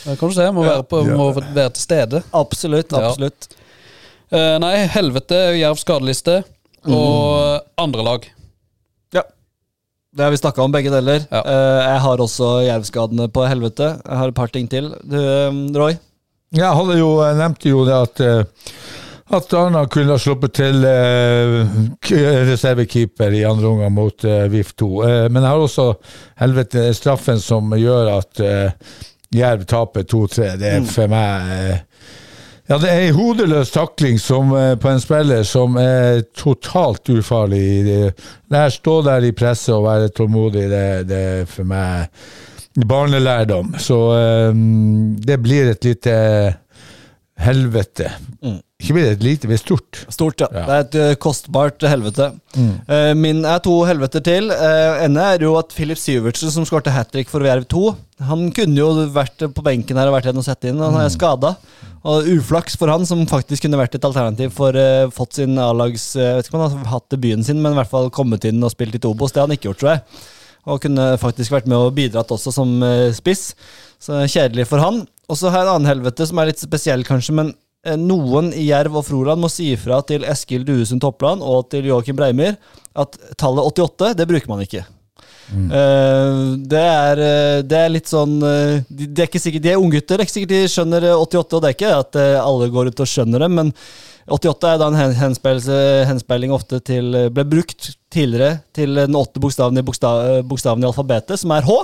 Det 0.09 0.16
kan 0.16 0.30
du 0.30 0.34
se. 0.34 0.48
Må 0.56 0.64
være, 0.64 0.84
på, 0.88 1.02
må 1.12 1.28
være 1.36 1.70
til 1.76 1.84
stede. 1.84 2.22
Absolutt, 2.36 2.92
absolutt. 2.96 3.50
Eh, 4.32 4.56
nei, 4.61 4.74
helvete, 4.92 5.36
Jerv 5.59 5.80
skadeliste 5.80 6.40
og 6.88 7.64
andre 7.80 8.04
lag. 8.06 8.28
Ja. 9.16 9.24
Det 10.16 10.24
har 10.24 10.32
vi 10.32 10.40
snakka 10.40 10.64
om, 10.64 10.72
begge 10.72 10.92
deler. 10.92 11.24
Ja. 11.28 11.42
Eh, 11.42 11.80
jeg 11.84 12.04
har 12.06 12.24
også 12.24 12.52
jervskadene 12.66 13.28
på 13.32 13.44
helvete. 13.48 13.94
Jeg 14.00 14.22
har 14.22 14.32
et 14.32 14.38
par 14.38 14.52
ting 14.54 14.68
til. 14.72 14.90
Du, 15.04 15.18
eh, 15.20 15.61
Roy? 15.76 15.98
Jeg 16.56 16.72
hadde 16.80 16.96
jo, 16.96 17.11
jeg 17.20 17.36
nevnte 17.42 17.68
jo 17.68 17.84
det 17.84 17.98
at 17.98 18.24
eh, 18.24 18.72
at 19.28 19.52
Arna 19.52 19.82
kunne 19.92 20.14
ha 20.14 20.20
sluppet 20.20 20.54
til 20.56 20.84
eh, 20.88 21.66
reservekeeper 22.48 23.34
i 23.36 23.42
andre 23.44 23.68
omgang 23.68 23.92
mot 23.92 24.24
eh, 24.24 24.46
VIF 24.48 24.72
2. 24.80 24.88
Eh, 25.04 25.24
men 25.28 25.44
jeg 25.44 25.52
har 25.52 25.64
også 25.66 25.84
helvete 26.40 26.86
straffen 26.96 27.40
som 27.44 27.68
gjør 27.76 28.09
at 28.14 28.40
eh, 28.40 28.70
Jerv 29.35 29.66
taper 29.68 30.07
2-3. 30.09 30.57
Det 30.61 30.72
er 30.72 30.89
for 30.89 31.11
meg 31.12 31.53
eh, 31.53 31.79
Ja, 32.68 32.76
det 32.76 32.91
er 32.93 33.07
en 33.07 33.16
hodeløs 33.16 33.70
takling 33.72 34.18
som, 34.20 34.51
eh, 34.57 34.74
på 34.76 34.91
en 34.91 35.01
spiller 35.01 35.45
som 35.49 35.76
er 35.81 36.20
totalt 36.37 37.09
ufarlig. 37.09 38.12
Her 38.53 38.68
stå 38.72 39.01
der 39.07 39.24
i 39.24 39.33
presset 39.33 39.72
og 39.76 39.87
være 39.87 40.12
tålmodig, 40.12 40.66
det, 40.68 40.85
det 41.09 41.22
er 41.33 41.49
for 41.49 41.68
meg 41.68 42.12
barnelærdom. 42.87 43.74
Så 43.81 43.99
um, 44.53 45.16
det 45.16 45.41
blir 45.43 45.72
et 45.72 45.85
lite 45.85 46.14
helvete. 47.39 48.12
Ikke 48.79 48.95
blir 48.95 49.09
det 49.09 49.14
et 49.16 49.24
lite, 49.26 49.49
men 49.51 49.59
stort. 49.59 50.05
Stort, 50.07 50.43
ja. 50.45 50.49
Det 50.55 50.74
er 50.74 50.85
et 50.85 50.97
eh, 51.01 51.16
kostbart 51.18 51.83
helvete. 51.91 52.29
Eh, 52.55 53.11
min 53.18 53.41
er 53.43 53.59
to 53.64 53.72
helveter 53.89 54.22
til. 54.22 54.53
Uh, 54.55 55.03
ene 55.03 55.24
er 55.35 55.43
jo 55.43 55.57
at 55.59 55.74
Filip 55.74 55.99
Syvertsen, 55.99 56.53
som 56.55 56.66
skårte 56.68 56.93
hat 56.95 57.11
trick 57.11 57.26
for 57.33 57.43
Jerv 57.43 57.66
2, 57.66 57.83
han 58.29 58.47
kunne 58.55 58.79
jo 58.79 59.09
vært 59.11 59.43
på 59.57 59.64
benken 59.66 59.99
her 59.99 60.07
og 60.07 60.14
vært 60.14 60.31
igjen 60.31 60.39
og 60.39 60.47
sette 60.47 60.70
inn. 60.70 60.79
Han 60.79 60.95
er 61.01 61.11
skada. 61.11 61.57
Og 62.07 62.31
uflaks 62.37 62.79
for 62.79 62.95
han, 62.95 63.03
som 63.09 63.26
faktisk 63.26 63.66
kunne 63.66 63.83
vært 63.83 63.99
et 63.99 64.07
alternativ 64.07 64.55
for 64.55 64.79
uh, 64.79 65.11
fått 65.11 65.41
sin 65.41 65.59
A-lags 65.59 66.12
vet 66.14 66.47
ikke 66.47 66.61
om 66.61 66.68
han 66.68 66.79
har 66.79 66.95
hatt 66.95 67.11
debuten 67.11 67.43
sin, 67.43 67.59
men 67.59 67.74
i 67.74 67.83
hvert 67.83 67.91
fall 67.91 68.14
kommet 68.14 68.47
inn 68.47 68.62
og 68.62 68.76
spilt 68.76 68.95
i 68.95 69.03
Tobos. 69.03 69.35
Det 69.35 69.43
har 69.43 69.51
han 69.51 69.59
ikke 69.59 69.72
gjort, 69.72 69.83
tror 69.83 69.97
jeg. 69.97 70.26
Og 70.70 70.85
kunne 70.87 71.12
faktisk 71.18 71.59
vært 71.59 71.66
med 71.66 71.83
og 71.83 71.97
bidratt 71.99 72.31
også 72.31 72.55
som 72.55 72.79
spiss. 73.16 73.49
Så 73.99 74.22
kjedelig 74.31 74.70
for 74.70 74.79
han. 74.87 75.03
Og 75.26 75.39
så 75.41 75.51
har 75.51 75.64
jeg 75.64 75.66
en 75.66 75.79
annen 75.81 75.97
helvete 75.97 76.31
som 76.31 76.39
er 76.39 76.53
litt 76.53 76.62
spesiell, 76.62 77.03
kanskje, 77.09 77.35
men 77.35 77.57
noen 77.97 78.53
i 78.53 78.66
Jerv 78.68 78.99
og 79.01 79.07
Froland 79.09 79.41
må 79.41 79.49
si 79.53 79.70
ifra 79.72 80.03
til 80.07 80.24
Eskil 80.28 80.64
Duesund 80.68 81.01
Toppland 81.01 81.41
og 81.43 81.70
til 81.72 81.89
Joakim 81.89 82.16
Breimer 82.18 82.57
at 82.99 83.16
tallet 83.39 83.64
88, 83.72 84.14
det 84.18 84.26
bruker 84.28 84.51
man 84.53 84.61
ikke. 84.66 84.84
Eh, 85.49 86.41
det, 86.68 86.82
er, 86.82 87.20
eh, 87.24 87.61
det 87.64 87.78
er 87.78 87.93
litt 87.95 88.11
sånn 88.11 88.34
eh, 88.45 88.82
de, 88.89 89.07
de 89.09 89.22
er 89.24 89.30
ikke 89.30 89.41
sikkert, 89.41 89.64
de 89.64 89.70
er 89.72 89.80
unggutter, 89.80 90.18
det 90.18 90.24
er 90.24 90.28
ikke 90.28 90.34
sikkert 90.36 90.53
de 90.53 90.61
skjønner 90.74 91.07
eh, 91.09 91.16
88, 91.16 91.57
og 91.57 91.62
det 91.64 91.70
er 91.70 91.76
ikke 91.78 91.93
at 92.03 92.18
eh, 92.20 92.36
alle 92.43 92.68
går 92.74 92.91
ut 92.93 93.01
og 93.05 93.09
skjønner 93.09 93.45
det, 93.47 93.49
men 93.57 93.72
88 94.28 94.68
er 94.74 94.80
da 94.82 94.89
en 94.93 94.99
hen- 94.99 95.14
henspeiling, 96.11 96.53
ofte 96.53 96.82
til 96.84 97.14
eh, 97.16 97.30
Ble 97.32 97.47
brukt 97.49 97.95
tidligere 98.12 98.59
til 98.76 98.93
den 99.01 99.16
åtte 99.16 99.41
bokstaven 99.41 99.80
i, 99.80 99.84
bokstav, 99.89 100.20
eh, 100.34 100.43
bokstaven 100.45 100.84
i 100.84 100.89
alfabetet, 100.91 101.41
som 101.41 101.55
er 101.57 101.64
H. 101.64 101.78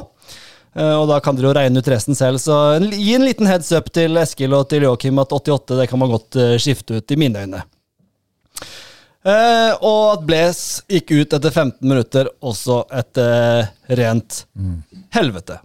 Eh, 0.75 0.95
Og 0.99 1.07
da 1.09 1.21
kan 1.23 1.37
dere 1.39 1.51
jo 1.51 1.55
regne 1.55 1.79
ut 1.83 1.89
resten 1.93 2.17
selv. 2.19 2.41
Så 2.43 2.55
gi 2.91 3.15
en 3.15 3.25
liten 3.27 3.47
heads 3.47 3.71
up 3.77 3.93
til 3.95 4.17
Eskil 4.19 4.55
og 4.57 4.67
til 4.73 4.83
Joakim 4.89 5.19
at 5.23 5.33
88 5.33 5.79
det 5.81 5.89
kan 5.91 6.01
man 6.03 6.11
godt 6.11 6.37
eh, 6.41 6.57
skifte 6.59 6.99
ut, 6.99 7.11
i 7.15 7.17
mine 7.21 7.45
øyne. 7.47 7.63
Eh, 9.25 9.71
og 9.81 10.01
at 10.19 10.25
Bles 10.29 10.59
gikk 10.91 11.15
ut 11.15 11.33
etter 11.39 11.51
15 11.55 11.79
minutter, 11.89 12.29
også 12.45 12.83
et 12.93 13.23
eh, 13.23 13.71
rent 14.01 14.43
helvete. 15.17 15.61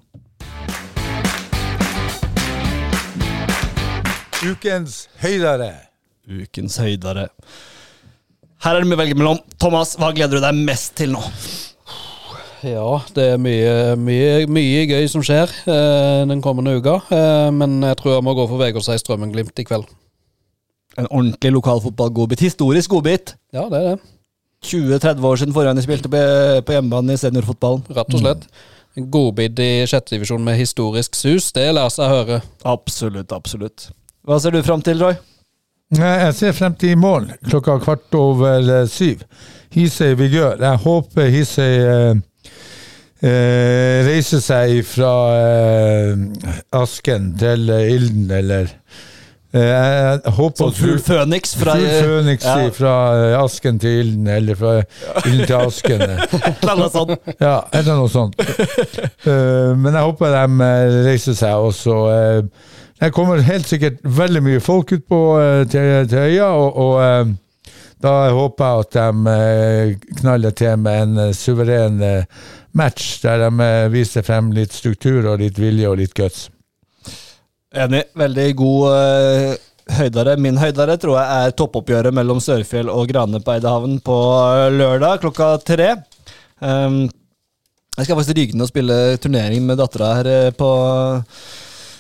Ukens 4.39 5.07
høydere. 5.20 5.74
Ukens 6.30 6.78
høydere. 6.80 7.28
Her 8.64 8.76
er 8.78 8.84
det 8.84 8.88
mye 8.91 8.95
å 8.95 9.01
velge 9.01 9.18
mellom. 9.20 9.41
Thomas, 9.60 9.95
hva 9.99 10.14
gleder 10.16 10.39
du 10.39 10.45
deg 10.45 10.62
mest 10.68 10.93
til 10.99 11.12
nå? 11.16 11.22
Ja, 12.66 12.99
det 13.16 13.26
er 13.34 13.39
mye, 13.39 13.95
mye, 13.95 14.43
mye 14.51 14.84
gøy 14.89 15.05
som 15.12 15.24
skjer 15.24 15.51
eh, 15.70 16.24
den 16.28 16.41
kommende 16.43 16.76
uka. 16.76 16.97
Eh, 17.14 17.49
men 17.55 17.78
jeg 17.88 17.99
tror 17.99 18.18
jeg 18.18 18.26
må 18.28 18.34
gå 18.36 18.45
for 18.49 18.60
Vegårshei 18.60 18.99
Strømmen-Glimt 18.99 19.62
i 19.62 19.66
kveld. 19.68 19.88
En 20.99 21.07
ordentlig 21.07 21.53
lokalfotballgodbit. 21.55 22.43
Historisk 22.43 22.91
godbit. 22.91 23.38
Ja, 23.55 23.70
det 23.72 23.80
er 23.80 23.88
det. 23.93 24.12
20-30 24.66 25.24
år 25.24 25.39
siden 25.39 25.55
forrige 25.55 25.70
gang 25.70 25.80
de 25.80 25.86
spilte 25.86 26.12
på, 26.12 26.20
på 26.68 26.76
hjemmebane 26.76 27.16
i 27.16 27.22
seniorfotballen. 27.22 27.86
Rett 27.95 28.14
og 28.18 28.24
slett. 28.26 28.47
En 28.99 29.07
godbit 29.14 29.60
i 29.64 29.72
sjettedivisjon 29.88 30.43
med 30.43 30.60
historisk 30.60 31.16
sus, 31.16 31.53
det 31.55 31.70
lar 31.78 31.91
seg 31.93 32.12
høre. 32.12 32.41
Absolutt, 32.68 33.32
absolutt. 33.32 33.88
Hva 34.28 34.39
ser 34.41 34.51
du 34.51 34.60
fram 34.66 34.84
til, 34.84 34.99
Roy? 34.99 35.16
Jeg 35.95 36.34
ser 36.38 36.51
frem 36.53 36.76
til 36.78 36.91
i 36.93 36.99
morgen 36.99 37.32
klokka 37.47 37.80
kvart 37.82 38.18
over 38.20 38.60
eh, 38.60 38.89
syv. 38.91 39.24
Hisøy 39.74 40.18
Vigør. 40.20 40.60
Jeg 40.60 40.82
håper 40.84 41.32
Hisøy 41.32 42.20
eh, 43.22 43.99
reise 44.07 44.39
seg 44.43 44.80
fra 44.88 45.13
eh, 45.36 46.13
asken 46.80 47.34
til 47.39 47.70
eh, 47.74 47.91
ilden, 47.95 48.30
eller 48.32 48.67
eh, 49.53 49.59
Jeg 49.59 50.34
håper 50.38 50.70
Som 50.70 50.74
fugl 50.78 50.99
Føniks 51.03 51.55
fra 51.59 51.76
Fugl 51.80 52.05
Føniks 52.05 52.47
ja. 52.47 52.70
fra 52.76 52.95
eh, 53.17 53.38
asken 53.43 53.80
til 53.82 54.01
ilden, 54.03 54.28
eller 54.39 54.59
fra 54.59 54.76
ilden 55.26 55.45
til 55.45 55.57
asken. 55.59 56.01
eh. 56.07 56.26
Et 56.49 56.63
eller 56.63 56.76
annet 56.76 56.95
sånt. 56.95 57.32
Ja, 57.39 57.55
eller 57.74 58.01
noe 58.03 58.11
sånt. 58.13 58.39
Eh, 59.30 59.72
men 59.76 59.93
jeg 59.93 60.05
håper 60.07 60.32
de 60.32 60.63
eh, 60.65 60.93
reiser 61.09 61.36
seg 61.38 61.59
også. 61.70 61.95
Uh, 62.07 62.78
det 62.99 63.11
kommer 63.15 63.39
helt 63.45 63.67
sikkert 63.67 63.99
veldig 64.03 64.41
mye 64.43 64.61
folk 64.63 64.91
ut 64.91 65.03
på 65.07 65.20
eh, 65.39 65.61
til, 65.72 66.07
til 66.11 66.17
øya, 66.20 66.47
og, 66.51 66.80
og 66.84 66.95
eh, 67.03 67.30
da 68.03 68.13
håper 68.36 68.65
jeg 68.65 68.84
at 68.86 68.97
de 68.97 69.36
eh, 69.36 69.93
knaller 70.20 70.55
til 70.55 70.82
med 70.84 71.03
en 71.05 71.22
eh, 71.28 71.32
suveren 71.36 72.01
eh, 72.03 72.41
match, 72.78 73.20
der 73.24 73.45
de 73.45 73.65
eh, 73.65 73.88
viser 73.93 74.26
frem 74.26 74.51
litt 74.55 74.76
struktur 74.76 75.26
og 75.32 75.41
litt 75.41 75.59
vilje 75.59 75.89
og 75.89 75.99
litt 76.01 76.15
guts. 76.17 76.47
Enig. 77.70 78.05
Veldig 78.17 78.47
god 78.57 78.86
høydere. 78.89 79.57
høydare. 79.89 80.36
Min 80.41 80.57
høydare 80.61 80.97
tror 81.01 81.17
jeg 81.17 81.45
er 81.45 81.55
toppoppgjøret 81.57 82.15
mellom 82.15 82.41
Sørfjell 82.43 82.91
og 82.93 83.07
Grane 83.09 83.41
på 83.41 83.55
Eidehavn 83.55 83.99
på 84.05 84.17
eh, 84.53 84.67
lørdag 84.76 85.24
klokka 85.24 85.55
tre. 85.65 85.95
Um, 86.59 87.07
jeg 87.95 88.05
skal 88.05 88.20
faktisk 88.20 88.38
ryke 88.38 88.55
ned 88.55 88.67
og 88.67 88.72
spille 88.72 88.97
turnering 89.20 89.65
med 89.67 89.80
dattera 89.80 90.13
her 90.20 90.30
eh, 90.32 90.51
på, 90.55 90.70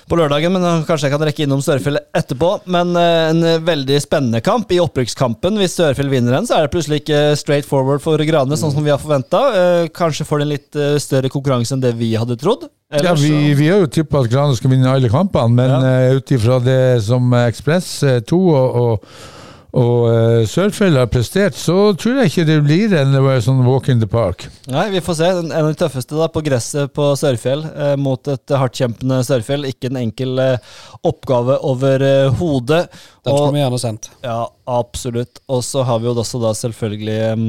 på 0.09 0.17
lørdagen, 0.19 0.53
men 0.55 0.65
eh, 0.65 0.81
kanskje 0.87 1.07
jeg 1.07 1.13
kan 1.15 1.23
rekke 1.27 1.45
innom 1.45 1.61
Sørfjell 1.63 1.99
etterpå. 2.17 2.51
Men 2.71 2.91
eh, 2.99 3.29
en 3.29 3.65
veldig 3.65 3.99
spennende 4.03 4.41
kamp 4.45 4.71
i 4.73 4.81
opprykkskampen. 4.83 5.59
Hvis 5.61 5.77
Sørfjell 5.79 6.11
vinner 6.11 6.35
den, 6.37 6.49
så 6.49 6.57
er 6.57 6.65
det 6.65 6.73
plutselig 6.73 7.03
ikke 7.03 7.21
straight 7.39 7.67
forward 7.69 8.03
for 8.03 8.21
Grane, 8.27 8.57
sånn 8.59 8.73
som 8.75 8.85
vi 8.85 8.93
har 8.93 9.01
forventa. 9.01 9.41
kanskje 9.95 10.27
får 10.27 10.41
de 10.41 10.47
en 10.47 10.53
litt 10.55 10.79
eh, 10.79 10.97
større 11.01 11.31
konkurranse 11.31 11.75
enn 11.75 11.83
det 11.83 11.95
vi 11.99 12.13
hadde 12.19 12.37
trodd. 12.41 12.67
Ja, 12.89 13.13
vi, 13.13 13.53
vi 13.53 13.67
har 13.69 13.83
jo 13.83 13.89
tippa 13.93 14.23
at 14.23 14.31
Grane 14.31 14.55
skal 14.57 14.73
vinne 14.73 14.89
alle 14.89 15.11
kampene, 15.13 15.53
men 15.53 15.69
Ja. 15.69 16.15
ut 16.17 16.31
ifra 16.33 16.57
det 16.63 17.03
som 17.05 17.29
Ekspress 17.37 17.99
2 18.25 18.39
og, 18.49 18.79
og, 18.81 19.11
og 19.69 20.05
uh, 20.09 20.43
Sørfjell 20.49 20.97
har 20.97 21.09
prestert, 21.11 21.57
så 21.57 21.91
tror 21.93 22.21
jeg 22.21 22.31
ikke 22.31 22.47
det 22.47 22.57
blir 22.65 22.95
en 22.97 23.13
uh, 23.19 23.35
sånn 23.43 23.61
walk 23.67 23.91
in 23.93 24.01
the 24.01 24.09
park. 24.09 24.47
Nei, 24.71 24.87
vi 24.93 25.01
får 25.03 25.17
se. 25.19 25.29
En 25.29 25.51
av 25.53 25.69
de 25.69 25.77
tøffeste 25.77 26.17
da, 26.17 26.27
på 26.33 26.43
gresset 26.45 26.93
på 26.95 27.11
Sørfjell 27.19 27.63
eh, 27.69 27.95
mot 27.99 28.31
et 28.31 28.53
hardtkjempende 28.53 29.21
Sørfjell. 29.25 29.67
Ikke 29.69 29.89
en 29.91 29.99
enkel 30.01 30.41
eh, 30.41 30.75
oppgave 31.07 31.59
over 31.65 32.03
eh, 32.05 32.33
hodet. 32.39 32.83
Den 33.23 33.33
skulle 33.33 33.55
vi 33.55 33.63
gjerne 33.63 33.81
sendt. 33.81 34.11
Ja, 34.25 34.41
absolutt. 34.69 35.41
Og 35.51 35.63
så 35.65 35.85
har 35.87 36.01
vi 36.01 36.09
jo 36.09 36.17
også 36.17 36.41
da 36.43 36.53
selvfølgelig 36.57 37.17
um, 37.33 37.47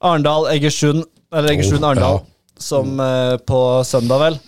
Arendal-Egersund, 0.00 1.06
eller 1.32 1.54
Egersund-Arendal, 1.54 2.20
ja. 2.20 2.60
som 2.60 3.00
eh, 3.00 3.38
på 3.48 3.62
søndag, 3.88 4.22
vel. 4.26 4.38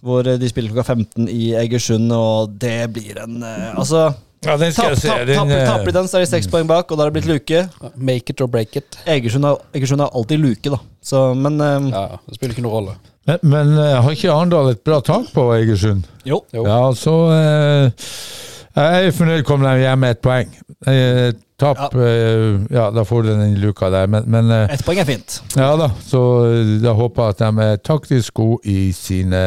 Hvor 0.00 0.24
de 0.24 0.48
spiller 0.48 0.72
klokka 0.72 0.94
15 0.94 1.28
i 1.28 1.52
Egersund, 1.60 2.08
og 2.16 2.56
det 2.60 2.88
blir 2.94 3.20
en 3.20 3.42
eh, 3.44 3.72
Altså 3.74 4.08
Ja, 4.46 4.54
den 4.56 4.72
skal 4.72 4.94
jeg 4.94 4.98
se. 5.02 5.08
tapp, 5.10 5.26
Den, 5.28 5.36
tapper, 5.36 5.56
eh, 5.58 5.66
tapper 5.68 5.90
de 5.92 5.98
den, 5.98 6.06
så 6.08 6.16
er 6.16 6.24
de 6.24 6.28
seks 6.30 6.46
poeng 6.48 6.68
bak, 6.68 6.88
og 6.90 6.96
da 6.96 7.04
har 7.04 7.10
det 7.10 7.18
blitt 7.20 7.28
luke. 7.28 7.58
Make 7.96 8.32
it 8.32 8.40
or 8.40 8.48
break 8.48 8.76
it. 8.80 8.96
Egersund 9.06 9.44
har, 9.44 9.58
Egersund 9.76 10.00
har 10.00 10.08
alltid 10.16 10.40
luke, 10.40 10.70
da. 10.72 10.78
Så, 11.04 11.34
men 11.36 11.60
um, 11.60 11.90
Ja, 11.92 12.06
Det 12.26 12.38
spiller 12.38 12.54
ikke 12.56 12.64
noen 12.64 12.72
rolle. 12.78 12.94
men 13.28 13.38
men 13.42 13.74
eh, 13.78 13.98
har 14.02 14.10
ikke 14.16 14.30
Arendal 14.32 14.70
et 14.72 14.80
bra 14.84 15.00
tak 15.04 15.28
på 15.34 15.44
Egersund? 15.58 16.06
jo. 16.24 16.40
Jo. 16.56 16.64
Ja, 16.66 16.80
så 16.96 17.14
uh, 17.28 17.90
Jeg 18.76 19.06
er 19.06 19.12
fornøyd 19.12 19.44
kom 19.44 19.60
de 19.62 19.74
hjem 19.82 19.98
med 20.06 20.10
ett 20.16 20.22
poeng. 20.24 20.56
Uh, 20.88 21.32
Tap 21.60 21.92
eh, 21.92 22.56
Ja, 22.72 22.86
da 22.90 23.02
får 23.04 23.22
du 23.22 23.28
den 23.34 23.58
luka 23.60 23.90
der, 23.92 24.06
men, 24.08 24.24
men 24.26 24.48
Ett 24.70 24.80
poeng 24.86 25.02
er 25.02 25.04
fint. 25.04 25.42
Ja 25.56 25.74
da, 25.76 25.90
så 26.00 26.22
da 26.80 26.94
håper 26.96 27.22
jeg 27.28 27.36
at 27.36 27.42
de 27.44 27.66
er 27.66 27.76
taktisk 27.84 28.34
gode 28.40 28.64
i 28.64 28.92
sine 28.96 29.42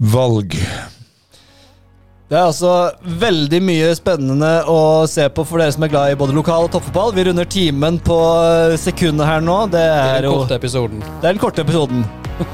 valg. 0.00 0.56
Det 2.32 2.38
er 2.40 2.46
altså 2.48 2.70
veldig 3.20 3.58
mye 3.60 3.88
spennende 3.92 4.50
å 4.64 5.04
se 5.04 5.26
på 5.36 5.42
for 5.44 5.60
dere 5.60 5.74
som 5.74 5.84
er 5.84 5.90
glad 5.92 6.14
i 6.14 6.16
både 6.16 6.32
lokal 6.32 6.64
og 6.64 6.70
toppfotball. 6.72 7.10
Vi 7.12 7.26
runder 7.28 7.44
timen 7.44 7.98
på 8.00 8.16
sekundet 8.80 9.28
her 9.28 9.44
nå. 9.44 9.56
Det 9.68 9.82
Det 9.82 9.82
er 9.84 10.16
er 10.16 10.24
den 10.24 10.38
korte 10.38 10.56
episoden. 10.56 11.02
Det 11.20 11.28
er 11.28 11.34
den 11.36 11.42
korte 11.42 11.60
episoden. 11.60 12.06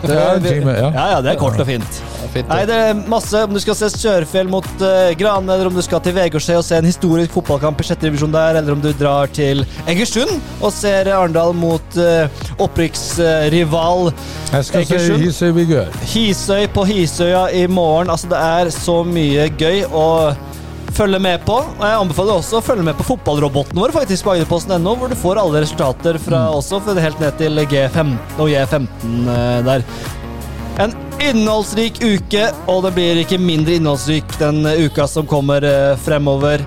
Det 0.03 0.15
er 0.15 0.39
en 0.39 0.69
ja. 0.69 0.89
Ja, 0.93 1.05
ja, 1.13 1.19
det 1.25 1.33
er 1.33 1.39
kort 1.41 1.59
og 1.61 1.67
fint. 1.69 2.01
Ja, 2.19 2.29
fint, 2.33 2.51
Nei, 2.51 2.61
det. 2.69 2.79
er 2.91 2.99
masse. 3.11 3.43
Om 3.47 3.55
du 3.57 3.61
skal 3.63 3.77
se 3.79 3.91
Sørfjell 3.95 4.51
mot 4.51 4.67
uh, 4.83 5.11
Grane, 5.19 5.55
eller 5.55 5.71
om 5.71 5.77
du 5.77 5.83
skal 5.85 6.03
til 6.05 6.17
Vegårshei 6.17 6.57
og 6.59 6.67
se 6.67 6.79
en 6.81 6.89
historisk 6.89 7.35
fotballkamp 7.37 7.81
i 7.83 7.89
sjette 7.89 8.07
divisjon 8.09 8.35
der, 8.35 8.61
eller 8.61 8.77
om 8.77 8.83
du 8.85 8.91
drar 8.99 9.31
til 9.35 9.65
Egersund 9.89 10.35
og 10.59 10.73
ser 10.75 11.11
Arendal 11.15 11.55
mot 11.57 11.99
uh, 12.01 12.45
opprykksrival 12.59 14.11
Jeg 14.53 14.69
skal 14.71 14.87
se. 14.91 15.19
Hisøy 15.25 15.51
Vigør. 15.57 15.93
Hisøy 16.13 16.69
på 16.75 16.85
Hisøya 16.89 17.49
i 17.55 17.67
morgen. 17.67 18.11
Altså, 18.11 18.31
det 18.33 18.45
er 18.45 18.73
så 18.75 19.01
mye 19.07 19.49
gøy 19.59 19.85
å 19.89 20.07
følge 20.99 21.21
med 21.23 21.45
på. 21.47 21.59
Og 21.63 21.85
jeg 21.85 22.01
anbefaler 22.03 22.41
også 22.41 22.59
å 22.59 22.65
følge 22.65 22.87
med 22.87 22.99
på 22.99 23.07
fotballroboten 23.13 23.79
vår, 23.79 23.95
faktisk 23.95 24.27
på 24.27 24.35
agderposten.no, 24.35 24.95
hvor 24.99 25.13
du 25.13 25.19
får 25.19 25.41
alle 25.43 25.63
resultater 25.65 26.19
fra 26.23 26.49
også, 26.55 26.81
for 26.83 26.95
det 26.95 27.03
er 27.03 27.11
helt 27.11 27.23
ned 27.23 27.39
til 27.41 27.63
G15 27.71 28.17
og 28.39 28.51
J15 28.53 29.31
eh, 29.35 29.61
der. 29.69 29.87
En 30.83 30.95
innholdsrik 31.23 31.99
uke, 32.05 32.45
og 32.71 32.85
det 32.87 32.93
blir 32.99 33.23
ikke 33.23 33.41
mindre 33.43 33.79
innholdsrik 33.79 34.37
den 34.39 34.63
uka 34.87 35.09
som 35.11 35.27
kommer 35.27 35.67
eh, 35.67 35.95
fremover. 36.05 36.63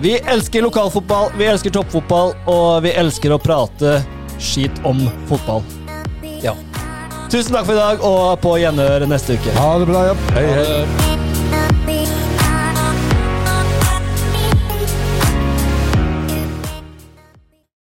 Vi 0.00 0.18
elsker 0.28 0.64
lokalfotball, 0.64 1.32
vi 1.40 1.48
elsker 1.48 1.72
toppfotball, 1.72 2.34
og 2.52 2.84
vi 2.84 2.92
elsker 2.96 3.32
å 3.32 3.40
prate 3.40 3.98
skit 4.36 4.82
om 4.84 5.00
fotball. 5.30 5.64
Ja. 6.44 6.52
Tusen 7.32 7.56
takk 7.56 7.66
for 7.66 7.74
i 7.74 7.80
dag, 7.80 8.04
og 8.04 8.40
på 8.44 8.58
gjenhør 8.60 9.08
neste 9.08 9.40
uke. 9.40 9.56
Ha 9.56 9.76
det 9.80 9.92
bra, 9.92 10.08
ja. 10.12 10.18
Hei, 10.36 10.48
hei. 10.52 10.64
Ha 10.64 10.80
det. 10.84 11.15